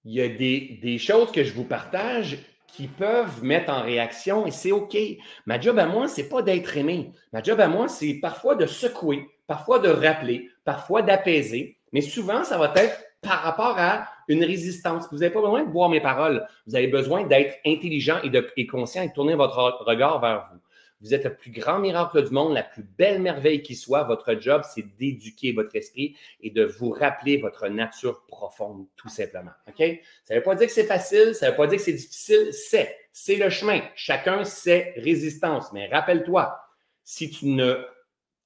y 0.03 0.21
a 0.21 0.29
des, 0.29 0.79
des 0.81 0.97
choses 0.97 1.31
que 1.31 1.43
je 1.43 1.53
vous 1.53 1.65
partage 1.65 2.37
qui 2.67 2.87
peuvent 2.87 3.43
mettre 3.43 3.71
en 3.71 3.81
réaction 3.81 4.45
et 4.45 4.51
c'est 4.51 4.71
OK. 4.71 4.97
Ma 5.45 5.59
job 5.59 5.79
à 5.79 5.85
moi, 5.85 6.07
c'est 6.07 6.29
pas 6.29 6.41
d'être 6.41 6.77
aimé. 6.77 7.11
Ma 7.33 7.41
job 7.41 7.59
à 7.59 7.67
moi, 7.67 7.87
c'est 7.87 8.15
parfois 8.15 8.55
de 8.55 8.65
secouer, 8.65 9.27
parfois 9.47 9.79
de 9.79 9.89
rappeler, 9.89 10.49
parfois 10.65 11.01
d'apaiser, 11.01 11.77
mais 11.93 12.01
souvent, 12.01 12.43
ça 12.43 12.57
va 12.57 12.71
être 12.75 13.03
par 13.21 13.41
rapport 13.41 13.75
à 13.77 14.07
une 14.27 14.43
résistance. 14.43 15.07
Vous 15.11 15.19
n'avez 15.19 15.33
pas 15.33 15.41
besoin 15.41 15.63
de 15.63 15.71
boire 15.71 15.89
mes 15.89 16.01
paroles. 16.01 16.45
Vous 16.67 16.75
avez 16.75 16.87
besoin 16.87 17.23
d'être 17.25 17.57
intelligent 17.65 18.19
et, 18.23 18.31
et 18.57 18.67
conscient 18.67 19.03
et 19.03 19.07
de 19.07 19.13
tourner 19.13 19.35
votre 19.35 19.57
regard 19.85 20.19
vers 20.19 20.49
vous. 20.51 20.59
Vous 21.01 21.13
êtes 21.13 21.25
le 21.25 21.35
plus 21.35 21.51
grand 21.51 21.79
miracle 21.79 22.23
du 22.23 22.31
monde, 22.31 22.53
la 22.53 22.63
plus 22.63 22.83
belle 22.83 23.21
merveille 23.21 23.61
qui 23.61 23.75
soit. 23.75 24.03
Votre 24.03 24.39
job, 24.39 24.63
c'est 24.67 24.81
d'éduquer 24.97 25.51
votre 25.51 25.75
esprit 25.75 26.15
et 26.41 26.49
de 26.49 26.65
vous 26.65 26.89
rappeler 26.89 27.37
votre 27.37 27.67
nature 27.67 28.25
profonde, 28.25 28.87
tout 28.95 29.09
simplement. 29.09 29.51
OK? 29.67 29.83
Ça 30.23 30.33
ne 30.33 30.39
veut 30.39 30.43
pas 30.43 30.55
dire 30.55 30.67
que 30.67 30.73
c'est 30.73 30.85
facile, 30.85 31.35
ça 31.35 31.47
ne 31.47 31.51
veut 31.51 31.57
pas 31.57 31.67
dire 31.67 31.77
que 31.77 31.83
c'est 31.83 31.93
difficile. 31.93 32.49
C'est, 32.51 32.97
c'est 33.11 33.35
le 33.35 33.49
chemin. 33.49 33.81
Chacun 33.95 34.43
sait 34.43 34.93
résistance. 34.97 35.71
Mais 35.71 35.87
rappelle-toi, 35.87 36.59
si 37.03 37.29
tu 37.29 37.45
ne 37.47 37.85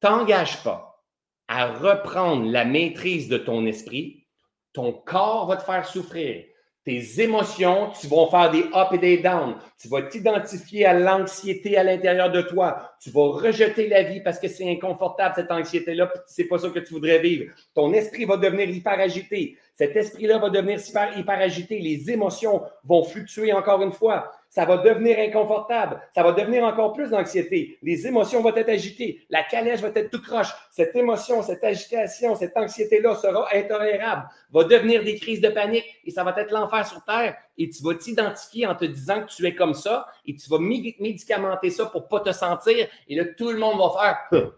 t'engages 0.01 0.61
pas 0.63 1.05
à 1.47 1.71
reprendre 1.71 2.51
la 2.51 2.65
maîtrise 2.65 3.29
de 3.29 3.37
ton 3.37 3.65
esprit, 3.65 4.25
ton 4.73 4.91
corps 4.93 5.47
va 5.47 5.57
te 5.57 5.63
faire 5.63 5.85
souffrir. 5.85 6.45
Tes 6.83 7.21
émotions, 7.21 7.91
tu 7.99 8.07
vas 8.07 8.25
faire 8.31 8.49
des 8.49 8.63
up 8.73 8.87
et 8.93 8.97
des 8.97 9.17
down. 9.17 9.55
Tu 9.79 9.87
vas 9.87 10.01
t'identifier 10.01 10.87
à 10.87 10.93
l'anxiété 10.93 11.77
à 11.77 11.83
l'intérieur 11.83 12.31
de 12.31 12.41
toi. 12.41 12.91
Tu 12.99 13.11
vas 13.11 13.27
rejeter 13.27 13.87
la 13.87 14.01
vie 14.01 14.19
parce 14.19 14.39
que 14.39 14.47
c'est 14.47 14.67
inconfortable, 14.67 15.35
cette 15.35 15.51
anxiété-là, 15.51 16.11
c'est 16.25 16.45
pas 16.45 16.57
ça 16.57 16.69
que 16.69 16.79
tu 16.79 16.93
voudrais 16.93 17.19
vivre. 17.19 17.53
Ton 17.75 17.93
esprit 17.93 18.25
va 18.25 18.37
devenir 18.37 18.67
hyper 18.67 18.99
agité. 18.99 19.57
Cet 19.75 19.95
esprit-là 19.95 20.39
va 20.39 20.49
devenir 20.49 20.79
hyper, 20.79 21.15
hyper 21.17 21.39
agité. 21.39 21.79
Les 21.79 22.09
émotions 22.09 22.63
vont 22.83 23.03
fluctuer 23.03 23.53
encore 23.53 23.83
une 23.83 23.91
fois 23.91 24.31
ça 24.51 24.65
va 24.65 24.77
devenir 24.77 25.17
inconfortable, 25.17 26.01
ça 26.13 26.23
va 26.23 26.33
devenir 26.33 26.65
encore 26.65 26.91
plus 26.91 27.09
d'anxiété. 27.09 27.79
Les 27.81 28.05
émotions 28.05 28.41
vont 28.41 28.53
être 28.53 28.67
agitées, 28.67 29.25
la 29.29 29.43
calèche 29.43 29.79
va 29.79 29.87
être 29.95 30.11
tout 30.11 30.21
croche. 30.21 30.49
Cette 30.71 30.93
émotion, 30.93 31.41
cette 31.41 31.63
agitation, 31.63 32.35
cette 32.35 32.57
anxiété-là 32.57 33.15
sera 33.15 33.47
intolérable, 33.55 34.27
va 34.51 34.65
devenir 34.65 35.05
des 35.05 35.15
crises 35.15 35.39
de 35.39 35.47
panique 35.47 35.85
et 36.03 36.11
ça 36.11 36.25
va 36.25 36.35
être 36.37 36.51
l'enfer 36.51 36.85
sur 36.85 37.01
Terre. 37.05 37.37
Et 37.57 37.69
tu 37.69 37.81
vas 37.81 37.95
t'identifier 37.95 38.67
en 38.67 38.75
te 38.75 38.83
disant 38.83 39.21
que 39.23 39.33
tu 39.33 39.45
es 39.45 39.55
comme 39.55 39.73
ça 39.73 40.05
et 40.25 40.35
tu 40.35 40.49
vas 40.49 40.59
médicamenter 40.59 41.69
ça 41.69 41.85
pour 41.85 42.01
ne 42.01 42.07
pas 42.07 42.19
te 42.19 42.33
sentir. 42.33 42.89
Et 43.07 43.15
là, 43.15 43.23
tout 43.37 43.51
le 43.51 43.57
monde 43.57 43.79
va 43.79 44.19
faire. 44.29 44.51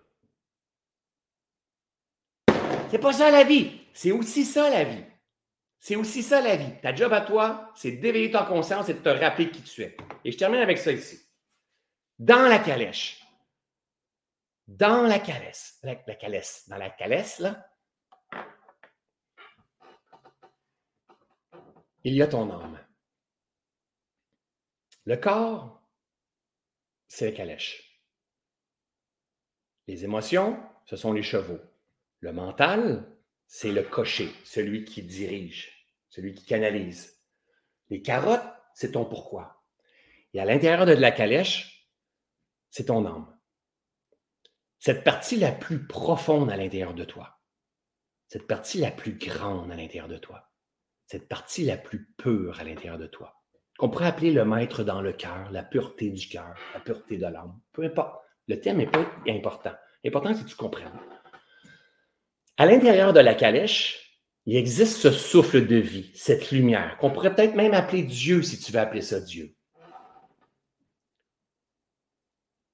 C'est 2.90 2.98
pas 2.98 3.14
ça 3.14 3.30
la 3.30 3.44
vie. 3.44 3.70
C'est 3.94 4.12
aussi 4.12 4.44
ça 4.44 4.72
la 4.72 4.86
vie. 4.86 5.04
C'est 5.86 5.98
aussi 5.98 6.24
ça 6.24 6.40
la 6.40 6.56
vie. 6.56 6.80
Ta 6.82 6.96
job 6.96 7.12
à 7.12 7.20
toi, 7.20 7.70
c'est 7.76 7.92
d'éveiller 7.92 8.32
ta 8.32 8.46
conscience 8.46 8.88
et 8.88 8.94
de 8.94 9.00
te 9.00 9.10
rappeler 9.10 9.52
qui 9.52 9.62
tu 9.62 9.82
es. 9.82 9.98
Et 10.24 10.32
je 10.32 10.38
termine 10.38 10.62
avec 10.62 10.78
ça 10.78 10.94
ici. 10.94 11.28
Dans 12.18 12.48
la 12.48 12.60
calèche, 12.60 13.22
dans 14.66 15.02
la 15.02 15.20
calèche, 15.20 15.74
la, 15.84 15.96
calèche, 15.96 16.70
dans 16.70 16.78
la 16.78 16.90
calèche, 16.90 17.40
là, 17.40 17.70
il 22.06 22.14
y 22.14 22.22
a 22.22 22.28
ton 22.28 22.50
âme. 22.50 22.80
Le 25.04 25.18
corps, 25.18 25.84
c'est 27.10 27.26
la 27.26 27.36
calèche. 27.36 28.02
Les 29.88 30.06
émotions, 30.06 30.64
ce 30.86 30.96
sont 30.96 31.12
les 31.12 31.24
chevaux. 31.24 31.60
Le 32.22 32.32
mental, 32.32 33.06
c'est 33.48 33.74
le 33.74 33.84
cocher, 33.84 34.32
celui 34.46 34.86
qui 34.86 35.04
dirige 35.04 35.73
celui 36.14 36.36
qui 36.36 36.46
canalise. 36.46 37.20
Les 37.90 38.04
carottes, 38.04 38.46
c'est 38.76 38.92
ton 38.92 39.04
pourquoi. 39.04 39.64
Et 40.36 40.40
à 40.40 40.46
l'intérieur 40.46 40.86
de 40.86 40.92
la 40.92 41.12
calèche, 41.12 41.90
c'est 42.70 42.86
ton 42.86 43.04
âme. 43.08 43.36
Cette 44.78 45.04
partie 45.04 45.38
la 45.38 45.52
plus 45.52 45.88
profonde 45.88 46.52
à 46.52 46.58
l'intérieur 46.58 46.94
de 46.94 47.04
toi. 47.04 47.40
Cette 48.28 48.46
partie 48.46 48.78
la 48.78 48.92
plus 48.92 49.18
grande 49.18 49.72
à 49.72 49.76
l'intérieur 49.76 50.08
de 50.08 50.18
toi. 50.18 50.52
Cette 51.08 51.28
partie 51.28 51.66
la 51.66 51.78
plus 51.78 52.14
pure 52.16 52.60
à 52.60 52.64
l'intérieur 52.64 53.00
de 53.00 53.08
toi. 53.08 53.42
Qu'on 53.80 53.90
pourrait 53.90 54.06
appeler 54.06 54.32
le 54.32 54.46
maître 54.46 54.84
dans 54.84 55.02
le 55.02 55.14
cœur, 55.14 55.50
la 55.52 55.64
pureté 55.64 56.12
du 56.12 56.28
cœur, 56.28 56.56
la 56.76 56.80
pureté 56.80 57.18
de 57.18 57.26
l'âme. 57.26 57.60
Peu 57.72 57.84
importe. 57.84 58.22
Le 58.48 58.60
thème 58.60 58.78
n'est 58.78 58.88
pas 58.88 59.04
important. 59.28 59.74
L'important, 60.04 60.36
c'est 60.36 60.44
que 60.44 60.50
tu 60.50 60.56
comprennes. 60.56 61.00
À 62.58 62.68
l'intérieur 62.68 63.14
de 63.14 63.20
la 63.20 63.34
calèche, 63.34 64.03
il 64.46 64.58
existe 64.58 64.98
ce 64.98 65.12
souffle 65.12 65.66
de 65.66 65.78
vie, 65.78 66.12
cette 66.16 66.52
lumière, 66.52 66.98
qu'on 66.98 67.12
pourrait 67.12 67.34
peut-être 67.34 67.56
même 67.56 67.74
appeler 67.74 68.04
Dieu 68.04 68.44
si 68.44 68.60
tu 68.60 68.72
veux 68.72 68.80
appeler 68.80 69.02
ça 69.02 69.22
Dieu. 69.22 69.56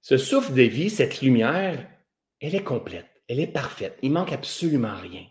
Ce 0.02 0.18
souffle 0.18 0.54
de 0.54 0.64
vie, 0.64 0.90
cette 0.90 1.22
lumière, 1.22 1.88
elle 2.40 2.56
est 2.56 2.64
complète, 2.64 3.10
elle 3.28 3.40
est 3.40 3.48
parfaite, 3.48 3.98
il 4.02 4.12
manque 4.12 4.32
absolument 4.32 4.96
rien. 4.96 5.28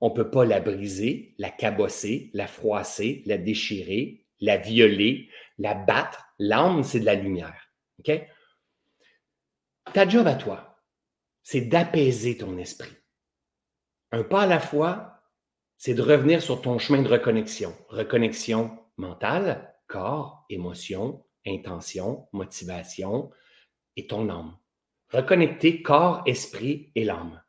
On 0.00 0.10
ne 0.10 0.14
peut 0.14 0.30
pas 0.30 0.44
la 0.44 0.60
briser, 0.60 1.34
la 1.38 1.50
cabosser, 1.50 2.30
la 2.34 2.46
froisser, 2.46 3.22
la 3.26 3.38
déchirer, 3.38 4.26
la 4.40 4.56
violer, 4.56 5.28
la 5.58 5.74
battre. 5.74 6.26
L'âme, 6.38 6.82
c'est 6.84 7.00
de 7.00 7.04
la 7.04 7.14
lumière. 7.14 7.70
Ta 9.92 10.08
job 10.08 10.26
à 10.26 10.34
toi, 10.34 10.82
c'est 11.42 11.62
d'apaiser 11.62 12.38
ton 12.38 12.56
esprit. 12.56 12.96
Un 14.12 14.24
pas 14.24 14.42
à 14.42 14.46
la 14.46 14.60
fois, 14.60 15.09
c'est 15.82 15.94
de 15.94 16.02
revenir 16.02 16.42
sur 16.42 16.60
ton 16.60 16.78
chemin 16.78 17.00
de 17.00 17.08
reconnexion. 17.08 17.74
Reconnexion 17.88 18.78
mentale, 18.98 19.74
corps, 19.86 20.44
émotion, 20.50 21.24
intention, 21.46 22.28
motivation 22.34 23.30
et 23.96 24.06
ton 24.06 24.28
âme. 24.28 24.58
Reconnecter 25.08 25.80
corps, 25.80 26.22
esprit 26.26 26.92
et 26.94 27.04
l'âme. 27.04 27.42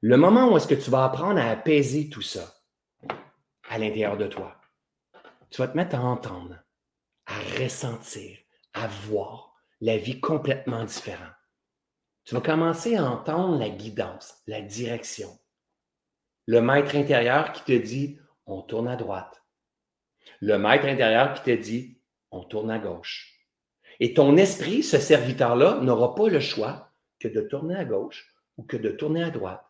Le 0.00 0.16
moment 0.16 0.52
où 0.52 0.56
est-ce 0.56 0.68
que 0.68 0.76
tu 0.76 0.88
vas 0.92 1.04
apprendre 1.04 1.40
à 1.40 1.50
apaiser 1.50 2.08
tout 2.08 2.22
ça 2.22 2.54
à 3.68 3.78
l'intérieur 3.78 4.16
de 4.16 4.28
toi, 4.28 4.60
tu 5.50 5.60
vas 5.62 5.66
te 5.66 5.76
mettre 5.76 5.96
à 5.96 6.04
entendre, 6.04 6.54
à 7.26 7.36
ressentir, 7.60 8.38
à 8.74 8.86
voir 8.86 9.56
la 9.80 9.96
vie 9.96 10.20
complètement 10.20 10.84
différente. 10.84 11.34
Tu 12.22 12.36
vas 12.36 12.40
commencer 12.40 12.94
à 12.94 13.10
entendre 13.10 13.58
la 13.58 13.70
guidance, 13.70 14.40
la 14.46 14.62
direction. 14.62 15.36
Le 16.46 16.60
maître 16.60 16.94
intérieur 16.96 17.52
qui 17.52 17.62
te 17.64 17.72
dit 17.72 18.18
on 18.46 18.62
tourne 18.62 18.88
à 18.88 18.96
droite. 18.96 19.42
Le 20.40 20.58
maître 20.58 20.86
intérieur 20.86 21.34
qui 21.34 21.42
te 21.42 21.50
dit 21.50 22.00
on 22.30 22.44
tourne 22.44 22.70
à 22.70 22.78
gauche. 22.78 23.32
Et 24.00 24.14
ton 24.14 24.36
esprit, 24.36 24.82
ce 24.82 24.98
serviteur-là, 24.98 25.80
n'aura 25.80 26.14
pas 26.14 26.28
le 26.28 26.40
choix 26.40 26.92
que 27.18 27.28
de 27.28 27.40
tourner 27.40 27.76
à 27.76 27.84
gauche 27.84 28.34
ou 28.56 28.62
que 28.62 28.76
de 28.76 28.90
tourner 28.90 29.22
à 29.22 29.30
droite. 29.30 29.64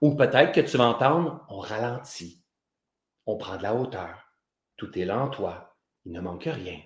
Ou 0.00 0.14
peut-être 0.14 0.52
que 0.52 0.60
tu 0.60 0.76
vas 0.76 0.86
entendre 0.86 1.44
on 1.48 1.58
ralentit, 1.58 2.44
on 3.26 3.36
prend 3.36 3.56
de 3.56 3.62
la 3.62 3.74
hauteur, 3.74 4.32
tout 4.76 4.98
est 4.98 5.04
là 5.04 5.18
en 5.18 5.28
toi, 5.28 5.76
il 6.04 6.12
ne 6.12 6.20
manque 6.20 6.44
rien. 6.44 6.80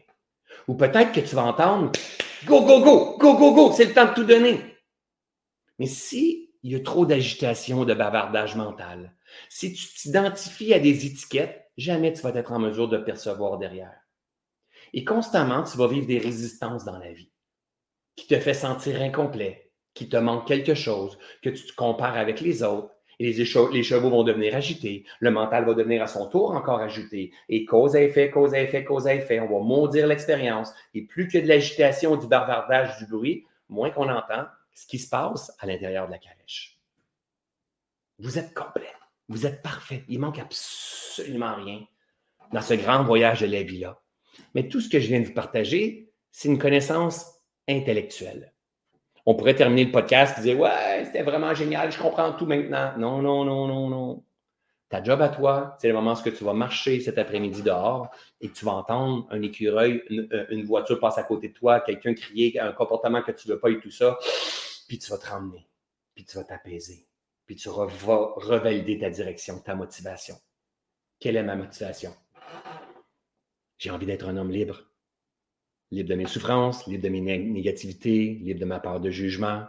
Ou 0.66 0.74
peut-être 0.74 1.12
que 1.12 1.20
tu 1.20 1.34
vas 1.34 1.44
entendre 1.44 1.92
Go, 2.44 2.64
go, 2.64 2.80
go, 2.80 3.18
go, 3.18 3.36
go, 3.36 3.52
go, 3.52 3.72
c'est 3.72 3.86
le 3.86 3.94
temps 3.94 4.06
de 4.06 4.14
tout 4.14 4.24
donner. 4.24 4.78
Mais 5.80 5.86
si 5.86 6.47
il 6.62 6.72
y 6.72 6.76
a 6.76 6.80
trop 6.80 7.06
d'agitation, 7.06 7.84
de 7.84 7.94
bavardage 7.94 8.56
mental, 8.56 9.14
si 9.48 9.72
tu 9.72 9.86
t'identifies 9.94 10.74
à 10.74 10.78
des 10.78 11.06
étiquettes, 11.06 11.70
jamais 11.76 12.12
tu 12.12 12.22
vas 12.22 12.30
être 12.30 12.52
en 12.52 12.58
mesure 12.58 12.88
de 12.88 12.98
percevoir 12.98 13.58
derrière. 13.58 14.00
Et 14.92 15.04
constamment, 15.04 15.62
tu 15.64 15.76
vas 15.76 15.86
vivre 15.86 16.06
des 16.06 16.18
résistances 16.18 16.84
dans 16.84 16.98
la 16.98 17.12
vie 17.12 17.30
qui 18.16 18.26
te 18.26 18.38
fait 18.40 18.54
sentir 18.54 19.00
incomplet, 19.00 19.70
qui 19.94 20.08
te 20.08 20.16
manque 20.16 20.46
quelque 20.48 20.74
chose, 20.74 21.18
que 21.42 21.50
tu 21.50 21.66
te 21.66 21.74
compares 21.74 22.16
avec 22.16 22.40
les 22.40 22.62
autres, 22.62 22.90
et 23.20 23.32
les, 23.32 23.44
chevaux 23.82 24.10
vont 24.10 24.22
devenir 24.22 24.54
agités. 24.54 25.04
Le 25.18 25.30
mental 25.32 25.64
va 25.64 25.74
devenir 25.74 26.02
à 26.02 26.06
son 26.06 26.28
tour 26.28 26.52
encore 26.52 26.80
agité. 26.80 27.32
Et 27.48 27.64
cause 27.64 27.96
à 27.96 28.02
effet, 28.02 28.30
cause 28.30 28.54
à 28.54 28.62
effet, 28.62 28.84
cause 28.84 29.08
à 29.08 29.14
effet. 29.14 29.40
On 29.40 29.48
va 29.48 29.64
maudire 29.64 30.06
l'expérience. 30.06 30.72
Et 30.94 31.02
plus 31.02 31.26
que 31.26 31.38
de 31.38 31.48
l'agitation, 31.48 32.14
du 32.14 32.28
bavardage, 32.28 32.96
du 32.98 33.06
bruit, 33.06 33.44
moins 33.68 33.90
qu'on 33.90 34.08
entend 34.08 34.44
ce 34.82 34.86
qui 34.86 34.98
se 34.98 35.08
passe 35.08 35.52
à 35.58 35.66
l'intérieur 35.66 36.06
de 36.06 36.12
la 36.12 36.18
calèche. 36.18 36.78
Vous 38.18 38.38
êtes 38.38 38.54
complet. 38.54 38.92
Vous 39.28 39.46
êtes 39.46 39.62
parfait. 39.62 40.04
Il 40.08 40.18
manque 40.18 40.38
absolument 40.38 41.54
rien 41.56 41.84
dans 42.52 42.62
ce 42.62 42.74
grand 42.74 43.04
voyage 43.04 43.40
de 43.40 43.46
la 43.46 43.62
vie-là. 43.62 44.00
Mais 44.54 44.68
tout 44.68 44.80
ce 44.80 44.88
que 44.88 45.00
je 45.00 45.08
viens 45.08 45.20
de 45.20 45.26
vous 45.26 45.34
partager, 45.34 46.12
c'est 46.32 46.48
une 46.48 46.58
connaissance 46.58 47.40
intellectuelle 47.68 48.52
on 49.28 49.34
pourrait 49.34 49.54
terminer 49.54 49.84
le 49.84 49.92
podcast 49.92 50.38
et 50.38 50.40
dire 50.40 50.58
Ouais, 50.58 51.02
c'était 51.04 51.22
vraiment 51.22 51.54
génial, 51.54 51.92
je 51.92 51.98
comprends 51.98 52.32
tout 52.32 52.46
maintenant. 52.46 52.94
Non, 52.96 53.20
non, 53.20 53.44
non, 53.44 53.68
non, 53.68 53.88
non. 53.90 54.24
Ta 54.88 55.04
job 55.04 55.20
à 55.20 55.28
toi, 55.28 55.76
c'est 55.78 55.88
le 55.88 55.92
moment 55.92 56.14
où 56.14 56.30
tu 56.30 56.44
vas 56.44 56.54
marcher 56.54 56.98
cet 57.00 57.18
après-midi 57.18 57.60
dehors 57.60 58.08
et 58.40 58.48
que 58.48 58.54
tu 58.54 58.64
vas 58.64 58.72
entendre 58.72 59.26
un 59.30 59.42
écureuil, 59.42 60.02
une, 60.08 60.28
euh, 60.32 60.62
voiture 60.64 60.98
passe 60.98 61.18
à 61.18 61.24
côté 61.24 61.48
de 61.48 61.52
toi, 61.52 61.80
quelqu'un 61.80 62.14
crier, 62.14 62.58
un 62.58 62.72
comportement 62.72 63.20
que 63.20 63.32
tu 63.32 63.48
ne 63.48 63.52
veux 63.52 63.60
pas 63.60 63.68
et 63.68 63.78
tout 63.78 63.90
ça. 63.90 64.16
Puis 64.88 64.98
tu 64.98 65.10
vas 65.10 65.18
te 65.18 65.26
ramener, 65.26 65.68
puis 66.14 66.24
tu 66.24 66.36
vas 66.36 66.44
t'apaiser, 66.44 67.06
puis 67.46 67.54
tu 67.54 67.68
vas 67.68 67.86
revalider 67.86 68.98
ta 68.98 69.10
direction, 69.10 69.60
ta 69.60 69.76
motivation. 69.76 70.36
Quelle 71.20 71.36
est 71.36 71.42
ma 71.42 71.56
motivation? 71.56 72.14
J'ai 73.78 73.90
envie 73.90 74.06
d'être 74.06 74.26
un 74.26 74.36
homme 74.36 74.50
libre 74.50 74.88
libre 75.90 76.10
de 76.10 76.14
mes 76.14 76.26
souffrances, 76.26 76.86
libre 76.86 77.04
de 77.04 77.08
mes 77.08 77.20
négativités, 77.20 78.38
libre 78.42 78.60
de 78.60 78.64
ma 78.64 78.80
part 78.80 79.00
de 79.00 79.10
jugement, 79.10 79.66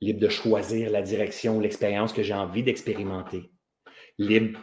libre 0.00 0.20
de 0.20 0.28
choisir 0.28 0.90
la 0.90 1.02
direction, 1.02 1.60
l'expérience 1.60 2.12
que 2.12 2.22
j'ai 2.22 2.34
envie 2.34 2.62
d'expérimenter, 2.62 3.50
libre 4.18 4.60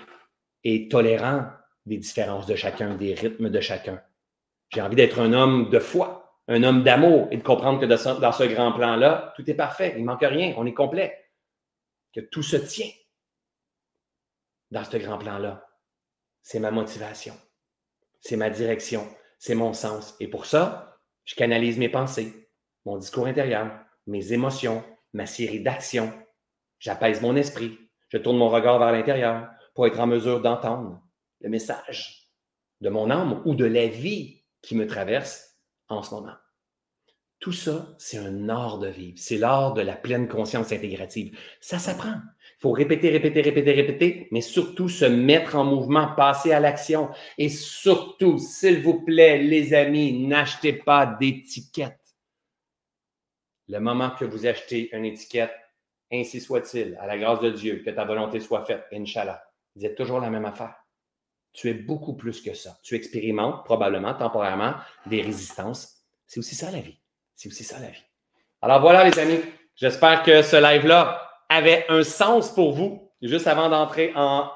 et 0.64 0.88
tolérant 0.90 1.50
des 1.86 1.98
différences 1.98 2.46
de 2.46 2.56
chacun, 2.56 2.96
des 2.96 3.14
rythmes 3.14 3.50
de 3.50 3.60
chacun. 3.60 4.02
J'ai 4.70 4.82
envie 4.82 4.96
d'être 4.96 5.20
un 5.20 5.34
homme 5.34 5.70
de 5.70 5.80
foi, 5.80 6.23
un 6.48 6.64
homme 6.64 6.84
d'amour 6.84 7.28
et 7.32 7.38
de 7.38 7.44
comprendre 7.44 7.80
que 7.80 7.86
dans 7.86 8.32
ce 8.32 8.44
grand 8.44 8.74
plan-là, 8.74 9.34
tout 9.36 9.50
est 9.50 9.56
parfait, 9.56 9.94
il 9.96 10.02
ne 10.02 10.06
manque 10.06 10.22
rien, 10.22 10.54
on 10.58 10.66
est 10.66 10.74
complet, 10.74 11.30
que 12.14 12.20
tout 12.20 12.44
se 12.44 12.58
tient 12.58 12.90
dans 14.72 14.84
ce 14.84 14.98
grand 14.98 15.18
plan-là. 15.18 15.66
C'est 16.42 16.60
ma 16.60 16.72
motivation, 16.72 17.34
c'est 18.20 18.36
ma 18.36 18.50
direction, 18.50 19.08
c'est 19.40 19.56
mon 19.56 19.74
sens. 19.74 20.16
Et 20.20 20.28
pour 20.28 20.46
ça, 20.46 21.00
je 21.24 21.36
canalise 21.36 21.78
mes 21.78 21.90
pensées, 21.90 22.50
mon 22.86 22.98
discours 22.98 23.28
intérieur, 23.28 23.72
mes 24.08 24.34
émotions, 24.34 24.84
ma 25.14 25.26
série 25.26 25.62
d'actions. 25.62 26.12
J'apaise 26.80 27.22
mon 27.22 27.36
esprit. 27.38 27.78
Je 28.10 28.18
tourne 28.18 28.38
mon 28.38 28.50
regard 28.50 28.78
vers 28.80 28.92
l'intérieur 28.92 29.50
pour 29.74 29.88
être 29.88 30.00
en 30.00 30.08
mesure 30.08 30.42
d'entendre 30.42 31.02
le 31.40 31.50
message 31.50 32.30
de 32.82 32.90
mon 32.90 33.10
âme 33.10 33.42
ou 33.46 33.56
de 33.56 33.66
la 33.66 33.88
vie 33.88 34.44
qui 34.62 34.76
me 34.76 34.86
traverse 34.86 35.53
en 35.90 36.02
ce 36.02 36.14
moment. 36.14 36.36
Tout 37.44 37.52
ça, 37.52 37.94
c'est 37.98 38.18
un 38.18 38.48
art 38.48 38.80
de 38.80 38.88
vivre. 38.88 39.18
C'est 39.18 39.38
l'art 39.38 39.74
de 39.74 39.82
la 39.82 39.98
pleine 39.98 40.30
conscience 40.30 40.72
intégrative. 40.72 41.38
Ça 41.60 41.78
s'apprend. 41.78 42.16
Il 42.16 42.62
faut 42.62 42.72
répéter, 42.72 43.10
répéter, 43.10 43.42
répéter, 43.42 43.74
répéter, 43.74 44.28
mais 44.32 44.40
surtout 44.40 44.88
se 44.88 45.04
mettre 45.04 45.58
en 45.58 45.66
mouvement, 45.66 46.16
passer 46.16 46.54
à 46.54 46.62
l'action. 46.62 47.10
Et 47.38 47.50
surtout, 47.50 48.38
s'il 48.38 48.82
vous 48.82 49.04
plaît, 49.04 49.40
les 49.40 49.74
amis, 49.74 50.26
n'achetez 50.26 50.72
pas 50.72 51.06
d'étiquette. 51.06 52.00
Le 53.68 53.80
moment 53.80 54.12
que 54.12 54.24
vous 54.24 54.46
achetez 54.46 54.96
une 54.96 55.04
étiquette, 55.04 55.52
ainsi 56.14 56.40
soit-il, 56.40 56.96
à 57.02 57.08
la 57.08 57.18
grâce 57.18 57.42
de 57.42 57.50
Dieu, 57.50 57.82
que 57.86 57.90
ta 57.90 58.06
volonté 58.06 58.40
soit 58.40 58.64
faite, 58.64 58.86
Inch'Allah, 58.94 59.44
vous 59.76 59.86
êtes 59.86 59.96
toujours 59.96 60.22
la 60.22 60.30
même 60.30 60.46
affaire. 60.46 60.76
Tu 61.54 61.70
es 61.70 61.74
beaucoup 61.74 62.14
plus 62.14 62.42
que 62.42 62.54
ça. 62.54 62.78
Tu 62.84 62.96
expérimentes 62.96 63.64
probablement 63.64 64.14
temporairement 64.14 64.74
des 65.06 65.22
résistances. 65.22 66.04
C'est 66.26 66.40
aussi 66.40 66.56
ça 66.56 66.72
la 66.72 66.80
vie. 66.80 66.98
C'est 67.36 67.50
aussi 67.50 67.64
ça 67.64 67.80
la 67.80 67.88
vie. 67.88 68.04
Alors 68.62 68.82
voilà, 68.82 69.08
les 69.08 69.18
amis. 69.20 69.40
J'espère 69.76 70.24
que 70.24 70.42
ce 70.42 70.56
live-là 70.56 71.22
avait 71.50 71.86
un 71.90 72.04
sens 72.04 72.54
pour 72.54 72.74
vous. 72.74 73.12
Juste 73.22 73.48
avant 73.48 73.70
d'entrer 73.70 74.12
en 74.16 74.52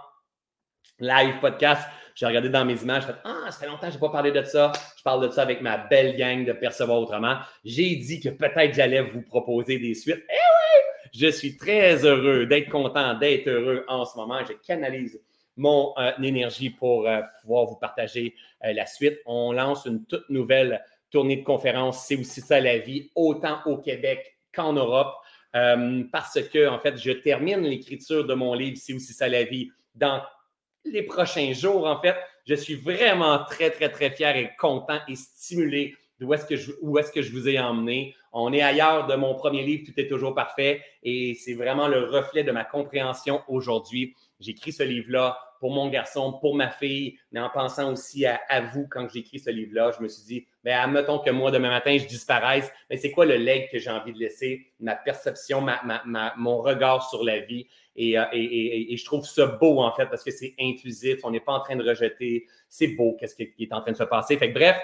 live 1.00 1.39
podcast, 1.39 1.82
j'ai 2.16 2.26
regardé 2.26 2.50
dans 2.50 2.66
mes 2.66 2.82
images, 2.82 3.04
j'ai 3.04 3.14
fait 3.14 3.20
Ah, 3.24 3.52
ça 3.52 3.60
fait 3.60 3.68
longtemps 3.68 3.88
que 3.88 3.89
je 3.89 3.93
n'ai 3.93 4.00
pas 4.00 4.10
parlé 4.10 4.32
de 4.32 4.41
ça. 4.43 4.72
Je 4.98 5.04
parle 5.04 5.28
de 5.28 5.32
ça 5.32 5.43
avec 5.43 5.62
ma 5.62 5.78
belle 5.78 6.18
gang 6.18 6.45
de 6.45 6.52
Percevoir 6.52 7.00
Autrement. 7.00 7.38
J'ai 7.64 7.95
dit 7.95 8.20
que 8.20 8.30
peut-être 8.30 8.74
j'allais 8.74 9.02
vous 9.02 9.22
proposer 9.22 9.78
des 9.78 9.93
suites. 9.93 10.24
Eh 10.28 10.34
oui! 10.34 11.10
Je 11.14 11.28
suis 11.28 11.58
très 11.58 12.04
heureux 12.06 12.48
d'être 12.48 12.70
content, 12.70 13.14
d'être 13.14 13.48
heureux 13.48 13.86
en 13.88 14.04
ce 14.04 14.18
moment. 14.18 14.39
Je 14.48 14.54
canalise 14.54 15.20
mon 15.58 15.93
euh, 15.97 16.12
énergie 16.22 16.70
pour 16.70 17.08
euh, 17.08 17.22
pouvoir 17.41 17.66
vous 17.66 17.76
partager 17.76 18.36
euh, 18.64 18.74
la 18.74 18.86
suite. 18.86 19.20
On 19.26 19.51
lance 19.51 19.86
une 19.86 20.05
toute 20.05 20.30
nouvelle 20.30 20.82
tournée 21.10 21.38
de 21.38 21.43
conférences, 21.43 22.05
c'est 22.05 22.16
aussi 22.16 22.41
ça 22.41 22.60
la 22.60 22.78
vie, 22.78 23.12
autant 23.16 23.60
au 23.66 23.78
Québec 23.78 24.38
qu'en 24.53 24.74
Europe, 24.74 25.14
parce 26.12 26.39
que, 26.53 26.68
en 26.68 26.78
fait, 26.78 26.97
je 26.97 27.12
termine 27.12 27.62
l'écriture 27.62 28.28
de 28.28 28.34
mon 28.36 28.53
livre, 28.53 28.78
c'est 28.80 28.93
aussi 28.93 29.14
ça 29.14 29.28
la 29.28 29.43
vie, 29.43 29.72
dans 29.95 30.22
les 30.86 31.01
prochains 31.01 31.53
jours, 31.53 31.88
en 31.88 31.99
fait. 31.99 32.16
Je 32.45 32.53
suis 32.53 32.76
vraiment 32.76 33.43
très, 33.45 33.72
très, 33.72 33.89
très 33.89 34.12
fier 34.12 34.36
et 34.36 34.51
content 34.60 34.99
et 35.08 35.16
stimulé 35.16 35.95
d'où 36.20 36.34
est-ce 36.34 36.45
que 36.45 36.55
je, 36.55 36.72
où 36.82 36.97
est-ce 36.97 37.12
que 37.12 37.22
je 37.22 37.32
vous 37.32 37.47
ai 37.47 37.60
emmené. 37.60 38.16
On 38.32 38.51
est 38.53 38.62
ailleurs 38.62 39.08
de 39.08 39.16
mon 39.16 39.36
premier 39.36 39.64
livre, 39.64 39.84
Tout 39.86 39.99
est 39.99 40.08
toujours 40.08 40.34
parfait, 40.36 40.84
et 41.03 41.36
c'est 41.36 41.53
vraiment 41.53 41.88
le 41.88 42.03
reflet 42.03 42.43
de 42.43 42.51
ma 42.51 42.64
compréhension 42.64 43.41
aujourd'hui. 43.47 44.16
J'écris 44.39 44.72
ce 44.72 44.84
livre-là 44.84 45.39
pour 45.60 45.72
mon 45.72 45.89
garçon, 45.89 46.34
pour 46.39 46.55
ma 46.55 46.70
fille, 46.70 47.18
mais 47.32 47.39
en 47.39 47.49
pensant 47.49 47.91
aussi 47.91 48.26
à, 48.26 48.62
vous 48.74 48.88
quand 48.89 49.08
j'écris 49.10 49.39
ce 49.39 49.49
livre-là. 49.49 49.91
Je 49.97 50.03
me 50.03 50.08
suis 50.08 50.24
dit, 50.26 50.47
bien, 50.64 50.80
admettons 50.80 51.20
que 51.20 51.30
moi, 51.30 51.51
demain 51.51 51.70
matin, 51.70 51.97
je 51.97 52.05
disparaisse, 52.05 52.72
mais 52.89 52.97
c'est 52.97 53.12
quoi 53.12 53.26
le 53.26 53.36
leg 53.36 53.70
que 53.72 53.80
j'ai 53.80 53.89
envie 53.89 54.14
de 54.14 54.20
laisser, 54.20 54.72
ma 54.80 54.95
perception, 54.95 55.62
ma, 55.62 56.34
mon 56.38 56.62
regard 56.62 57.10
sur 57.10 57.24
la 57.24 57.39
vie. 57.39 57.68
Euh, 57.99 58.26
et, 58.32 58.95
je 58.95 59.05
trouve 59.05 59.26
ça 59.26 59.45
beau, 59.45 59.80
en 59.82 59.91
fait, 59.91 60.08
parce 60.08 60.24
que 60.24 60.32
c'est 60.32 60.53
inclusif, 60.60 61.20
on 61.24 61.32
n'est 61.32 61.39
pas 61.39 61.53
en 61.53 61.62
train 61.62 61.76
de 61.76 61.88
rejeter, 61.88 62.45
c'est 62.70 62.89
beau, 62.89 63.18
qu'est-ce 63.20 63.36
qui 63.36 63.53
est 63.60 63.74
en 63.74 63.82
train 63.82 63.91
de 63.91 63.97
se 63.97 64.03
passer. 64.03 64.38
Fait 64.38 64.49
que, 64.49 64.53
bref, 64.53 64.78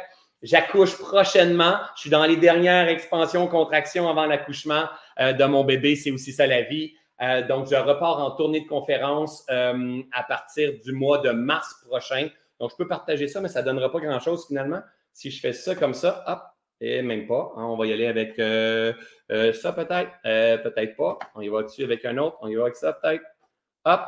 J'accouche 0.44 0.98
prochainement. 0.98 1.78
Je 1.96 2.02
suis 2.02 2.10
dans 2.10 2.26
les 2.26 2.36
dernières 2.36 2.90
expansions, 2.90 3.48
contractions 3.48 4.10
avant 4.10 4.26
l'accouchement 4.26 4.90
euh, 5.22 5.32
de 5.32 5.46
mon 5.46 5.64
bébé. 5.64 5.96
C'est 5.96 6.12
aussi 6.12 6.34
ça 6.34 6.46
la 6.46 6.64
vie. 6.64 6.96
Euh, 7.24 7.48
donc, 7.48 7.68
je 7.70 7.76
repars 7.76 8.20
en 8.20 8.32
tournée 8.32 8.62
de 8.62 8.68
conférence 8.68 9.46
euh, 9.50 10.02
à 10.12 10.24
partir 10.24 10.74
du 10.84 10.92
mois 10.92 11.20
de 11.20 11.32
mars 11.32 11.76
prochain. 11.88 12.28
Donc, 12.60 12.72
je 12.72 12.76
peux 12.76 12.88
partager 12.88 13.28
ça, 13.28 13.40
mais 13.40 13.48
ça 13.48 13.62
ne 13.62 13.68
donnera 13.68 13.92
pas 13.92 14.00
grand-chose 14.00 14.46
finalement. 14.48 14.82
Si 15.14 15.32
je 15.32 15.40
fais 15.40 15.54
ça 15.54 15.76
comme 15.76 15.94
ça, 15.94 16.24
hop, 16.28 16.42
et 16.82 17.02
même 17.02 17.28
pas. 17.28 17.54
Hein, 17.56 17.66
on 17.66 17.78
va 17.78 17.86
y 17.86 17.94
aller 17.94 18.08
avec 18.08 18.38
euh, 18.40 18.94
ça 19.30 19.72
peut-être, 19.72 20.12
peut-être 20.24 20.96
pas. 20.98 21.20
On 21.36 21.42
y 21.42 21.48
va 21.48 21.64
dessus 21.64 21.84
avec 21.84 22.04
un 22.04 22.18
autre, 22.18 22.38
on 22.42 22.48
y 22.48 22.56
va 22.56 22.64
avec 22.64 22.76
ça 22.76 22.94
peut-être. 22.94 23.24
Hop. 23.86 24.02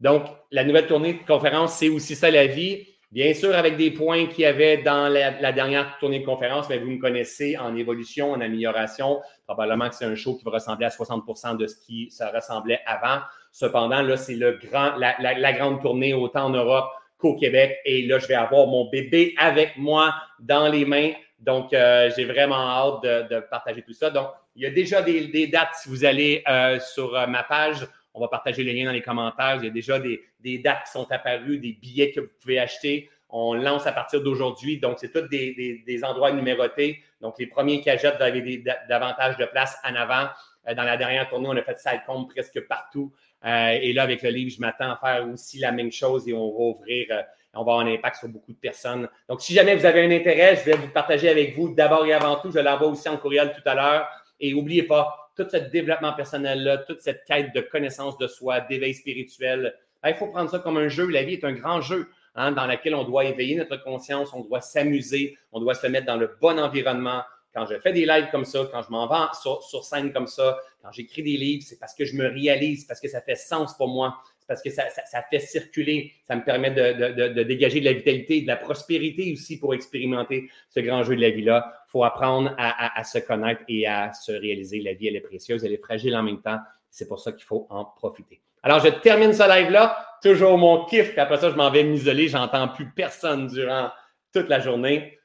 Donc, 0.00 0.24
la 0.50 0.64
nouvelle 0.64 0.86
tournée 0.86 1.14
de 1.14 1.26
conférence, 1.26 1.74
c'est 1.74 1.90
aussi 1.90 2.16
ça 2.16 2.30
la 2.30 2.46
vie. 2.46 2.86
Bien 3.12 3.34
sûr, 3.34 3.56
avec 3.56 3.76
des 3.76 3.90
points 3.90 4.26
qu'il 4.26 4.42
y 4.42 4.46
avait 4.46 4.78
dans 4.78 5.08
la, 5.12 5.50
dernière 5.50 5.98
tournée 5.98 6.20
de 6.20 6.24
conférence, 6.24 6.68
mais 6.68 6.78
vous 6.78 6.92
me 6.92 7.00
connaissez 7.00 7.58
en 7.58 7.74
évolution, 7.74 8.30
en 8.30 8.40
amélioration. 8.40 9.20
Probablement 9.46 9.88
que 9.88 9.96
c'est 9.96 10.04
un 10.04 10.14
show 10.14 10.36
qui 10.36 10.44
va 10.44 10.52
ressembler 10.52 10.86
à 10.86 10.90
60% 10.90 11.56
de 11.56 11.66
ce 11.66 11.74
qui 11.74 12.08
se 12.12 12.22
ressemblait 12.22 12.78
avant. 12.86 13.20
Cependant, 13.50 14.02
là, 14.02 14.16
c'est 14.16 14.36
le 14.36 14.60
grand, 14.62 14.92
la, 14.96 15.52
grande 15.52 15.82
tournée 15.82 16.14
autant 16.14 16.44
en 16.44 16.50
Europe 16.50 16.86
qu'au 17.18 17.34
Québec. 17.34 17.78
Et 17.84 18.06
là, 18.06 18.20
je 18.20 18.28
vais 18.28 18.34
avoir 18.34 18.68
mon 18.68 18.88
bébé 18.88 19.34
avec 19.38 19.76
moi 19.76 20.14
dans 20.38 20.68
les 20.68 20.84
mains. 20.84 21.10
Donc, 21.40 21.72
euh, 21.72 22.12
j'ai 22.16 22.26
vraiment 22.26 22.54
hâte 22.54 23.02
de, 23.28 23.40
partager 23.40 23.82
tout 23.82 23.92
ça. 23.92 24.10
Donc, 24.10 24.28
il 24.54 24.62
y 24.62 24.66
a 24.66 24.70
déjà 24.70 25.02
des, 25.02 25.48
dates. 25.48 25.74
Si 25.74 25.88
vous 25.88 26.04
allez 26.04 26.44
euh, 26.48 26.78
sur 26.78 27.16
euh, 27.16 27.26
ma 27.26 27.42
page, 27.42 27.88
on 28.14 28.20
va 28.20 28.28
partager 28.28 28.64
les 28.64 28.72
liens 28.72 28.86
dans 28.86 28.92
les 28.92 29.02
commentaires. 29.02 29.56
Il 29.56 29.64
y 29.64 29.68
a 29.68 29.70
déjà 29.70 29.98
des, 29.98 30.58
dates 30.58 30.84
qui 30.84 30.92
sont 30.92 31.10
apparues, 31.10 31.58
des 31.58 31.72
billets 31.72 32.12
que 32.12 32.20
vous 32.20 32.30
pouvez 32.40 32.58
acheter. 32.58 33.08
On 33.28 33.54
lance 33.54 33.86
à 33.86 33.92
partir 33.92 34.22
d'aujourd'hui. 34.22 34.78
Donc, 34.78 34.98
c'est 34.98 35.12
tous 35.12 35.28
des, 35.28 36.00
endroits 36.04 36.32
numérotés. 36.32 37.02
Donc, 37.20 37.36
les 37.38 37.46
premiers 37.46 37.80
qui 37.80 37.90
achètent, 37.90 38.16
vous 38.16 38.22
avez 38.22 38.64
davantage 38.88 39.36
de 39.36 39.44
place 39.44 39.76
en 39.84 39.94
avant. 39.94 40.28
dans 40.66 40.82
la 40.82 40.96
dernière 40.96 41.28
tournée, 41.28 41.48
on 41.48 41.56
a 41.56 41.62
fait 41.62 41.76
compte 42.06 42.30
presque 42.30 42.60
partout. 42.66 43.12
et 43.44 43.92
là, 43.92 44.02
avec 44.02 44.22
le 44.22 44.30
livre, 44.30 44.50
je 44.54 44.60
m'attends 44.60 44.92
à 44.92 44.96
faire 44.96 45.28
aussi 45.28 45.58
la 45.58 45.70
même 45.70 45.92
chose 45.92 46.28
et 46.28 46.32
on 46.32 46.50
va 46.50 46.64
ouvrir 46.64 47.06
on 47.54 47.64
va 47.64 47.72
avoir 47.72 47.80
un 47.80 47.92
impact 47.92 48.16
sur 48.16 48.28
beaucoup 48.28 48.52
de 48.52 48.58
personnes. 48.58 49.08
Donc, 49.28 49.40
si 49.40 49.54
jamais 49.54 49.74
vous 49.74 49.84
avez 49.84 50.04
un 50.04 50.10
intérêt, 50.10 50.56
je 50.56 50.64
vais 50.64 50.76
vous 50.76 50.88
partager 50.88 51.28
avec 51.28 51.56
vous 51.56 51.74
d'abord 51.74 52.06
et 52.06 52.12
avant 52.12 52.36
tout. 52.36 52.52
Je 52.52 52.60
l'envoie 52.60 52.88
aussi 52.88 53.08
en 53.08 53.16
courriel 53.16 53.52
tout 53.52 53.68
à 53.68 53.74
l'heure. 53.74 54.08
Et 54.38 54.52
n'oubliez 54.52 54.84
pas, 54.84 55.19
tout 55.40 55.50
ce 55.50 55.56
développement 55.56 56.12
personnel-là, 56.12 56.78
toute 56.78 57.00
cette 57.00 57.24
quête 57.24 57.54
de 57.54 57.60
connaissance 57.60 58.18
de 58.18 58.26
soi, 58.26 58.60
d'éveil 58.60 58.94
spirituel, 58.94 59.74
ben, 60.02 60.10
il 60.10 60.14
faut 60.14 60.26
prendre 60.26 60.50
ça 60.50 60.58
comme 60.58 60.76
un 60.76 60.88
jeu. 60.88 61.08
La 61.08 61.22
vie 61.22 61.34
est 61.34 61.44
un 61.44 61.52
grand 61.52 61.80
jeu 61.80 62.08
hein, 62.34 62.52
dans 62.52 62.66
lequel 62.66 62.94
on 62.94 63.04
doit 63.04 63.24
éveiller 63.24 63.56
notre 63.56 63.82
conscience, 63.82 64.32
on 64.34 64.40
doit 64.40 64.60
s'amuser, 64.60 65.36
on 65.52 65.60
doit 65.60 65.74
se 65.74 65.86
mettre 65.86 66.06
dans 66.06 66.16
le 66.16 66.36
bon 66.40 66.58
environnement. 66.58 67.22
Quand 67.54 67.66
je 67.66 67.78
fais 67.80 67.92
des 67.92 68.06
lives 68.06 68.28
comme 68.30 68.44
ça, 68.44 68.68
quand 68.70 68.82
je 68.82 68.90
m'en 68.90 69.08
vais 69.08 69.34
sur, 69.40 69.62
sur 69.62 69.84
scène 69.84 70.12
comme 70.12 70.26
ça, 70.28 70.58
quand 70.82 70.92
j'écris 70.92 71.22
des 71.22 71.36
livres, 71.36 71.64
c'est 71.66 71.78
parce 71.78 71.94
que 71.94 72.04
je 72.04 72.14
me 72.14 72.28
réalise, 72.28 72.84
parce 72.84 73.00
que 73.00 73.08
ça 73.08 73.20
fait 73.20 73.34
sens 73.34 73.76
pour 73.76 73.88
moi 73.88 74.18
parce 74.50 74.62
que 74.62 74.70
ça, 74.70 74.82
fait 75.30 75.38
circuler, 75.38 76.12
ça 76.26 76.34
me 76.34 76.42
permet 76.42 76.72
de, 76.72 77.42
dégager 77.44 77.78
de 77.78 77.84
la 77.84 77.92
vitalité, 77.92 78.42
de 78.42 78.48
la 78.48 78.56
prospérité 78.56 79.32
aussi 79.32 79.60
pour 79.60 79.74
expérimenter 79.74 80.50
ce 80.70 80.80
grand 80.80 81.04
jeu 81.04 81.14
de 81.14 81.20
la 81.20 81.30
vie-là. 81.30 81.79
Il 81.90 81.98
faut 81.98 82.04
apprendre 82.04 82.54
à, 82.56 83.02
se 83.02 83.18
connaître 83.18 83.62
et 83.66 83.84
à 83.84 84.12
se 84.12 84.30
réaliser. 84.30 84.80
La 84.80 84.94
vie, 84.94 85.08
elle 85.08 85.16
est 85.16 85.20
précieuse, 85.20 85.64
elle 85.64 85.72
est 85.72 85.84
fragile 85.84 86.14
en 86.14 86.22
même 86.22 86.40
temps. 86.40 86.60
C'est 86.88 87.08
pour 87.08 87.18
ça 87.18 87.32
qu'il 87.32 87.42
faut 87.42 87.66
en 87.68 87.84
profiter. 87.84 88.40
Alors, 88.62 88.78
je 88.78 88.90
termine 88.90 89.32
ce 89.32 89.42
live-là. 89.42 90.06
Toujours 90.22 90.56
mon 90.56 90.84
kiff. 90.84 91.10
Puis 91.10 91.18
après 91.18 91.38
ça, 91.38 91.50
je 91.50 91.56
m'en 91.56 91.68
vais 91.68 91.82
m'isoler. 91.82 92.28
J'entends 92.28 92.68
plus 92.68 92.88
personne 92.92 93.48
durant 93.48 93.90
toute 94.32 94.48
la 94.48 94.60
journée. 94.60 95.18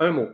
Un 0.00 0.12
mot 0.12 0.28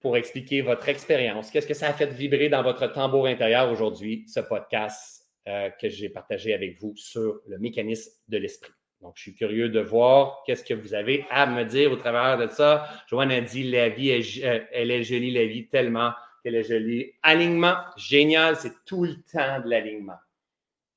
pour 0.00 0.16
expliquer 0.16 0.62
votre 0.62 0.88
expérience. 0.88 1.50
Qu'est-ce 1.50 1.66
que 1.66 1.74
ça 1.74 1.88
a 1.88 1.92
fait 1.92 2.06
vibrer 2.06 2.48
dans 2.48 2.62
votre 2.62 2.86
tambour 2.86 3.26
intérieur 3.26 3.68
aujourd'hui, 3.72 4.24
ce 4.28 4.38
podcast 4.38 5.26
euh, 5.48 5.70
que 5.70 5.88
j'ai 5.88 6.08
partagé 6.08 6.54
avec 6.54 6.80
vous 6.80 6.94
sur 6.94 7.40
le 7.48 7.58
mécanisme 7.58 8.12
de 8.28 8.38
l'esprit? 8.38 8.72
Donc, 9.02 9.14
je 9.16 9.22
suis 9.22 9.34
curieux 9.34 9.70
de 9.70 9.80
voir 9.80 10.42
qu'est-ce 10.44 10.62
que 10.62 10.74
vous 10.74 10.92
avez 10.92 11.24
à 11.30 11.46
me 11.46 11.64
dire 11.64 11.90
au 11.90 11.96
travers 11.96 12.36
de 12.36 12.52
ça. 12.52 12.86
Joanne 13.08 13.32
a 13.32 13.40
dit 13.40 13.62
la 13.70 13.88
vie, 13.88 14.10
est, 14.10 14.44
euh, 14.44 14.60
elle 14.72 14.90
est 14.90 15.02
jolie, 15.02 15.30
la 15.30 15.46
vie, 15.46 15.66
tellement 15.68 16.12
qu'elle 16.42 16.54
est 16.54 16.64
jolie. 16.64 17.12
Alignement, 17.22 17.76
génial, 17.96 18.56
c'est 18.56 18.84
tout 18.84 19.04
le 19.04 19.14
temps 19.32 19.60
de 19.64 19.70
l'alignement. 19.70 20.18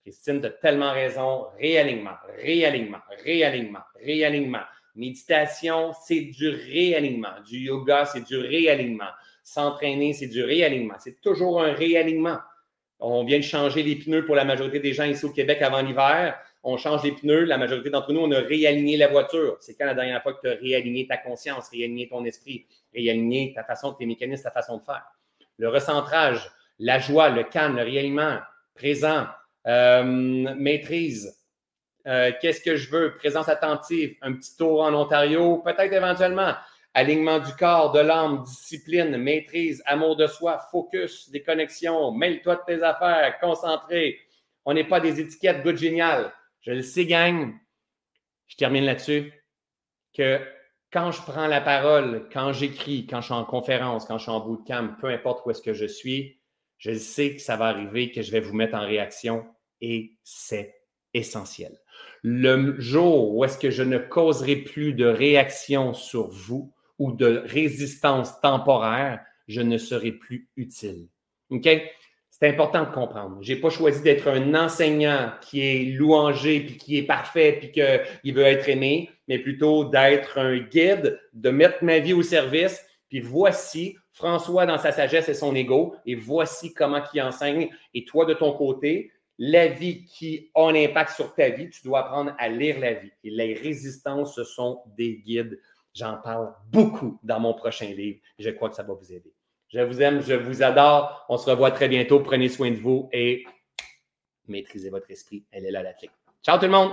Christine, 0.03 0.41
tu 0.41 0.47
as 0.47 0.51
tellement 0.51 0.91
raison. 0.91 1.45
Réalignement, 1.57 2.15
réalignement, 2.37 2.99
réalignement, 3.23 3.83
réalignement. 4.01 4.63
Méditation, 4.95 5.93
c'est 6.05 6.21
du 6.21 6.49
réalignement. 6.49 7.41
Du 7.47 7.57
yoga, 7.57 8.05
c'est 8.05 8.25
du 8.25 8.37
réalignement. 8.37 9.09
S'entraîner, 9.43 10.13
c'est 10.13 10.27
du 10.27 10.43
réalignement. 10.43 10.95
C'est 10.99 11.21
toujours 11.21 11.63
un 11.63 11.71
réalignement. 11.71 12.39
On 12.99 13.23
vient 13.23 13.39
de 13.39 13.43
changer 13.43 13.81
les 13.81 13.95
pneus 13.95 14.25
pour 14.25 14.35
la 14.35 14.45
majorité 14.45 14.79
des 14.79 14.93
gens 14.93 15.05
ici 15.05 15.25
au 15.25 15.31
Québec 15.31 15.61
avant 15.61 15.81
l'hiver. 15.81 16.37
On 16.63 16.77
change 16.77 17.03
les 17.03 17.11
pneus. 17.11 17.43
La 17.43 17.57
majorité 17.57 17.89
d'entre 17.89 18.13
nous, 18.13 18.21
on 18.21 18.31
a 18.31 18.39
réaligné 18.39 18.95
la 18.95 19.09
voiture. 19.09 19.57
C'est 19.59 19.75
quand 19.75 19.85
la 19.85 19.93
dernière 19.93 20.23
fois 20.23 20.33
que 20.33 20.41
tu 20.41 20.47
as 20.47 20.55
réaligné 20.55 21.05
ta 21.05 21.17
conscience, 21.17 21.69
réaligné 21.69 22.07
ton 22.07 22.23
esprit, 22.23 22.65
réaligné 22.93 23.53
ta 23.53 23.63
façon, 23.63 23.93
tes 23.93 24.05
mécanismes, 24.05 24.43
ta 24.43 24.51
façon 24.51 24.77
de 24.77 24.83
faire. 24.83 25.03
Le 25.57 25.69
recentrage, 25.69 26.49
la 26.79 26.99
joie, 26.99 27.29
le 27.29 27.43
calme, 27.43 27.75
le 27.75 27.83
réalignement, 27.83 28.39
présent, 28.75 29.27
euh, 29.67 30.03
maîtrise. 30.03 31.37
Euh, 32.07 32.31
qu'est-ce 32.41 32.61
que 32.61 32.75
je 32.75 32.89
veux? 32.89 33.15
Présence 33.15 33.47
attentive, 33.49 34.15
un 34.21 34.33
petit 34.33 34.55
tour 34.57 34.81
en 34.81 34.93
Ontario, 34.93 35.59
peut-être 35.59 35.93
éventuellement. 35.93 36.53
Alignement 36.93 37.39
du 37.39 37.51
corps, 37.53 37.91
de 37.91 37.99
l'âme, 37.99 38.43
discipline, 38.43 39.17
maîtrise, 39.17 39.81
amour 39.85 40.15
de 40.15 40.27
soi, 40.27 40.59
focus, 40.69 41.29
déconnexion, 41.31 42.11
mêle-toi 42.11 42.57
de 42.57 42.61
tes 42.67 42.83
affaires, 42.83 43.39
concentré. 43.39 44.19
On 44.65 44.73
n'est 44.73 44.83
pas 44.83 44.99
des 44.99 45.19
étiquettes 45.19 45.63
good 45.63 45.77
génial. 45.77 46.31
Je 46.63 46.71
le 46.71 46.81
sais, 46.81 47.05
gang. 47.05 47.53
Je 48.47 48.55
termine 48.55 48.83
là-dessus. 48.83 49.31
Que 50.13 50.39
quand 50.91 51.11
je 51.11 51.21
prends 51.21 51.47
la 51.47 51.61
parole, 51.61 52.27
quand 52.31 52.53
j'écris, 52.53 53.07
quand 53.07 53.21
je 53.21 53.25
suis 53.25 53.33
en 53.33 53.45
conférence, 53.45 54.05
quand 54.05 54.17
je 54.17 54.23
suis 54.23 54.31
en 54.31 54.39
bootcamp, 54.39 54.95
peu 54.99 55.07
importe 55.07 55.45
où 55.45 55.51
est-ce 55.51 55.61
que 55.61 55.73
je 55.73 55.85
suis, 55.85 56.39
je 56.77 56.93
sais 56.93 57.35
que 57.35 57.41
ça 57.41 57.55
va 57.55 57.67
arriver, 57.67 58.11
que 58.11 58.21
je 58.21 58.31
vais 58.31 58.39
vous 58.39 58.55
mettre 58.55 58.75
en 58.75 58.85
réaction 58.85 59.45
et 59.81 60.17
c'est 60.23 60.75
essentiel. 61.13 61.79
Le 62.21 62.79
jour 62.79 63.35
où 63.35 63.43
est-ce 63.45 63.57
que 63.57 63.71
je 63.71 63.83
ne 63.83 63.97
causerai 63.97 64.57
plus 64.57 64.93
de 64.93 65.05
réaction 65.05 65.93
sur 65.93 66.27
vous, 66.29 66.73
ou 66.99 67.11
de 67.11 67.43
résistance 67.45 68.39
temporaire, 68.39 69.19
je 69.47 69.61
ne 69.61 69.77
serai 69.77 70.11
plus 70.11 70.49
utile. 70.55 71.09
OK? 71.49 71.67
C'est 72.39 72.49
important 72.49 72.83
de 72.83 72.91
comprendre. 72.91 73.37
Je 73.41 73.53
n'ai 73.53 73.59
pas 73.59 73.69
choisi 73.69 74.01
d'être 74.01 74.27
un 74.27 74.55
enseignant 74.55 75.31
qui 75.39 75.61
est 75.61 75.83
louangé, 75.91 76.61
puis 76.61 76.77
qui 76.77 76.97
est 76.97 77.03
parfait, 77.03 77.57
puis 77.59 77.71
qu'il 77.71 78.33
veut 78.33 78.43
être 78.43 78.67
aimé, 78.67 79.11
mais 79.27 79.37
plutôt 79.37 79.85
d'être 79.85 80.39
un 80.39 80.57
guide, 80.57 81.19
de 81.33 81.49
mettre 81.51 81.83
ma 81.83 81.99
vie 81.99 82.13
au 82.13 82.23
service. 82.23 82.83
Puis 83.07 83.19
voici 83.19 83.95
François 84.11 84.65
dans 84.65 84.79
sa 84.79 84.91
sagesse 84.91 85.29
et 85.29 85.35
son 85.35 85.55
ego, 85.55 85.95
et 86.07 86.15
voici 86.15 86.73
comment 86.73 87.03
il 87.13 87.21
enseigne. 87.21 87.69
Et 87.93 88.03
toi, 88.03 88.25
de 88.25 88.33
ton 88.33 88.53
côté, 88.53 89.11
la 89.37 89.67
vie 89.67 90.03
qui 90.03 90.49
a 90.55 90.67
un 90.67 90.75
impact 90.75 91.11
sur 91.11 91.35
ta 91.35 91.49
vie, 91.49 91.69
tu 91.69 91.83
dois 91.83 91.99
apprendre 91.99 92.33
à 92.39 92.49
lire 92.49 92.79
la 92.79 92.93
vie. 92.93 93.11
Et 93.23 93.29
les 93.29 93.53
résistances, 93.53 94.35
ce 94.35 94.43
sont 94.43 94.81
des 94.97 95.17
guides 95.17 95.59
J'en 95.93 96.17
parle 96.17 96.51
beaucoup 96.71 97.19
dans 97.21 97.39
mon 97.39 97.53
prochain 97.53 97.85
livre. 97.85 98.19
Je 98.39 98.49
crois 98.49 98.69
que 98.69 98.75
ça 98.75 98.83
va 98.83 98.93
vous 98.95 99.13
aider. 99.13 99.32
Je 99.73 99.79
vous 99.79 100.01
aime, 100.01 100.21
je 100.21 100.35
vous 100.35 100.61
adore. 100.61 101.25
On 101.29 101.37
se 101.37 101.49
revoit 101.49 101.71
très 101.71 101.89
bientôt. 101.89 102.19
Prenez 102.19 102.47
soin 102.47 102.69
de 102.69 102.77
vous 102.77 103.09
et 103.11 103.43
maîtrisez 104.47 104.91
votre 104.91 105.09
esprit. 105.09 105.45
Elle 105.51 105.65
est 105.65 105.71
là 105.71 105.81
la 105.81 105.93
clé. 105.93 106.09
Ciao 106.43 106.57
tout 106.59 106.65
le 106.65 106.71
monde! 106.71 106.91